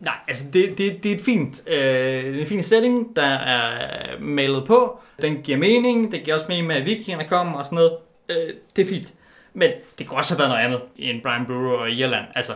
Nej, 0.01 0.15
altså 0.29 0.45
det, 0.53 0.79
det, 0.79 1.05
det 1.05 1.13
er 1.13 1.17
et 1.17 1.23
fint, 1.23 1.63
øh, 1.67 2.25
det 2.25 2.41
en 2.41 2.47
fin 2.47 2.63
setting, 2.63 3.17
der 3.17 3.23
er 3.27 4.19
malet 4.21 4.65
på. 4.65 5.01
Den 5.23 5.43
giver 5.43 5.59
mening, 5.59 6.13
det 6.13 6.23
giver 6.25 6.35
også 6.35 6.47
mening 6.49 6.67
med, 6.67 6.77
at 6.77 6.87
vikingerne 6.87 7.29
kommer 7.29 7.59
og 7.59 7.65
sådan 7.65 7.77
noget. 7.77 7.93
Øh, 8.31 8.55
det 8.77 8.85
er 8.85 8.89
fint. 8.89 9.13
Men 9.55 9.71
det 9.99 10.07
kunne 10.07 10.19
også 10.19 10.35
have 10.35 10.39
været 10.39 10.51
noget 10.51 10.65
andet 10.65 10.81
end 10.97 11.23
Brian 11.23 11.47
Brewer 11.47 11.79
og 11.79 11.91
Irland. 11.91 12.25
Altså, 12.35 12.53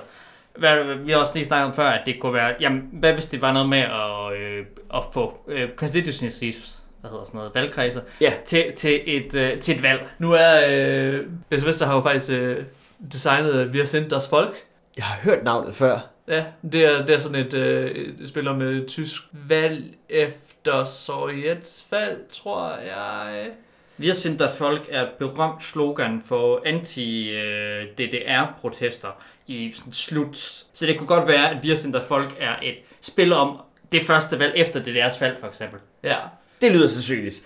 hvad, 0.57 0.85
vi 1.05 1.13
har 1.13 1.19
også 1.19 1.33
lige 1.35 1.45
snakket 1.45 1.67
om 1.67 1.75
før, 1.75 1.89
at 1.89 2.07
det 2.07 2.21
kunne 2.21 2.33
være, 2.33 2.55
jamen, 2.61 2.89
hvad 2.93 3.13
hvis 3.13 3.27
det 3.27 3.43
var 3.43 3.53
noget 3.53 3.69
med 3.69 3.79
at, 3.79 4.33
øh, 4.41 4.67
at 4.95 5.03
få 5.13 5.39
øh, 5.49 5.69
constituencies 5.77 6.79
hvad 7.01 7.11
hedder 7.11 7.25
sådan 7.25 7.39
noget, 7.39 7.55
valgkredser, 7.55 8.01
Ja. 8.21 8.33
til, 8.45 8.73
til, 8.77 9.01
et, 9.07 9.35
øh, 9.35 9.59
til 9.61 9.77
et 9.77 9.83
valg. 9.83 10.07
Nu 10.19 10.33
er 10.33 10.61
øh, 10.69 11.21
Vester 11.51 11.87
har 11.87 11.95
jo 11.95 12.01
faktisk 12.01 12.31
øh, 12.33 12.65
designet 13.13 13.73
Vi 13.73 13.79
har 13.79 13.85
sendt 13.85 14.11
deres 14.11 14.29
folk. 14.29 14.55
Jeg 14.97 15.05
har 15.05 15.19
hørt 15.23 15.45
navnet 15.45 15.75
før. 15.75 15.99
Ja, 16.29 16.45
det 16.73 16.85
er, 16.85 17.07
det 17.07 17.15
er 17.15 17.19
sådan 17.19 17.47
et, 17.47 17.55
øh, 17.55 17.91
et 17.91 18.29
spil 18.29 18.49
om 18.49 18.61
et 18.61 18.87
tysk 18.87 19.23
valg 19.33 19.85
efter 20.09 20.85
Sovjets 20.85 21.87
fald, 21.91 22.19
tror 22.33 22.77
jeg. 22.77 23.51
Vi 23.97 24.07
har 24.07 24.15
sendt 24.15 24.39
der 24.39 24.51
folk 24.51 24.89
er 24.91 25.03
et 25.03 25.11
berømt 25.19 25.65
slogan 25.65 26.23
for 26.27 26.63
anti-DDR-protester 26.67 29.09
i 29.47 29.73
sådan 29.73 29.93
slut. 29.93 30.37
Så 30.73 30.87
det 30.87 30.99
kunne 30.99 31.07
godt 31.07 31.29
være, 31.29 31.51
at 31.51 31.63
vi 31.63 31.69
har 31.69 31.77
sendt 31.77 31.95
der 31.95 32.03
folk 32.03 32.37
er 32.41 32.57
et 32.63 32.75
spil 33.01 33.33
om 33.33 33.61
det 33.93 34.03
første 34.03 34.39
valg 34.39 34.53
efter 34.57 34.81
DDR's 34.81 35.19
fald, 35.19 35.37
for 35.41 35.47
eksempel. 35.47 35.81
Ja. 36.03 36.17
Det 36.61 36.73
lyder 36.73 36.89
sandsynligt. 36.89 37.43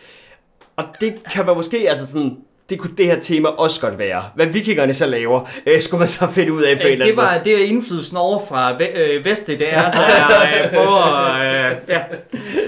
Og 0.76 0.84
det 1.00 1.22
kan 1.32 1.46
være 1.46 1.54
måske, 1.54 1.88
altså 1.88 2.06
sådan, 2.06 2.44
det 2.70 2.78
kunne 2.78 2.96
det 2.96 3.06
her 3.06 3.20
tema 3.20 3.48
også 3.48 3.80
godt 3.80 3.98
være. 3.98 4.22
Hvad 4.34 4.46
vikingerne 4.46 4.94
så 4.94 5.06
laver, 5.06 5.48
øh, 5.66 5.80
skulle 5.80 5.98
man 5.98 6.08
så 6.08 6.28
finde 6.32 6.52
ud 6.52 6.62
af 6.62 6.76
på 6.80 6.86
en 6.86 6.92
eller 6.92 7.06
Øh, 7.06 7.08
anden 7.08 7.08
Det 7.08 7.16
var 7.16 7.38
det 7.44 7.62
er 7.62 7.66
indflydelsen 7.66 8.16
over 8.16 8.38
fra 8.48 8.72
ve- 8.72 8.98
øh, 8.98 9.24
Vest 9.24 9.46
DDR, 9.46 9.90
der 9.90 10.62
øh, 10.64 10.70
prøver... 10.74 11.34
Øh, 11.34 11.72
ja. 11.88 12.00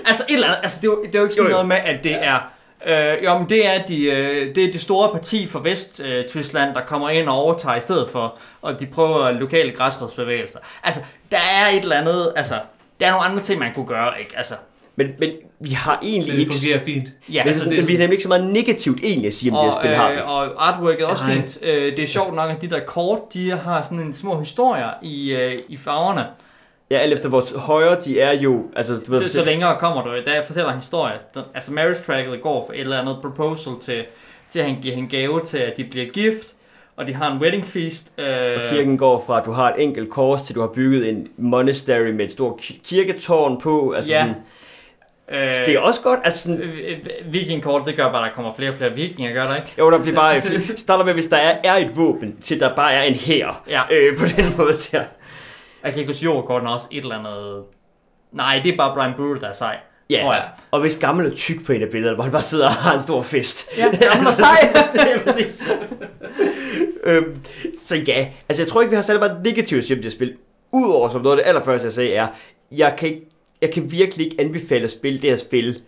Altså, 0.07 0.25
et 0.29 0.35
eller 0.35 0.47
andet, 0.47 0.59
altså, 0.63 0.79
det, 0.83 0.87
er 0.89 0.93
jo, 0.93 1.03
det 1.03 1.15
er 1.15 1.19
jo 1.19 1.25
ikke 1.25 1.35
sådan 1.35 1.51
Jo, 1.51 1.57
jo. 1.59 1.63
noget 1.63 1.69
med, 1.69 1.77
at 1.95 2.05
det 2.05 2.15
er... 2.25 2.39
Øh, 2.87 3.25
jo, 3.25 3.39
men 3.39 3.49
det 3.49 3.67
er, 3.67 3.83
de, 3.83 4.05
øh, 4.05 4.55
det 4.55 4.65
er 4.65 4.73
det 4.73 4.81
store 4.81 5.09
parti 5.13 5.47
for 5.47 5.59
Vest-Tyskland, 5.59 6.75
der 6.75 6.81
kommer 6.87 7.11
ind 7.11 7.29
og 7.29 7.35
overtager 7.35 7.77
i 7.77 7.81
stedet 7.81 8.09
for, 8.13 8.35
og 8.63 8.81
de 8.81 8.87
prøver 8.87 9.31
lokale 9.31 9.73
græsrodsbevægelser. 9.73 10.59
Altså, 10.85 11.01
der 11.31 11.39
er 11.39 11.69
et 11.69 11.83
eller 11.83 11.97
andet... 11.97 12.33
Altså, 12.37 12.55
der 13.01 13.07
er 13.07 13.11
nogle 13.11 13.27
andre 13.27 13.43
ting, 13.43 13.59
man 13.61 13.73
kunne 13.75 13.87
gøre, 13.87 14.13
ikke? 14.21 14.35
Altså, 14.37 14.55
Men, 14.99 15.07
men 15.19 15.31
vi 15.61 15.71
har 15.71 15.99
egentlig 16.03 16.33
Det 16.33 16.39
ikke... 16.41 16.53
fungerer 16.55 16.85
fint. 16.85 17.09
ja, 17.33 17.43
men, 17.43 17.49
altså, 17.49 17.61
sådan, 17.61 17.71
det 17.73 17.79
er 17.79 17.83
men 17.83 17.89
vi 17.89 17.93
har 17.95 17.99
nemlig 17.99 18.13
ikke 18.15 18.23
så 18.23 18.29
meget 18.29 18.47
negativt 18.53 18.99
egentlig 19.03 19.27
at 19.27 19.35
sige 19.35 19.53
om 19.53 19.55
det 19.57 19.63
her 19.65 19.77
og, 19.77 19.83
spil, 19.83 19.95
har 19.95 20.11
vi. 20.13 20.17
øh, 20.19 20.29
og 20.31 20.69
artworket 20.69 21.01
er 21.03 21.07
også 21.07 21.25
Nej. 21.27 21.35
fint. 21.35 21.59
Øh, 21.63 21.97
det 21.97 21.99
er 21.99 22.07
sjovt 22.07 22.35
nok, 22.35 22.51
at 22.51 22.63
de 22.63 22.71
der 22.71 22.81
kort, 22.81 23.19
de 23.35 23.51
har 23.51 23.83
sådan 23.83 24.01
en 24.01 24.13
små 24.13 24.39
historier 24.41 24.89
i, 25.03 25.33
øh, 25.33 25.59
i 25.69 25.77
farverne. 25.77 26.27
Ja, 26.91 26.99
alt 26.99 27.13
efter 27.13 27.29
vores 27.29 27.51
højre, 27.57 27.97
de 28.05 28.21
er 28.21 28.33
jo... 28.33 28.65
Altså, 28.77 28.97
du 29.07 29.11
ved, 29.11 29.21
Det, 29.21 29.31
så 29.31 29.45
længere 29.45 29.77
kommer 29.81 30.03
du, 30.03 30.11
da 30.27 30.33
jeg 30.35 30.45
fortæller 30.47 30.71
en 30.71 30.77
historie. 30.79 31.15
Altså 31.55 31.73
marriage 31.73 31.99
tracket 32.07 32.43
går 32.43 32.65
for 32.67 32.73
et 32.73 32.81
eller 32.81 33.01
andet 33.01 33.17
proposal 33.23 33.73
til, 33.85 34.05
til 34.53 34.59
at 34.59 34.65
han 34.65 34.77
giver 34.83 34.97
en 34.97 35.09
gave 35.09 35.41
til, 35.45 35.59
at 35.59 35.77
de 35.77 35.85
bliver 35.85 36.07
gift, 36.07 36.47
og 36.97 37.07
de 37.07 37.15
har 37.15 37.33
en 37.33 37.39
wedding 37.39 37.67
feast. 37.67 38.09
Øh, 38.19 38.27
Og 38.27 38.71
kirken 38.71 38.99
går 38.99 39.25
fra, 39.27 39.39
at 39.41 39.47
du 39.47 39.53
har 39.53 39.69
et 39.75 39.83
enkelt 39.83 40.11
kors, 40.11 40.43
til 40.43 40.55
du 40.55 40.61
har 40.61 40.69
bygget 40.69 41.09
en 41.09 41.29
monastery 41.37 42.11
med 42.11 42.25
et 42.25 42.33
stort 42.33 42.61
ki- 42.61 42.81
kirketårn 42.85 43.61
på. 43.61 43.91
Altså 43.91 44.13
Ja. 44.13 44.21
sådan, 44.21 44.35
øh, 45.33 45.51
det 45.67 45.75
er 45.75 45.79
også 45.79 46.01
godt. 46.03 46.21
Altså 46.25 46.43
sådan, 46.43 46.61
øh, 46.61 46.79
øh, 46.88 47.33
Vikingkort, 47.33 47.83
det 47.87 47.97
gør 47.97 48.12
bare, 48.12 48.25
at 48.25 48.29
der 48.29 48.35
kommer 48.35 48.55
flere 48.55 48.71
og 48.71 48.77
flere 48.77 48.95
vikinger, 48.95 49.33
gør 49.33 49.45
der 49.45 49.57
ikke? 49.57 49.75
jo, 49.79 49.91
der 49.91 49.99
bliver 49.99 50.14
bare... 50.14 50.43
starter 50.77 51.05
med, 51.05 51.14
hvis 51.14 51.27
der 51.27 51.37
er, 51.37 51.59
er 51.64 51.75
et 51.75 51.97
våben, 51.97 52.37
til 52.41 52.61
der 52.61 52.75
bare 52.75 52.93
er 52.93 53.03
en 53.03 53.14
hær. 53.14 53.62
Ja. 53.69 53.83
Øh, 53.91 54.19
på 54.19 54.25
den 54.37 54.55
måde 54.57 54.73
der. 54.93 55.03
Jeg 55.85 55.93
kan 55.93 55.99
ikke 55.99 56.11
huske, 56.11 56.25
jordkorten 56.25 56.69
også 56.69 56.87
et 56.91 57.03
eller 57.03 57.19
andet... 57.19 57.64
Nej, 58.33 58.61
det 58.64 58.73
er 58.73 58.77
bare 58.77 58.95
Brian 58.95 59.12
Brewer, 59.17 59.38
der 59.38 59.49
er 59.49 59.53
sej. 59.53 59.77
Ja, 60.11 60.21
Tror 60.23 60.35
jeg. 60.35 60.49
og 60.71 60.81
hvis 60.81 60.99
gammel 60.99 61.27
er 61.27 61.35
tyk 61.35 61.67
på 61.67 61.73
en 61.73 61.83
af 61.83 61.88
billederne, 61.91 62.14
hvor 62.14 62.23
han 62.23 62.33
bare 62.33 62.43
sidder 62.43 62.67
og 62.67 62.73
har 62.73 62.95
en 62.95 63.01
stor 63.01 63.23
fest. 63.23 63.79
Ja, 63.79 63.85
gammel 64.09 64.27
og 64.27 64.33
sej. 64.33 64.73
det 64.93 65.23
præcis. 65.25 65.69
øhm, 67.05 67.43
så 67.79 67.97
ja, 67.97 68.29
altså 68.49 68.62
jeg 68.62 68.69
tror 68.69 68.81
ikke, 68.81 68.91
vi 68.91 68.97
har 68.97 69.03
særlig 69.03 69.21
meget 69.21 69.45
negativt 69.45 69.91
om 69.91 69.97
det 69.97 70.05
her 70.05 70.11
spil. 70.11 70.37
Udover, 70.73 71.11
som 71.11 71.23
noget 71.23 71.38
af 71.38 71.45
det 71.45 71.49
allerførste, 71.49 71.85
jeg 71.85 71.93
sagde, 71.93 72.14
er, 72.14 72.27
jeg 72.73 72.95
kan, 72.99 73.09
ikke, 73.09 73.21
jeg 73.61 73.71
kan 73.71 73.90
virkelig 73.90 74.27
ikke 74.27 74.40
anbefale 74.40 74.85
at 74.85 74.90
spille 74.90 75.23
det 75.23 75.31
her 75.31 75.37
spil 75.37 75.83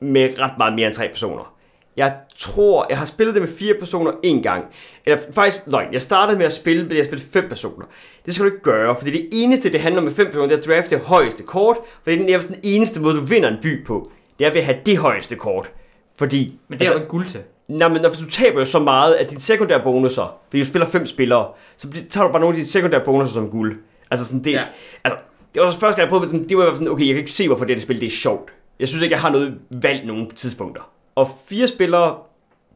med 0.00 0.38
ret 0.38 0.52
meget 0.58 0.74
mere 0.74 0.86
end 0.86 0.94
tre 0.94 1.08
personer. 1.08 1.54
Jeg 1.96 2.16
tror, 2.38 2.86
jeg 2.88 2.98
har 2.98 3.06
spillet 3.06 3.34
det 3.34 3.42
med 3.42 3.50
fire 3.50 3.74
personer 3.74 4.12
en 4.22 4.42
gang. 4.42 4.64
Eller 5.06 5.18
faktisk 5.34 5.62
løgn, 5.66 5.92
jeg 5.92 6.02
startede 6.02 6.38
med 6.38 6.46
at 6.46 6.52
spille, 6.52 6.84
men 6.84 6.96
jeg 6.96 7.06
spillede 7.06 7.28
fem 7.32 7.48
personer. 7.48 7.86
Det 8.26 8.34
skal 8.34 8.46
du 8.46 8.52
ikke 8.52 8.62
gøre, 8.62 8.96
for 8.96 9.04
det 9.04 9.14
er 9.14 9.18
det 9.18 9.28
eneste, 9.32 9.72
det 9.72 9.80
handler 9.80 10.00
om 10.00 10.04
med 10.04 10.14
fem 10.14 10.26
personer, 10.26 10.46
det 10.46 10.54
er 10.54 10.58
at 10.58 10.66
drafte 10.66 10.96
det 10.96 11.04
højeste 11.04 11.42
kort, 11.42 11.76
for 11.76 12.10
det 12.10 12.20
er 12.20 12.24
nærmest 12.24 12.48
den 12.48 12.56
eneste 12.62 13.00
måde, 13.00 13.16
du 13.16 13.20
vinder 13.20 13.48
en 13.48 13.58
by 13.62 13.84
på. 13.84 14.10
Det 14.38 14.46
er 14.46 14.50
ved 14.50 14.60
at 14.60 14.64
have 14.64 14.78
det 14.86 14.98
højeste 14.98 15.36
kort. 15.36 15.70
Fordi, 16.16 16.58
Men 16.68 16.78
det 16.78 16.86
er 16.86 16.92
jo 16.92 16.96
ikke 16.96 17.08
guld 17.08 17.28
til. 17.28 17.40
Nej, 17.68 17.88
men 17.88 18.02
når 18.02 18.08
du 18.08 18.30
taber 18.30 18.58
jo 18.58 18.64
så 18.64 18.78
meget 18.78 19.14
af 19.14 19.26
dine 19.26 19.40
sekundære 19.40 19.82
bonusser, 19.82 20.36
fordi 20.50 20.62
du 20.62 20.66
spiller 20.68 20.88
fem 20.88 21.06
spillere, 21.06 21.48
så 21.76 21.88
tager 22.10 22.26
du 22.26 22.32
bare 22.32 22.40
nogle 22.40 22.48
af 22.48 22.54
dine 22.54 22.66
sekundære 22.66 23.00
bonusser 23.04 23.34
som 23.34 23.50
guld. 23.50 23.80
Altså 24.10 24.26
sådan 24.26 24.44
det, 24.44 24.52
ja. 24.52 24.64
altså, 25.04 25.18
det 25.54 25.60
var 25.60 25.66
også 25.66 25.78
første 25.78 25.96
gang, 25.96 26.06
jeg 26.06 26.08
prøvede, 26.10 26.30
sådan, 26.30 26.48
det 26.48 26.56
var 26.56 26.62
i 26.62 26.66
hvert 26.66 26.70
fald 26.70 26.78
sådan, 26.78 26.92
okay, 26.92 27.06
jeg 27.06 27.14
kan 27.14 27.18
ikke 27.18 27.32
se, 27.32 27.46
hvorfor 27.46 27.64
det 27.64 27.76
her 27.76 27.80
spil 27.80 28.00
det 28.00 28.06
er 28.06 28.10
sjovt. 28.10 28.50
Jeg 28.80 28.88
synes 28.88 29.02
ikke, 29.02 29.12
jeg 29.12 29.20
har 29.20 29.30
noget 29.30 29.58
valg 29.70 30.06
nogen 30.06 30.30
tidspunkter. 30.30 30.90
Og 31.14 31.30
fire 31.48 31.68
spillere, 31.68 32.16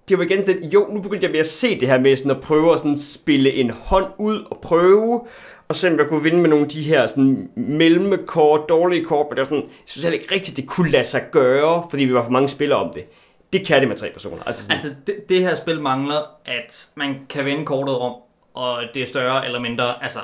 det 0.09 0.19
var 0.19 0.25
igen 0.25 0.47
det, 0.47 0.71
jo, 0.75 0.89
nu 0.93 1.01
begyndte 1.01 1.25
jeg 1.25 1.31
med 1.31 1.41
at 1.41 1.47
se 1.47 1.81
det 1.81 1.89
her 1.89 1.99
med 1.99 2.17
sådan 2.17 2.31
at 2.31 2.41
prøve 2.41 2.73
at 2.73 2.79
sådan 2.79 2.99
spille 2.99 3.53
en 3.53 3.71
hånd 3.71 4.07
ud 4.19 4.45
og 4.51 4.59
prøve, 4.63 5.21
og 5.69 5.77
se 5.77 5.91
om 5.91 5.99
jeg 5.99 6.09
kunne 6.09 6.23
vinde 6.23 6.39
med 6.39 6.51
nogle 6.51 6.65
af 6.65 6.71
de 6.71 6.83
her 6.83 7.07
sådan 7.07 7.51
mellemkort, 7.55 8.61
dårlige 8.69 9.05
kort, 9.05 9.27
men 9.31 9.37
det 9.37 9.39
var 9.39 9.45
sådan, 9.45 9.63
jeg 9.63 9.71
synes 9.87 10.05
heller 10.05 10.19
ikke 10.19 10.35
rigtigt, 10.35 10.57
det 10.57 10.67
kunne 10.67 10.91
lade 10.91 11.05
sig 11.05 11.25
gøre, 11.33 11.87
fordi 11.91 12.05
vi 12.05 12.15
var 12.15 12.23
for 12.23 12.31
mange 12.31 12.49
spillere 12.49 12.79
om 12.79 12.93
det. 12.95 13.05
Det 13.53 13.67
kan 13.67 13.81
det 13.81 13.89
med 13.89 13.97
tre 13.97 14.11
personer. 14.13 14.43
Altså, 14.47 14.63
sådan, 14.63 14.73
Altså, 14.73 14.89
det, 15.07 15.29
det 15.29 15.41
her 15.41 15.55
spil 15.55 15.81
mangler, 15.81 16.19
at 16.45 16.89
man 16.95 17.15
kan 17.29 17.45
vende 17.45 17.65
kortet 17.65 17.99
om, 17.99 18.15
og 18.55 18.83
det 18.95 19.03
er 19.03 19.07
større 19.07 19.47
eller 19.47 19.61
mindre, 19.61 20.03
altså, 20.03 20.19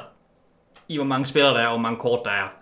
i 0.92 0.96
hvor 0.96 1.04
mange 1.06 1.26
spillere 1.26 1.52
der 1.54 1.60
er, 1.60 1.66
og 1.66 1.70
hvor 1.72 1.82
mange 1.82 1.98
kort 1.98 2.20
der 2.24 2.30
er. 2.30 2.52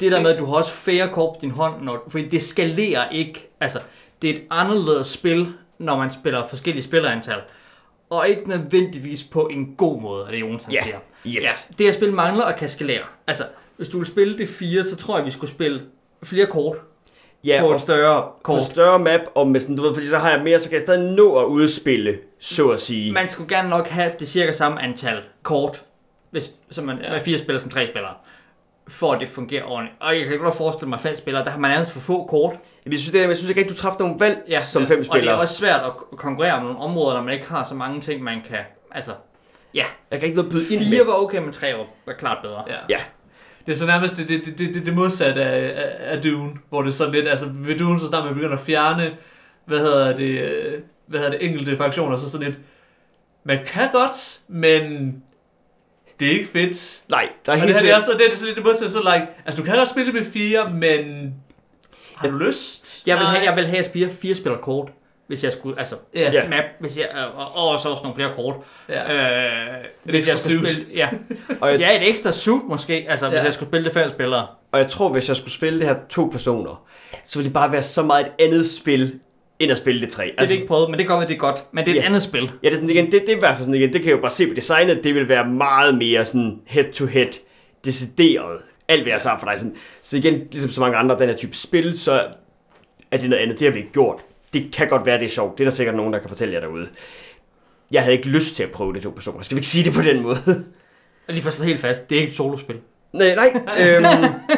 Det 0.00 0.12
der 0.12 0.20
med, 0.22 0.30
at 0.30 0.38
du 0.38 0.44
har 0.44 0.54
også 0.54 0.70
færre 0.70 1.08
kort 1.08 1.34
på 1.34 1.38
din 1.40 1.50
hånd, 1.50 1.82
når, 1.82 2.04
fordi 2.08 2.28
det 2.28 2.42
skalerer 2.42 3.08
ikke, 3.10 3.50
altså, 3.60 3.78
det 4.22 4.30
er 4.30 4.34
et 4.34 4.42
anderledes 4.50 5.06
spil, 5.06 5.52
når 5.78 5.96
man 5.96 6.10
spiller 6.10 6.46
forskellige 6.46 6.84
spillerantal, 6.84 7.38
og 8.10 8.28
ikke 8.28 8.48
nødvendigvis 8.48 9.24
på 9.24 9.46
en 9.48 9.74
god 9.76 10.00
måde, 10.00 10.24
er 10.26 10.30
det 10.30 10.40
Jonas 10.40 10.64
han 10.64 10.72
Ja, 10.74 10.82
siger. 10.82 10.98
jeps. 11.24 11.66
Ja, 11.70 11.74
det 11.78 11.86
her 11.86 11.92
spil 11.92 12.12
mangler 12.12 12.44
at 12.44 12.56
kan 12.56 12.68
skalere. 12.68 13.02
Altså, 13.26 13.44
hvis 13.76 13.88
du 13.88 13.98
vil 13.98 14.06
spille 14.06 14.38
det 14.38 14.48
fire, 14.48 14.84
så 14.84 14.96
tror 14.96 15.16
jeg, 15.16 15.26
vi 15.26 15.30
skulle 15.30 15.50
spille 15.50 15.80
flere 16.22 16.46
kort 16.46 16.76
ja, 17.44 17.60
på 17.60 17.74
et 17.74 17.80
større 17.80 18.22
på 18.22 18.32
kort. 18.42 18.62
større 18.62 18.98
map, 18.98 19.20
og 19.34 19.46
med 19.48 19.60
sådan, 19.60 19.76
du 19.76 19.82
ved, 19.82 19.94
fordi 19.94 20.06
så 20.06 20.16
har 20.18 20.30
jeg 20.30 20.40
mere, 20.44 20.58
så 20.60 20.68
kan 20.68 20.74
jeg 20.74 20.82
stadig 20.82 21.12
nå 21.12 21.36
at 21.36 21.44
udspille, 21.44 22.18
så 22.40 22.68
at 22.70 22.80
sige. 22.80 23.12
Man 23.12 23.28
skulle 23.28 23.56
gerne 23.56 23.68
nok 23.68 23.88
have 23.88 24.12
det 24.20 24.28
cirka 24.28 24.52
samme 24.52 24.82
antal 24.82 25.18
kort, 25.42 25.82
hvis, 26.30 26.50
så 26.70 26.82
man 26.82 26.98
ja. 27.02 27.10
med 27.10 27.20
fire 27.20 27.38
spillere 27.38 27.60
som 27.60 27.70
tre 27.70 27.86
spillere, 27.86 28.14
for 28.88 29.12
at 29.12 29.20
det 29.20 29.28
fungerer 29.28 29.64
ordentligt. 29.64 29.96
Og 30.00 30.18
jeg 30.18 30.26
kan 30.26 30.38
godt 30.38 30.56
forestille 30.56 30.88
mig 30.88 31.00
fem 31.00 31.16
spillere, 31.16 31.44
der 31.44 31.50
har 31.50 31.58
man 31.58 31.70
nærmest 31.70 31.92
for 31.92 32.00
få 32.00 32.26
kort. 32.26 32.52
Jamen, 32.52 32.92
jeg 32.92 33.00
synes, 33.00 33.12
det 33.12 33.22
er, 33.22 33.26
jeg 33.26 33.36
synes 33.36 33.48
ikke 33.48 33.60
rigtig, 33.60 33.76
du 33.76 33.80
træffer 33.80 34.00
nogle 34.00 34.20
valg 34.20 34.38
Ja, 34.48 34.60
som 34.60 34.86
fem 34.86 34.98
Og 34.98 34.98
det 34.98 35.06
spillere. 35.06 35.34
er 35.34 35.38
også 35.38 35.54
svært 35.54 35.80
at 35.84 35.92
konkurrere 36.16 36.52
om 36.52 36.62
nogle 36.62 36.78
områder, 36.78 37.16
når 37.16 37.22
man 37.22 37.34
ikke 37.34 37.48
har 37.48 37.64
så 37.64 37.74
mange 37.74 38.00
ting, 38.00 38.22
man 38.22 38.42
kan... 38.48 38.58
Altså, 38.90 39.12
ja. 39.74 39.84
Jeg 40.10 40.18
kan 40.18 40.26
ikke 40.26 40.36
noget 40.36 40.48
at 40.48 40.52
byde 40.52 40.74
ind 40.74 40.84
Fire 40.84 40.98
med. 40.98 41.06
var 41.06 41.22
okay, 41.22 41.38
men 41.38 41.52
tre 41.52 41.72
var, 41.72 41.86
var 42.06 42.12
klart 42.12 42.38
bedre. 42.42 42.64
Ja. 42.68 42.76
Ja. 42.88 42.98
Det 43.66 43.72
er 43.72 43.76
så 43.78 43.86
nærmest 43.86 44.16
det, 44.16 44.28
det, 44.28 44.58
det, 44.58 44.74
det, 44.74 44.86
det 44.86 44.94
modsatte 44.94 45.44
af, 45.44 45.82
af, 45.82 46.16
af 46.16 46.22
Dune, 46.22 46.52
hvor 46.68 46.82
det 46.82 46.88
er 46.88 46.92
sådan 46.92 47.12
lidt, 47.12 47.28
altså 47.28 47.46
ved 47.54 47.78
Dune, 47.78 48.00
så 48.00 48.06
snart 48.06 48.24
man 48.24 48.34
begynder 48.34 48.56
at 48.56 48.62
fjerne, 48.62 49.16
hvad 49.64 49.78
hedder 49.78 50.16
det, 50.16 50.40
øh, 50.40 50.80
hvad 51.06 51.20
hedder 51.20 51.38
det, 51.38 51.46
enkelte 51.46 51.76
fraktioner, 51.76 52.16
så 52.16 52.30
sådan 52.30 52.46
lidt, 52.46 52.58
man 53.44 53.58
kan 53.66 53.88
godt, 53.92 54.38
men 54.48 55.12
det 56.20 56.28
er 56.28 56.32
ikke 56.32 56.48
fedt. 56.48 57.00
Nej, 57.08 57.28
der 57.46 57.52
er 57.52 57.56
Og 57.56 57.62
helt 57.62 57.74
det 57.74 57.82
her 57.82 57.90
det 57.92 57.96
er 57.96 58.00
så, 58.00 58.12
det 58.18 58.32
er 58.32 58.36
så 58.36 58.44
lidt 58.44 58.56
det 58.56 58.64
modsatte, 58.64 58.92
så 58.92 58.98
like, 58.98 59.26
altså 59.46 59.60
du 59.60 59.66
kan 59.66 59.76
godt 59.76 59.88
spille 59.88 60.12
med 60.12 60.24
fire, 60.24 60.70
men 60.70 61.34
har 62.14 62.28
du 62.28 62.38
lyst? 62.38 63.02
Jeg 63.06 63.18
vil 63.18 63.26
have, 63.26 63.44
jeg 63.44 63.56
vil 63.56 63.66
have 63.66 63.78
at 63.78 63.84
spille 63.84 64.10
fire 64.10 64.34
spillere 64.34 64.62
kort, 64.62 64.88
hvis 65.26 65.44
jeg 65.44 65.52
skulle... 65.52 65.78
Altså. 65.78 65.96
Ja. 66.14 66.48
map, 66.48 66.64
hvis 66.80 66.98
jeg, 66.98 67.08
og, 67.34 67.70
og 67.70 67.80
så 67.80 67.88
også 67.88 68.02
nogle 68.02 68.14
flere 68.14 68.34
kort. 68.34 68.56
Ja. 68.88 69.76
Øh, 69.76 69.84
hvis 70.02 70.28
jeg 70.28 70.38
skulle 70.38 70.58
suit. 70.58 70.70
spille... 70.70 70.94
Ja. 70.94 71.08
Og 71.60 71.70
jeg, 71.70 71.80
ja, 71.80 71.96
et 71.96 72.08
ekstra 72.08 72.32
suit 72.32 72.62
måske, 72.68 73.06
altså 73.08 73.26
ja. 73.26 73.32
hvis 73.32 73.44
jeg 73.44 73.54
skulle 73.54 73.68
spille 73.70 73.84
det 73.84 73.92
fem 73.92 74.10
spillere. 74.10 74.46
og 74.72 74.80
jeg 74.80 74.90
tror, 74.90 75.08
hvis 75.08 75.28
jeg 75.28 75.36
skulle 75.36 75.52
spille 75.52 75.78
det 75.78 75.88
her 75.88 75.96
to 76.08 76.28
personer, 76.32 76.84
så 77.24 77.38
ville 77.38 77.46
det 77.48 77.54
bare 77.54 77.72
være 77.72 77.82
så 77.82 78.02
meget 78.02 78.26
et 78.26 78.32
andet 78.44 78.70
spil, 78.70 79.20
end 79.58 79.72
at 79.72 79.78
spille 79.78 80.00
det 80.00 80.10
tre. 80.10 80.24
Det 80.24 80.34
har 80.38 80.46
vi 80.46 80.52
ikke 80.54 80.66
prøvet, 80.66 80.90
men 80.90 80.98
det 80.98 81.08
med, 81.08 81.26
det 81.26 81.34
er 81.34 81.38
godt. 81.38 81.60
Men 81.72 81.84
det 81.86 81.90
er 81.90 81.94
et 81.96 82.00
Ja. 82.00 82.06
andet 82.06 82.22
spil. 82.22 82.42
Ja, 82.62 82.68
det 82.68 82.72
er 82.72 82.76
sådan 82.76 82.90
igen, 82.90 83.04
det, 83.04 83.12
det 83.12 83.28
er 83.28 83.36
i 83.36 83.38
hvert 83.38 83.56
fald 83.56 83.64
sådan 83.64 83.74
igen, 83.74 83.92
det 83.92 84.00
kan 84.00 84.10
jeg 84.10 84.16
jo 84.16 84.20
bare 84.20 84.30
se 84.30 84.46
på 84.48 84.54
designet, 84.54 85.04
det 85.04 85.14
vil 85.14 85.28
være 85.28 85.48
meget 85.48 85.98
mere 85.98 86.24
sådan 86.24 86.58
head-to-head, 86.66 87.28
decideret, 87.84 88.60
alt 88.88 89.02
hvad 89.02 89.12
jeg 89.12 89.20
tager 89.20 89.38
for 89.38 89.46
dig. 89.46 89.54
Sådan. 89.58 89.74
Så 90.02 90.16
igen, 90.16 90.34
ligesom 90.52 90.70
så 90.70 90.80
mange 90.80 90.96
andre 90.96 91.18
den 91.18 91.28
her 91.28 91.36
type 91.36 91.56
spil, 91.56 91.98
så 91.98 92.24
er 93.10 93.16
det 93.18 93.30
noget 93.30 93.42
andet, 93.42 93.58
det 93.60 93.66
har 93.66 93.72
vi 93.72 93.78
ikke 93.78 93.92
gjort. 93.92 94.20
Det 94.52 94.68
kan 94.72 94.88
godt 94.88 95.06
være, 95.06 95.18
det 95.18 95.24
er 95.24 95.30
sjovt, 95.30 95.58
det 95.58 95.64
er 95.64 95.70
der 95.70 95.76
sikkert 95.76 95.94
nogen, 95.96 96.12
der 96.12 96.18
kan 96.18 96.28
fortælle 96.28 96.54
jer 96.54 96.60
derude. 96.60 96.88
Jeg 97.90 98.02
havde 98.02 98.16
ikke 98.16 98.28
lyst 98.28 98.56
til 98.56 98.62
at 98.62 98.70
prøve 98.70 98.92
det 98.94 99.02
to 99.02 99.10
personer, 99.10 99.42
skal 99.42 99.54
vi 99.54 99.58
ikke 99.58 99.66
sige 99.66 99.84
det 99.84 99.92
på 99.92 100.02
den 100.02 100.22
måde? 100.22 100.38
Og 101.28 101.34
lige 101.34 101.42
for 101.42 101.50
at 101.60 101.66
helt 101.66 101.80
fast, 101.80 102.10
det 102.10 102.16
er 102.16 102.20
ikke 102.20 102.30
et 102.30 102.36
solospil. 102.36 102.76
Nej, 103.12 103.34
nej. 103.34 103.46
øhm, 103.80 104.04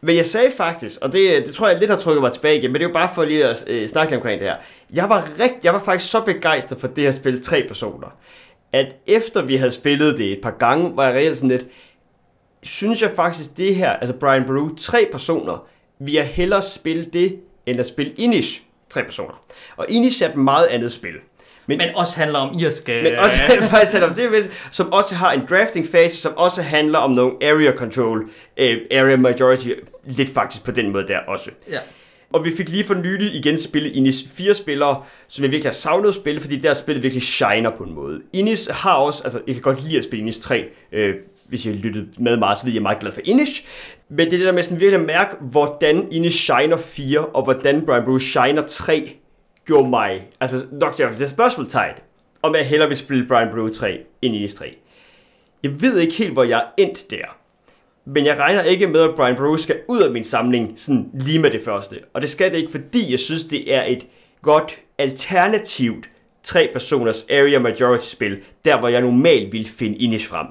men 0.00 0.16
jeg 0.16 0.26
sagde 0.26 0.50
faktisk, 0.56 1.00
og 1.02 1.12
det, 1.12 1.46
det 1.46 1.54
tror 1.54 1.68
jeg 1.68 1.78
lidt 1.78 1.90
har 1.90 1.98
trykket 1.98 2.22
mig 2.22 2.32
tilbage 2.32 2.58
igen, 2.58 2.72
men 2.72 2.80
det 2.80 2.84
er 2.84 2.88
jo 2.88 2.94
bare 2.94 3.10
for 3.14 3.24
lige 3.24 3.44
at 3.44 3.64
øh, 3.66 3.88
snakke 3.88 4.12
lidt 4.12 4.18
omkring 4.18 4.40
det 4.40 4.48
her. 4.48 4.56
Jeg 4.92 5.08
var, 5.08 5.28
rigt, 5.40 5.64
jeg 5.64 5.72
var 5.72 5.80
faktisk 5.80 6.10
så 6.10 6.20
begejstret 6.20 6.80
for 6.80 6.88
det 6.88 7.04
her 7.04 7.10
spil 7.10 7.42
tre 7.42 7.64
personer, 7.68 8.08
at 8.72 8.96
efter 9.06 9.42
vi 9.42 9.56
havde 9.56 9.72
spillet 9.72 10.18
det 10.18 10.32
et 10.32 10.40
par 10.42 10.50
gange, 10.58 10.96
var 10.96 11.04
jeg 11.04 11.14
reelt 11.14 11.36
sådan 11.36 11.50
lidt, 11.50 11.66
synes 12.62 13.02
jeg 13.02 13.10
faktisk 13.10 13.56
det 13.56 13.74
her, 13.74 13.90
altså 13.90 14.14
Brian 14.16 14.44
Brew, 14.44 14.74
tre 14.76 15.08
personer, 15.12 15.68
vi 15.98 16.16
har 16.16 16.22
hellere 16.22 16.62
spille 16.62 17.04
det, 17.04 17.38
end 17.66 17.80
at 17.80 17.86
spille 17.86 18.12
Inish 18.12 18.62
tre 18.88 19.04
personer. 19.04 19.42
Og 19.76 19.86
Inish 19.88 20.22
er 20.22 20.28
et 20.28 20.36
meget 20.36 20.66
andet 20.66 20.92
spil. 20.92 21.14
Men, 21.68 21.78
Men 21.78 21.88
også 21.94 22.16
handler 22.16 22.38
om 22.38 22.58
irske... 22.58 23.00
men 23.02 23.14
også 23.18 23.38
faktisk 23.70 23.92
handler 23.92 24.08
om 24.08 24.14
det, 24.14 24.50
som 24.72 24.92
også 24.92 25.14
har 25.14 25.32
en 25.32 25.42
drafting 25.50 25.86
fase, 25.86 26.16
som 26.16 26.32
også 26.36 26.62
handler 26.62 26.98
om 26.98 27.10
nogle 27.10 27.32
area 27.42 27.72
control, 27.72 28.20
uh, 28.20 28.66
area 28.90 29.16
majority, 29.16 29.68
lidt 30.04 30.34
faktisk 30.34 30.64
på 30.64 30.70
den 30.70 30.92
måde 30.92 31.06
der 31.06 31.18
også. 31.18 31.50
Ja. 31.70 31.78
Og 32.32 32.44
vi 32.44 32.56
fik 32.56 32.68
lige 32.68 32.84
for 32.84 32.94
nylig 32.94 33.34
igen 33.34 33.58
spillet 33.58 33.96
Inis 33.96 34.24
fire 34.32 34.54
spillere, 34.54 35.02
som 35.28 35.44
jeg 35.44 35.52
virkelig 35.52 35.70
har 35.70 35.74
savnet 35.74 36.08
at 36.08 36.14
spille, 36.14 36.40
fordi 36.40 36.56
der 36.56 36.74
spillet 36.74 37.02
virkelig 37.02 37.22
shiner 37.22 37.70
på 37.70 37.84
en 37.84 37.94
måde. 37.94 38.20
Inis 38.32 38.68
har 38.72 38.94
også, 38.94 39.24
altså 39.24 39.40
jeg 39.46 39.54
kan 39.54 39.62
godt 39.62 39.82
lide 39.84 39.98
at 39.98 40.04
spille 40.04 40.22
Inis 40.22 40.38
3, 40.38 40.64
øh, 40.92 41.14
hvis 41.48 41.66
jeg 41.66 41.74
lyttede 41.74 42.06
med 42.18 42.36
meget, 42.36 42.58
så 42.58 42.64
ved 42.64 42.72
jeg 42.72 42.78
er 42.78 42.82
meget 42.82 42.98
glad 42.98 43.12
for 43.12 43.20
Inish. 43.24 43.64
Men 44.08 44.18
det 44.18 44.32
er 44.32 44.36
det 44.36 44.46
der 44.46 44.52
med 44.52 44.62
sådan 44.62 44.80
virkelig 44.80 45.00
at 45.00 45.06
mærke, 45.06 45.36
hvordan 45.40 46.08
Inish 46.10 46.38
shiner 46.38 46.76
4, 46.76 47.20
og 47.20 47.44
hvordan 47.44 47.86
Brian 47.86 48.04
Bruce 48.04 48.26
shiner 48.26 48.62
3, 48.66 49.14
gjorde 49.68 49.88
mig, 49.88 50.26
altså 50.40 50.66
nok 50.72 50.96
til 50.96 51.06
det 51.18 51.30
spørgsmålstegn, 51.30 51.94
om 52.42 52.54
jeg 52.54 52.66
hellere 52.66 52.88
vil 52.88 52.96
spille 52.96 53.26
Brian 53.26 53.50
Brew 53.50 53.68
3 53.68 54.00
end 54.22 54.34
Inish 54.34 54.56
3. 54.56 54.76
Jeg 55.62 55.80
ved 55.80 55.98
ikke 55.98 56.14
helt, 56.14 56.32
hvor 56.32 56.44
jeg 56.44 56.58
er 56.58 56.82
endt 56.82 57.10
der. 57.10 57.36
Men 58.04 58.26
jeg 58.26 58.38
regner 58.38 58.62
ikke 58.62 58.86
med, 58.86 59.00
at 59.00 59.14
Brian 59.16 59.36
Brew 59.36 59.56
skal 59.56 59.80
ud 59.88 60.00
af 60.00 60.10
min 60.10 60.24
samling 60.24 60.74
sådan 60.76 61.10
lige 61.14 61.38
med 61.38 61.50
det 61.50 61.62
første. 61.64 61.96
Og 62.14 62.22
det 62.22 62.30
skal 62.30 62.50
det 62.50 62.58
ikke, 62.58 62.70
fordi 62.70 63.10
jeg 63.10 63.18
synes, 63.18 63.44
det 63.44 63.74
er 63.74 63.82
et 63.82 64.06
godt 64.42 64.78
alternativt 64.98 66.10
tre 66.42 66.70
personers 66.72 67.26
area 67.30 67.58
majority 67.58 68.06
spil, 68.06 68.42
der 68.64 68.78
hvor 68.78 68.88
jeg 68.88 69.00
normalt 69.00 69.52
ville 69.52 69.68
finde 69.68 69.96
Inish 69.96 70.28
frem 70.28 70.46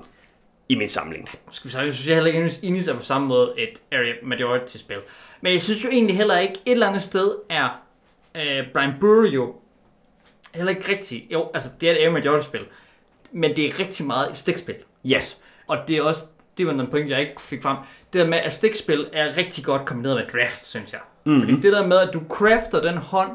i 0.70 0.76
min 0.76 0.88
samling. 0.88 1.30
Skal 1.52 1.68
vi 1.68 1.72
sige, 1.72 1.84
jeg 1.84 1.94
synes 1.94 2.08
jeg 2.08 2.16
heller 2.16 2.28
ikke, 2.28 2.44
at 2.44 2.60
Inis 2.64 2.88
er 2.88 2.94
på 2.94 3.04
samme 3.04 3.28
måde 3.28 3.54
et 3.58 3.82
area 3.92 4.14
majority 4.24 4.78
spil. 4.78 4.98
Men 5.42 5.54
jeg 5.54 5.62
synes 5.62 5.84
jo 5.84 5.90
egentlig 5.90 6.18
heller 6.18 6.38
ikke, 6.38 6.54
et 6.66 6.72
eller 6.72 6.88
andet 6.88 7.02
sted 7.02 7.32
er 7.50 7.87
øh, 8.36 8.64
Brian 8.74 8.94
Brewer 9.00 9.32
jo 9.32 9.56
heller 10.56 10.70
ikke 10.70 10.92
rigtig, 10.92 11.28
jo, 11.32 11.52
altså 11.54 11.70
det 11.82 11.90
er 11.90 11.94
et 11.94 11.98
area 11.98 12.10
majority 12.10 12.48
spil, 12.48 12.66
men 13.32 13.56
det 13.56 13.66
er 13.66 13.80
rigtig 13.80 14.06
meget 14.06 14.32
et 14.32 14.38
stikspil. 14.38 14.76
Yes. 15.06 15.38
Og 15.68 15.78
det 15.88 15.98
er 15.98 16.02
også, 16.02 16.26
det 16.58 16.68
var 16.68 16.74
en 16.74 16.88
point, 16.88 17.10
jeg 17.10 17.22
ikke 17.22 17.42
fik 17.42 17.62
frem. 17.64 17.78
Det 18.14 18.22
der 18.22 18.28
med, 18.28 18.38
at 18.38 18.54
stikspil 18.54 19.08
er 19.14 19.38
rigtig 19.38 19.64
godt 19.64 19.86
kombineret 19.86 20.16
med 20.18 20.26
draft, 20.40 20.66
synes 20.66 20.94
jeg. 20.94 21.02
Mm-hmm. 21.24 21.42
Fordi 21.42 21.56
det 21.56 21.74
der 21.74 21.88
med, 21.88 21.98
at 21.98 22.14
du 22.14 22.22
crafter 22.30 22.82
den 22.82 22.98
hånd, 22.98 23.32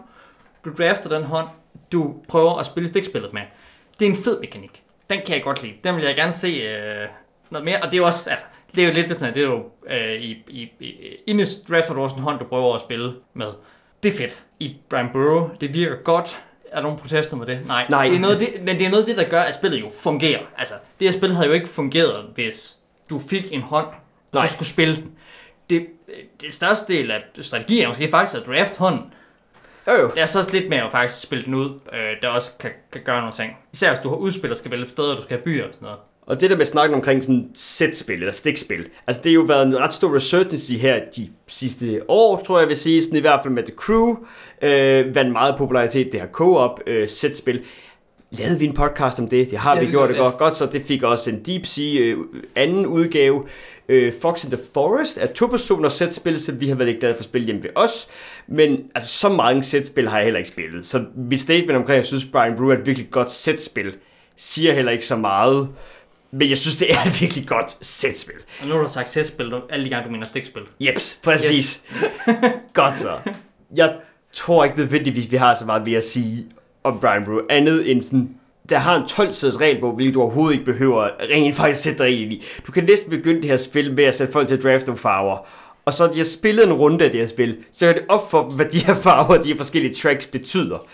du 0.64 0.72
drafter 0.78 1.08
den 1.08 1.22
hånd, 1.22 1.48
du 1.92 2.14
prøver 2.28 2.58
at 2.58 2.66
spille 2.66 2.88
stikspillet 2.88 3.32
med, 3.32 3.42
det 4.00 4.06
er 4.06 4.10
en 4.10 4.16
fed 4.16 4.40
mekanik. 4.40 4.82
Den 5.10 5.20
kan 5.26 5.34
jeg 5.34 5.42
godt 5.42 5.62
lide. 5.62 5.74
Den 5.84 5.96
vil 5.96 6.04
jeg 6.04 6.16
gerne 6.16 6.32
se 6.32 6.48
øh, 6.48 7.08
noget 7.50 7.64
mere. 7.64 7.82
Og 7.82 7.86
det 7.86 7.94
er 7.94 7.98
jo 7.98 8.06
også, 8.06 8.30
altså, 8.30 8.46
det 8.74 8.84
er 8.84 8.88
jo 8.88 8.94
lidt 8.94 9.08
det, 9.08 9.20
det 9.20 9.36
er 9.36 9.46
jo 9.46 9.70
øh, 9.86 10.12
i, 10.12 10.44
i, 10.48 10.72
i 10.80 11.16
Ines 11.26 11.60
drafter 11.60 11.94
du 11.94 12.00
også 12.00 12.16
en 12.16 12.22
hånd, 12.22 12.38
du 12.38 12.44
prøver 12.44 12.74
at 12.74 12.80
spille 12.80 13.14
med. 13.34 13.48
Det 14.02 14.14
er 14.14 14.18
fedt. 14.18 14.42
I 14.60 14.76
Brian 14.88 15.08
Burrow, 15.12 15.50
det 15.60 15.74
virker 15.74 15.96
godt. 15.96 16.42
Er 16.70 16.74
der 16.76 16.82
nogen 16.82 16.98
protester 16.98 17.36
med 17.36 17.46
det? 17.46 17.60
Nej. 17.66 17.86
Nej. 17.88 18.06
Det 18.06 18.16
er 18.16 18.20
noget, 18.20 18.40
det, 18.40 18.48
men 18.62 18.78
det 18.78 18.86
er 18.86 18.90
noget 18.90 19.02
af 19.02 19.06
det, 19.06 19.16
der 19.16 19.28
gør, 19.30 19.40
at 19.42 19.54
spillet 19.54 19.80
jo 19.80 19.90
fungerer. 20.02 20.40
Altså, 20.58 20.74
det 21.00 21.08
her 21.08 21.12
spil 21.18 21.34
havde 21.34 21.46
jo 21.46 21.52
ikke 21.52 21.68
fungeret, 21.68 22.26
hvis 22.34 22.76
du 23.10 23.18
fik 23.18 23.52
en 23.52 23.60
hånd, 23.60 23.86
og 23.86 23.94
Nej. 24.32 24.46
så 24.46 24.54
skulle 24.54 24.68
spille 24.68 24.96
den. 24.96 25.12
Det, 25.70 25.86
det 26.40 26.54
største 26.54 26.92
del 26.92 27.10
af 27.10 27.20
strategien 27.40 27.84
er 27.84 27.88
måske 27.88 28.10
faktisk 28.10 28.40
at 28.42 28.46
draft 28.46 28.76
hånden. 28.76 29.12
Jo 29.86 29.92
jo. 29.92 30.10
Det 30.14 30.22
er 30.22 30.26
så 30.26 30.38
også 30.38 30.52
lidt 30.52 30.68
med 30.68 30.78
at 30.78 30.92
faktisk 30.92 31.22
spille 31.22 31.44
den 31.44 31.54
ud, 31.54 31.80
øh, 31.92 32.00
der 32.22 32.28
også 32.28 32.50
kan, 32.60 32.70
kan 32.92 33.00
gøre 33.04 33.20
nogle 33.20 33.32
ting. 33.32 33.52
Især 33.72 33.90
hvis 33.90 34.00
du 34.02 34.08
har 34.08 34.16
udspil, 34.16 34.50
og 34.50 34.56
skal 34.56 34.70
vælge 34.70 34.88
steder, 34.88 35.14
du 35.14 35.22
skal 35.22 35.36
have 35.36 35.44
byer 35.44 35.64
og 35.68 35.74
sådan 35.74 35.86
noget. 35.86 36.00
Og 36.26 36.40
det 36.40 36.50
der 36.50 36.56
med 36.56 36.64
snakken 36.66 36.94
omkring 36.94 37.24
sådan 37.24 37.48
sætspil 37.54 38.18
eller 38.18 38.32
stikspil, 38.32 38.86
altså 39.06 39.22
det 39.22 39.30
har 39.30 39.34
jo 39.34 39.40
været 39.40 39.66
en 39.66 39.78
ret 39.78 39.94
stor 39.94 40.16
resurgency 40.16 40.72
her 40.72 41.00
de 41.16 41.28
sidste 41.48 42.00
år, 42.08 42.42
tror 42.46 42.58
jeg 42.58 42.68
vil 42.68 42.76
sige, 42.76 43.02
sådan 43.02 43.16
i 43.16 43.20
hvert 43.20 43.40
fald 43.42 43.54
med 43.54 43.62
The 43.62 43.74
Crew, 43.74 44.16
øh, 44.62 45.14
vandt 45.14 45.32
meget 45.32 45.54
popularitet, 45.58 46.12
det 46.12 46.20
her 46.20 46.28
co-op 46.28 46.80
øh, 46.86 47.08
sætspil. 47.08 47.60
Lavede 48.30 48.58
vi 48.58 48.64
en 48.64 48.74
podcast 48.74 49.18
om 49.18 49.28
det? 49.28 49.50
Det 49.50 49.58
har 49.58 49.74
Ja, 49.74 49.80
vi 49.80 49.86
vi 49.86 49.90
gjort 49.90 50.08
det 50.08 50.18
godt, 50.18 50.38
godt, 50.38 50.56
så 50.56 50.66
det 50.66 50.82
fik 50.82 51.02
også 51.02 51.30
en 51.30 51.42
Deep 51.46 51.66
Sea 51.66 52.00
øh, 52.00 52.18
anden 52.56 52.86
udgave. 52.86 53.44
Øh, 53.88 54.12
Fox 54.22 54.44
in 54.44 54.50
the 54.50 54.60
Forest 54.74 55.18
er 55.18 55.26
to 55.26 55.46
personers 55.46 55.92
sætspil, 55.92 56.40
så 56.40 56.52
vi 56.52 56.68
har 56.68 56.74
været 56.74 56.88
lidt 56.88 57.00
glade 57.00 57.14
for 57.14 57.18
at 57.18 57.24
spille 57.24 57.44
hjemme 57.44 57.62
ved 57.62 57.70
os. 57.74 58.08
Men 58.46 58.84
altså, 58.94 59.18
så 59.18 59.28
mange 59.28 59.62
sætspil 59.62 60.08
har 60.08 60.16
jeg 60.16 60.24
heller 60.24 60.38
ikke 60.38 60.50
spillet. 60.50 60.86
Så 60.86 61.04
mit 61.16 61.40
statement 61.40 61.76
omkring, 61.76 61.90
at 61.90 61.96
jeg 61.96 62.06
synes, 62.06 62.24
Brian 62.24 62.56
Brew 62.56 62.68
er 62.68 62.78
et 62.78 62.86
virkelig 62.86 63.10
godt 63.10 63.30
sætspil, 63.30 63.94
siger 64.36 64.72
heller 64.72 64.92
ikke 64.92 65.06
så 65.06 65.16
meget. 65.16 65.68
Men 66.32 66.48
jeg 66.50 66.58
synes, 66.58 66.76
det 66.76 66.90
er 66.92 67.02
et 67.06 67.20
virkelig 67.20 67.46
godt 67.46 67.76
sætspil. 67.86 68.34
Og 68.60 68.66
nu 68.66 68.74
har 68.74 68.82
du 68.82 68.92
sagt 68.92 69.10
sætspil, 69.10 69.50
du- 69.50 69.60
alle 69.70 69.84
de 69.84 69.90
gange 69.90 70.06
du 70.08 70.12
mener 70.12 70.26
stikspil. 70.26 70.62
Jeps, 70.80 71.20
præcis. 71.24 71.84
Yes. 71.92 72.34
godt 72.74 72.98
så. 72.98 73.18
Jeg 73.74 73.96
tror 74.32 74.64
ikke 74.64 74.78
nødvendigvis, 74.78 75.30
vi 75.32 75.36
har 75.36 75.54
så 75.54 75.64
meget 75.64 75.86
mere 75.86 75.98
at 75.98 76.04
sige 76.04 76.46
om 76.84 77.00
Brian 77.00 77.24
Brew. 77.24 77.38
Andet 77.50 77.90
end 77.90 78.02
sådan, 78.02 78.30
der 78.68 78.78
har 78.78 78.96
en 78.96 79.02
12-siders 79.02 79.60
regelbog, 79.60 79.92
hvilket 79.94 80.14
du 80.14 80.22
overhovedet 80.22 80.52
ikke 80.58 80.64
behøver 80.72 81.08
rent 81.30 81.56
faktisk 81.56 81.82
sætte 81.82 81.98
dig 82.04 82.22
ind 82.22 82.32
i. 82.32 82.44
Du 82.66 82.72
kan 82.72 82.84
næsten 82.84 83.10
begynde 83.10 83.42
det 83.42 83.50
her 83.50 83.56
spil 83.56 83.94
med 83.94 84.04
at 84.04 84.14
sætte 84.14 84.32
folk 84.32 84.48
til 84.48 84.56
at 84.56 84.62
drafte 84.62 84.86
nogle 84.86 84.98
farver. 84.98 85.46
Og 85.84 85.94
så 85.94 86.06
de 86.06 86.16
har 86.18 86.24
spillet 86.24 86.66
en 86.66 86.72
runde 86.72 87.04
af 87.04 87.10
det 87.10 87.20
her 87.20 87.28
spil, 87.28 87.56
så 87.72 87.86
er 87.86 87.92
det 87.92 88.02
op 88.08 88.30
for 88.30 88.48
dem, 88.48 88.56
hvad 88.56 88.66
de 88.66 88.78
her 88.78 88.94
farver 88.94 89.36
og 89.36 89.44
de 89.44 89.48
her 89.48 89.56
forskellige 89.56 89.94
tracks 89.94 90.26
betyder. 90.26 90.86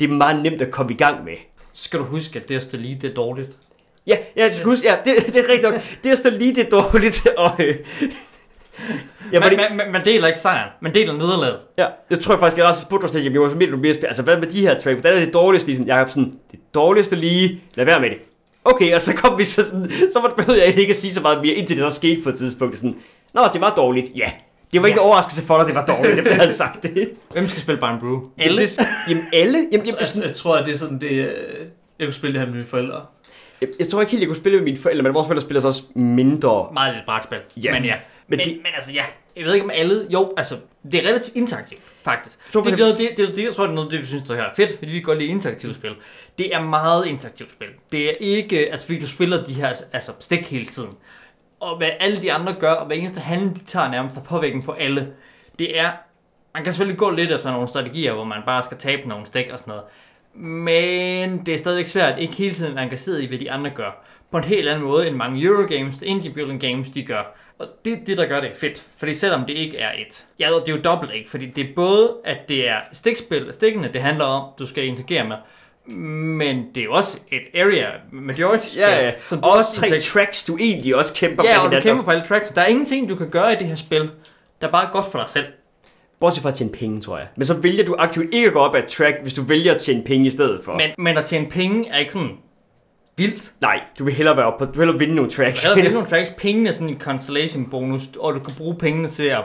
Det 0.00 0.10
er 0.10 0.14
meget 0.14 0.42
nemt 0.42 0.62
at 0.62 0.70
komme 0.70 0.92
i 0.92 0.96
gang 0.96 1.24
med. 1.24 1.32
Så 1.72 1.84
skal 1.84 1.98
du 1.98 2.04
huske, 2.04 2.38
at 2.40 2.48
det 2.48 2.56
at 2.74 2.80
lige, 2.80 2.98
det 3.02 3.10
er 3.10 3.14
dårligt. 3.14 3.50
Ja, 4.08 4.16
ja, 4.36 4.44
jeg 4.44 4.54
skal 4.54 4.64
huske, 4.66 4.88
ja, 4.88 4.96
det, 5.04 5.26
det 5.26 5.36
er 5.36 5.48
rigtigt 5.52 5.62
nok. 5.62 5.74
Det 6.04 6.12
er 6.12 6.16
stå 6.16 6.30
lige 6.30 6.54
det 6.54 6.70
dårligt. 6.70 7.26
Og, 7.36 7.50
øh, 7.58 7.74
ja, 9.32 9.40
Man, 9.40 9.50
det, 9.50 9.56
man, 9.58 9.76
man, 9.76 9.92
man, 9.92 10.04
deler 10.04 10.26
ikke 10.26 10.40
sejren, 10.40 10.68
man 10.82 10.94
deler 10.94 11.12
nederlaget. 11.12 11.58
Ja, 11.78 11.86
jeg 12.10 12.20
tror 12.20 12.34
jeg 12.34 12.40
faktisk, 12.40 12.58
at 12.58 12.62
jeg 12.62 12.68
også 12.70 12.80
spurgte 12.80 13.08
dig, 13.12 13.22
jamen, 13.22 13.34
Jonas, 13.36 13.52
spil? 13.52 14.06
Altså, 14.06 14.22
hvad 14.22 14.36
med 14.38 14.46
de 14.46 14.60
her 14.60 14.80
track? 14.80 15.00
Hvordan 15.00 15.16
er 15.20 15.24
det 15.24 15.34
dårligste? 15.34 15.72
Sådan, 15.76 15.86
Jacob, 15.86 16.08
sådan, 16.10 16.32
det 16.50 16.60
dårligste 16.74 17.16
lige, 17.16 17.60
lad 17.74 17.84
være 17.84 18.00
med 18.00 18.10
det. 18.10 18.18
Okay, 18.64 18.94
og 18.94 19.00
så 19.00 19.14
kom 19.16 19.38
vi 19.38 19.44
så 19.44 19.64
sådan, 19.70 19.90
så 20.12 20.20
var- 20.20 20.32
behøvede 20.36 20.64
jeg 20.64 20.76
ikke 20.78 20.90
at 20.90 20.96
sige 20.96 21.12
så 21.12 21.20
meget 21.20 21.38
mere, 21.42 21.54
indtil 21.54 21.76
det 21.76 21.92
så 21.92 21.96
skete 21.96 22.22
på 22.22 22.28
et 22.28 22.34
tidspunkt. 22.34 22.76
Sådan, 22.78 22.96
Nå, 23.34 23.40
det 23.52 23.60
var 23.60 23.74
dårligt. 23.74 24.06
Ja, 24.16 24.30
det 24.72 24.82
var 24.82 24.88
ikke 24.88 25.00
Ja. 25.00 25.04
en 25.04 25.08
overraskelse 25.08 25.42
for 25.42 25.58
dig, 25.58 25.66
det 25.66 25.74
var 25.74 25.86
dårligt, 25.86 26.18
efter 26.18 26.30
jeg 26.30 26.40
havde 26.40 26.52
sagt 26.64 26.82
det. 26.82 27.10
Hvem 27.32 27.48
skal 27.48 27.62
spille 27.62 27.80
Brian 27.80 27.98
Brew? 28.00 28.12
Jamen, 28.12 28.30
Alle? 28.38 28.62
det, 28.62 28.78
jamen, 29.08 29.24
alle? 29.32 29.58
Jamen, 29.58 29.86
jamen, 29.86 30.00
Jeg, 30.00 30.06
sådan, 30.08 30.28
jeg 30.28 30.36
tror, 30.36 30.56
at 30.56 30.66
det 30.66 30.74
er 30.74 30.78
sådan, 30.78 30.98
det, 31.00 31.10
øh, 31.10 31.28
jeg 31.98 32.06
kunne 32.06 32.12
spille 32.14 32.32
det 32.32 32.40
her 32.40 32.46
med 32.46 32.54
mine 32.54 32.66
forældre. 32.66 33.00
Jeg, 33.60 33.68
jeg, 33.78 33.88
tror 33.88 34.00
ikke 34.00 34.10
helt, 34.10 34.20
jeg 34.20 34.28
kunne 34.28 34.36
spille 34.36 34.58
med 34.58 34.64
mine 34.64 34.78
forældre, 34.78 35.02
men 35.02 35.14
vores 35.14 35.26
forældre 35.26 35.42
spiller 35.42 35.60
så 35.60 35.68
også 35.68 35.82
mindre. 35.94 36.68
Meget 36.72 36.94
lidt 36.94 37.06
brætspil. 37.06 37.38
Ja. 37.56 37.72
Men 37.72 37.84
ja. 37.84 37.94
Men 38.28 38.36
Men, 38.36 38.46
det- 38.46 38.56
men, 38.56 38.66
altså 38.74 38.92
ja, 38.92 39.04
jeg 39.36 39.44
ved 39.44 39.54
ikke 39.54 39.64
om 39.64 39.70
alle, 39.74 40.06
jo, 40.10 40.32
altså, 40.36 40.56
det 40.92 41.04
er 41.04 41.08
relativt 41.08 41.36
interaktivt, 41.36 41.80
faktisk. 42.04 42.38
det, 42.70 42.78
det, 42.98 43.08
det, 43.18 43.28
det, 43.28 43.36
det, 43.36 43.44
jeg 43.44 43.54
tror, 43.54 43.64
det 43.64 43.70
er 43.70 43.74
noget, 43.74 43.90
det 43.90 44.00
vi 44.00 44.06
synes, 44.06 44.22
der 44.28 44.36
er 44.36 44.50
fedt, 44.56 44.70
fordi 44.78 44.86
vi 44.90 44.98
kan 44.98 45.02
godt 45.02 45.18
lide 45.18 45.30
interaktive 45.30 45.74
spil. 45.74 45.90
Det 46.38 46.54
er 46.54 46.60
meget 46.62 47.06
interaktivt 47.06 47.52
spil. 47.52 47.68
Det 47.92 48.08
er 48.10 48.14
ikke, 48.20 48.72
altså 48.72 48.86
fordi 48.86 49.00
du 49.00 49.06
spiller 49.08 49.44
de 49.44 49.52
her 49.54 49.72
altså, 49.92 50.12
stik 50.20 50.50
hele 50.50 50.64
tiden. 50.64 50.90
Og 51.60 51.76
hvad 51.76 51.90
alle 52.00 52.22
de 52.22 52.32
andre 52.32 52.52
gør, 52.60 52.72
og 52.72 52.86
hver 52.86 52.96
eneste 52.96 53.20
handling, 53.20 53.54
de 53.60 53.64
tager 53.64 53.90
nærmest 53.90 54.16
har 54.16 54.24
påvirkning 54.24 54.64
på 54.64 54.72
alle. 54.72 55.08
Det 55.58 55.78
er, 55.78 55.90
man 56.54 56.64
kan 56.64 56.72
selvfølgelig 56.72 56.98
gå 56.98 57.10
lidt 57.10 57.32
efter 57.32 57.52
nogle 57.52 57.68
strategier, 57.68 58.12
hvor 58.14 58.24
man 58.24 58.38
bare 58.46 58.62
skal 58.62 58.76
tabe 58.76 59.08
nogle 59.08 59.26
stik 59.26 59.46
og 59.52 59.58
sådan 59.58 59.70
noget. 59.70 59.84
Men 60.40 61.46
det 61.46 61.54
er 61.54 61.58
stadigvæk 61.58 61.86
svært 61.86 62.18
ikke 62.18 62.34
hele 62.34 62.54
tiden 62.54 62.70
at 62.70 62.76
være 62.76 62.84
engageret 62.84 63.22
i, 63.22 63.26
hvad 63.26 63.38
de 63.38 63.50
andre 63.50 63.70
gør. 63.70 64.04
På 64.30 64.38
en 64.38 64.44
helt 64.44 64.68
anden 64.68 64.84
måde 64.84 65.08
end 65.08 65.16
mange 65.16 65.42
Eurogames, 65.42 66.02
indie 66.02 66.32
building 66.32 66.60
games, 66.60 66.90
de 66.90 67.02
gør. 67.02 67.36
Og 67.58 67.66
det 67.84 67.92
er 67.92 67.96
det, 68.06 68.16
der 68.18 68.26
gør 68.26 68.40
det 68.40 68.50
fedt. 68.60 68.82
Fordi 68.98 69.14
selvom 69.14 69.44
det 69.44 69.54
ikke 69.54 69.78
er 69.78 69.90
et... 69.98 70.26
Ja, 70.40 70.46
det 70.46 70.72
er 70.72 70.76
jo 70.76 70.82
dobbelt 70.84 71.14
ikke, 71.14 71.30
fordi 71.30 71.46
det 71.46 71.64
er 71.64 71.74
både, 71.76 72.16
at 72.24 72.48
det 72.48 72.68
er 72.68 72.76
stikspil, 72.92 73.52
stikkene, 73.52 73.90
det 73.92 74.00
handler 74.00 74.24
om, 74.24 74.48
du 74.58 74.66
skal 74.66 74.84
interagere 74.84 75.24
med. 75.24 75.36
Men 75.96 76.66
det 76.74 76.80
er 76.80 76.84
jo 76.84 76.92
også 76.92 77.18
et 77.28 77.42
area 77.54 77.88
majority 78.12 78.68
spil. 78.68 78.80
Ja, 78.80 79.06
ja. 79.06 79.12
Som 79.20 79.44
Og 79.44 79.50
også 79.50 79.80
tre 79.80 80.00
tracks, 80.00 80.44
du 80.44 80.56
egentlig 80.60 80.96
også 80.96 81.14
kæmper 81.14 81.44
Ja, 81.44 81.56
med 81.56 81.66
og 81.66 81.76
du 81.76 81.80
kæmper 81.80 82.04
på 82.04 82.10
alle 82.10 82.24
tracks. 82.24 82.50
Der 82.50 82.60
er 82.60 82.66
ingenting, 82.66 83.08
du 83.08 83.16
kan 83.16 83.30
gøre 83.30 83.52
i 83.52 83.56
det 83.56 83.66
her 83.66 83.74
spil, 83.74 84.10
der 84.60 84.66
er 84.66 84.70
bare 84.70 84.88
godt 84.92 85.06
for 85.12 85.18
dig 85.18 85.28
selv. 85.28 85.46
Bortset 86.20 86.42
fra 86.42 86.48
at 86.48 86.54
tjene 86.54 86.72
penge, 86.72 87.00
tror 87.00 87.18
jeg. 87.18 87.26
Men 87.36 87.46
så 87.46 87.54
vælger 87.54 87.84
du 87.84 87.96
aktivt 87.98 88.34
ikke 88.34 88.46
at 88.46 88.52
gå 88.52 88.58
op 88.58 88.74
ad 88.74 88.82
track, 88.88 89.16
hvis 89.22 89.34
du 89.34 89.42
vælger 89.42 89.74
at 89.74 89.80
tjene 89.80 90.04
penge 90.04 90.26
i 90.26 90.30
stedet 90.30 90.64
for. 90.64 90.74
Men, 90.76 90.90
men 90.98 91.16
at 91.16 91.24
tjene 91.24 91.48
penge 91.48 91.88
er 91.88 91.98
ikke 91.98 92.12
sådan 92.12 92.36
vildt. 93.16 93.52
Nej, 93.60 93.80
du 93.98 94.04
vil 94.04 94.14
hellere 94.14 94.36
være 94.36 94.46
op 94.46 94.58
på, 94.58 94.64
du 94.64 94.70
vil 94.70 94.80
hellere 94.80 94.98
vinde 94.98 95.14
nogle 95.14 95.30
tracks. 95.30 95.64
Eller 95.64 95.76
vinde 95.76 95.90
nogle 95.98 96.08
tracks. 96.08 96.30
Pengene 96.38 96.68
er 96.68 96.72
sådan 96.72 96.88
en 96.88 97.00
constellation 97.00 97.70
bonus, 97.70 98.02
og 98.18 98.34
du 98.34 98.38
kan 98.38 98.54
bruge 98.54 98.76
pengene 98.78 99.08
til 99.08 99.22
at 99.22 99.44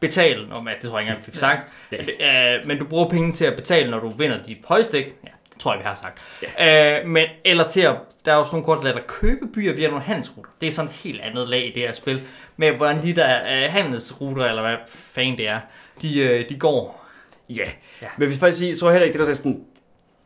betale, 0.00 0.52
om 0.52 0.68
at 0.68 0.76
det 0.82 0.90
tror 0.90 0.98
jeg 0.98 1.02
ikke 1.02 1.10
engang, 1.10 1.26
vi 1.26 1.32
fik 1.32 1.40
sagt. 1.40 1.60
Ja. 1.92 2.56
Øh, 2.58 2.66
men 2.66 2.78
du 2.78 2.84
bruger 2.84 3.08
penge 3.08 3.32
til 3.32 3.44
at 3.44 3.56
betale, 3.56 3.90
når 3.90 4.00
du 4.00 4.08
vinder 4.08 4.42
de 4.42 4.56
højstik. 4.64 5.04
Ja, 5.04 5.30
det 5.52 5.58
tror 5.58 5.72
jeg, 5.72 5.78
vi 5.78 5.84
har 5.84 5.94
sagt. 5.94 6.18
Ja. 6.58 7.00
Øh, 7.00 7.08
men, 7.08 7.26
eller 7.44 7.64
til 7.64 7.80
at, 7.80 7.96
der 8.24 8.32
er 8.32 8.36
også 8.36 8.52
nogle 8.52 8.64
kort, 8.64 8.78
der 8.78 8.84
lader 8.84 9.00
købe 9.06 9.46
byer 9.54 9.72
via 9.72 9.88
nogle 9.88 10.04
handelsruter. 10.04 10.50
Det 10.60 10.66
er 10.66 10.70
sådan 10.70 10.88
et 10.88 10.96
helt 10.96 11.20
andet 11.20 11.48
lag 11.48 11.66
i 11.66 11.72
det 11.72 11.82
her 11.82 11.92
spil. 11.92 12.22
Med 12.56 12.72
hvordan 12.72 13.02
de 13.02 13.16
der 13.16 13.38
øh, 13.38 13.72
handelsruter, 13.72 14.46
eller 14.46 14.62
hvad 14.62 14.76
fanden 14.88 15.38
det 15.38 15.50
er, 15.50 15.60
de, 16.02 16.18
øh, 16.18 16.48
de 16.48 16.58
går. 16.58 17.06
Ja. 17.48 17.54
Ja. 17.54 17.70
ja. 18.02 18.08
Men 18.18 18.28
hvis 18.28 18.38
faktisk 18.38 18.58
sige, 18.58 18.70
jeg 18.70 18.78
tror 18.78 18.90
heller 18.90 19.06
ikke, 19.06 19.18
det 19.18 19.28
er 19.28 19.34
sådan, 19.34 19.64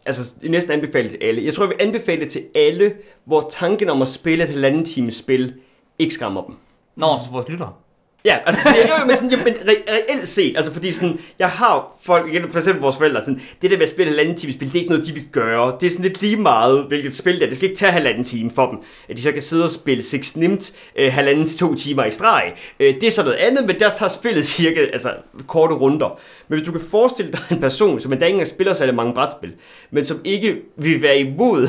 altså 0.07 0.35
næsten 0.43 0.73
anbefalet 0.73 1.11
til 1.11 1.19
alle. 1.23 1.45
Jeg 1.45 1.55
tror, 1.55 1.65
jeg 1.65 1.71
vil 1.71 1.87
anbefale 1.87 2.21
det 2.21 2.31
til 2.31 2.45
alle, 2.55 2.95
hvor 3.25 3.49
tanken 3.51 3.89
om 3.89 4.03
at 4.03 4.09
spille 4.09 4.45
et 4.45 4.51
halvanden 4.51 4.85
times 4.85 5.15
spil 5.15 5.55
ikke 5.99 6.15
skræmmer 6.15 6.45
dem. 6.45 6.55
Nå, 6.97 7.07
så 7.07 7.33
vores 7.33 7.49
lytter. 7.49 7.83
Ja, 8.25 8.39
altså 8.47 8.63
sådan, 8.63 8.89
jo, 8.89 9.07
men, 9.07 9.17
sådan, 9.17 9.31
jo, 9.31 9.37
men 9.45 9.55
re- 9.55 9.93
reelt 9.93 10.29
set, 10.29 10.57
altså 10.57 10.73
fordi 10.73 10.91
sådan, 10.91 11.19
jeg 11.39 11.49
har 11.49 11.99
folk, 12.03 12.35
igen, 12.35 12.53
for 12.53 12.59
eksempel 12.59 12.83
vores 12.83 12.97
forældre, 12.97 13.21
sådan, 13.21 13.41
det 13.63 13.71
der 13.71 13.77
med 13.77 13.85
at 13.85 13.91
spille 13.91 14.11
halvanden 14.11 14.37
time 14.37 14.53
spil, 14.53 14.69
det 14.69 14.75
er 14.75 14.81
ikke 14.81 14.91
noget, 14.91 15.07
de 15.07 15.13
vil 15.13 15.23
gøre. 15.33 15.77
Det 15.81 15.87
er 15.87 15.91
sådan 15.91 16.05
lidt 16.05 16.23
lige 16.23 16.37
meget, 16.37 16.85
hvilket 16.85 17.15
spil 17.15 17.35
det 17.35 17.43
er. 17.43 17.47
Det 17.47 17.57
skal 17.57 17.69
ikke 17.69 17.79
tage 17.79 17.93
halvanden 17.93 18.25
time 18.25 18.51
for 18.51 18.71
dem. 18.71 18.79
At 19.09 19.17
de 19.17 19.23
så 19.23 19.33
kan 19.33 19.43
sidde 19.43 19.65
og 19.65 19.71
spille 19.71 20.03
Six 20.03 20.37
Nimt 20.37 20.73
øh, 20.97 21.13
halvanden 21.13 21.47
til 21.47 21.59
to 21.59 21.75
timer 21.75 22.05
i 22.05 22.11
streg. 22.11 22.53
Øh, 22.81 22.95
det 22.95 23.03
er 23.03 23.11
så 23.11 23.23
noget 23.23 23.37
andet, 23.37 23.67
men 23.67 23.81
der 23.81 23.91
tager 23.91 24.11
spillet 24.11 24.47
cirka 24.47 24.81
altså, 24.93 25.13
korte 25.47 25.75
runder. 25.75 26.19
Men 26.49 26.59
hvis 26.59 26.67
du 26.67 26.73
kan 26.73 26.81
forestille 26.91 27.33
dig 27.33 27.41
en 27.51 27.61
person, 27.61 28.01
som 28.01 28.13
endda 28.13 28.27
ikke 28.27 28.35
engang 28.35 28.49
spiller 28.49 28.75
særlig 28.75 28.95
mange 28.95 29.15
brætspil, 29.15 29.53
men 29.91 30.05
som 30.05 30.21
ikke 30.25 30.57
vil 30.77 31.03
være 31.03 31.19
imod 31.19 31.69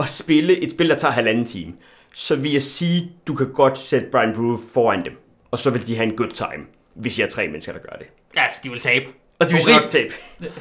at 0.00 0.08
spille 0.08 0.60
et 0.60 0.70
spil, 0.70 0.88
der 0.88 0.94
tager 0.96 1.12
halvanden 1.12 1.44
time, 1.44 1.72
så 2.14 2.36
vil 2.36 2.52
jeg 2.52 2.62
sige, 2.62 3.12
du 3.26 3.34
kan 3.34 3.52
godt 3.52 3.78
sætte 3.78 4.06
Brian 4.12 4.34
Brew 4.34 4.58
foran 4.74 5.04
dem. 5.04 5.12
Og 5.50 5.58
så 5.58 5.70
vil 5.70 5.86
de 5.86 5.96
have 5.96 6.08
en 6.08 6.16
good 6.16 6.30
time, 6.30 6.66
hvis 6.94 7.18
jeg 7.18 7.24
er 7.24 7.30
tre 7.30 7.48
mennesker, 7.48 7.72
der 7.72 7.80
gør 7.80 7.96
det. 7.98 8.06
Ja, 8.36 8.42
altså, 8.42 8.60
de 8.64 8.70
vil 8.70 8.80
tabe. 8.80 9.06
Og 9.38 9.48
de 9.48 9.52
vil 9.52 9.62
så 9.62 9.70
nok 9.80 9.88
tabe. 9.88 10.12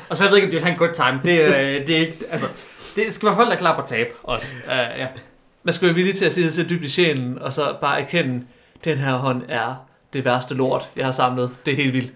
Og 0.10 0.18
så 0.18 0.24
jeg 0.24 0.32
ved 0.32 0.38
ikke, 0.38 0.48
om 0.48 0.52
de 0.52 0.56
vil 0.56 0.64
have 0.64 0.74
en 0.74 0.80
good 0.80 0.96
time. 0.96 1.22
Det, 1.26 1.42
øh, 1.42 1.88
det 1.88 1.96
er 1.96 2.00
ikke, 2.00 2.14
altså, 2.32 2.48
det 2.96 3.14
skal 3.14 3.26
være 3.26 3.36
folk, 3.36 3.48
der 3.48 3.54
er 3.54 3.60
klar 3.60 3.76
på 3.76 3.82
at 3.82 3.88
tabe 3.88 4.10
også. 4.24 4.48
Uh, 4.66 4.72
ja. 4.72 5.08
Man 5.64 5.74
skal 5.74 5.86
være 5.86 5.96
villig 5.96 6.16
til 6.16 6.26
at 6.26 6.34
sige 6.34 6.52
sig 6.52 6.70
dybt 6.70 6.84
i 6.84 6.90
sjælen, 6.90 7.40
og 7.40 7.54
så 7.54 7.76
bare 7.82 8.02
erkende, 8.02 8.46
den 8.84 8.98
her 8.98 9.14
hånd 9.14 9.44
er 9.50 9.88
det 10.14 10.26
værste 10.26 10.54
lort, 10.54 10.90
jeg 10.96 11.06
har 11.06 11.12
samlet. 11.12 11.52
Det 11.66 11.72
er 11.72 11.76
helt 11.76 11.94
vildt. 11.94 12.12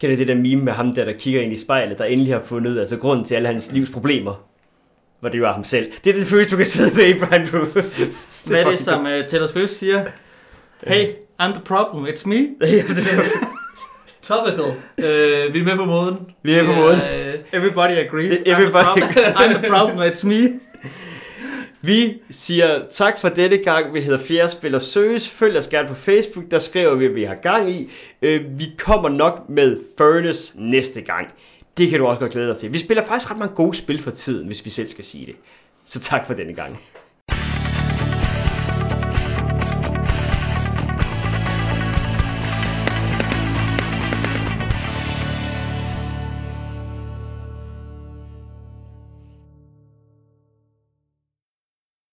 Kender 0.00 0.16
I 0.16 0.18
det 0.18 0.28
der 0.28 0.34
meme 0.34 0.62
med 0.62 0.72
ham 0.72 0.94
der, 0.94 1.04
der 1.04 1.12
kigger 1.12 1.40
ind 1.40 1.52
i 1.52 1.60
spejlet, 1.60 1.98
der 1.98 2.04
endelig 2.04 2.32
har 2.32 2.42
fundet 2.44 2.80
altså 2.80 2.96
grunden 2.96 3.26
til 3.26 3.34
alle 3.34 3.48
hans 3.48 3.72
livs 3.72 3.90
problemer? 3.90 4.48
Hvor 5.20 5.28
det 5.28 5.42
var 5.42 5.52
ham 5.52 5.64
selv. 5.64 5.92
Det 6.04 6.10
er 6.10 6.14
den 6.14 6.26
følelse, 6.26 6.50
du 6.50 6.56
kan 6.56 6.66
sidde 6.66 6.96
med 6.96 7.04
i 7.04 7.18
Brian 7.18 7.48
Brew. 7.50 7.64
Hvad 8.46 8.64
er 8.64 8.70
det, 8.70 8.78
som 8.78 9.00
uh, 9.00 9.24
Taylor 9.28 9.46
Swift 9.46 9.72
siger? 9.72 10.04
Hey, 10.86 11.08
I'm 11.40 11.52
the 11.52 11.60
problem, 11.64 12.06
it's 12.06 12.26
me. 12.28 12.36
Topical. 14.22 14.64
Øh, 14.98 15.54
vi 15.54 15.58
er 15.60 15.64
med 15.64 15.76
på 15.76 15.84
måden. 15.84 16.16
Vi 16.42 16.54
er 16.54 16.64
på 16.64 16.72
måden. 16.72 16.96
Øh, 17.00 17.34
Everybody 17.60 17.90
agrees. 17.90 18.42
Everybody 18.46 18.82
I'm, 18.82 19.00
the 19.00 19.06
problem, 19.06 19.24
I'm 19.34 19.58
the 19.62 19.68
problem, 19.68 20.12
it's 20.12 20.26
me. 20.26 20.60
Vi 21.84 22.20
siger 22.30 22.80
tak 22.90 23.18
for 23.20 23.28
denne 23.28 23.56
gang. 23.58 23.94
Vi 23.94 24.00
hedder 24.00 24.18
Fjerde 24.18 24.48
Spiller 24.50 24.78
Søges. 24.78 25.28
Følg 25.28 25.56
os 25.58 25.68
gerne 25.68 25.88
på 25.88 25.94
Facebook. 25.94 26.44
Der 26.50 26.58
skriver 26.58 26.94
vi, 26.94 27.04
at 27.06 27.14
vi 27.14 27.22
har 27.24 27.34
gang 27.34 27.70
i. 27.70 27.90
Øh, 28.22 28.40
Vi 28.58 28.66
kommer 28.78 29.08
nok 29.08 29.40
med 29.48 29.76
Furnace 29.98 30.52
næste 30.56 31.00
gang. 31.00 31.28
Det 31.78 31.90
kan 31.90 31.98
du 31.98 32.06
også 32.06 32.20
godt 32.20 32.32
glæde 32.32 32.48
dig 32.48 32.56
til. 32.56 32.72
Vi 32.72 32.78
spiller 32.78 33.04
faktisk 33.04 33.30
ret 33.30 33.38
mange 33.38 33.54
gode 33.54 33.74
spil 33.76 34.02
for 34.02 34.10
tiden, 34.10 34.46
hvis 34.46 34.64
vi 34.64 34.70
selv 34.70 34.88
skal 34.88 35.04
sige 35.04 35.26
det. 35.26 35.34
Så 35.84 36.00
tak 36.00 36.26
for 36.26 36.34
denne 36.34 36.52
gang. 36.54 36.80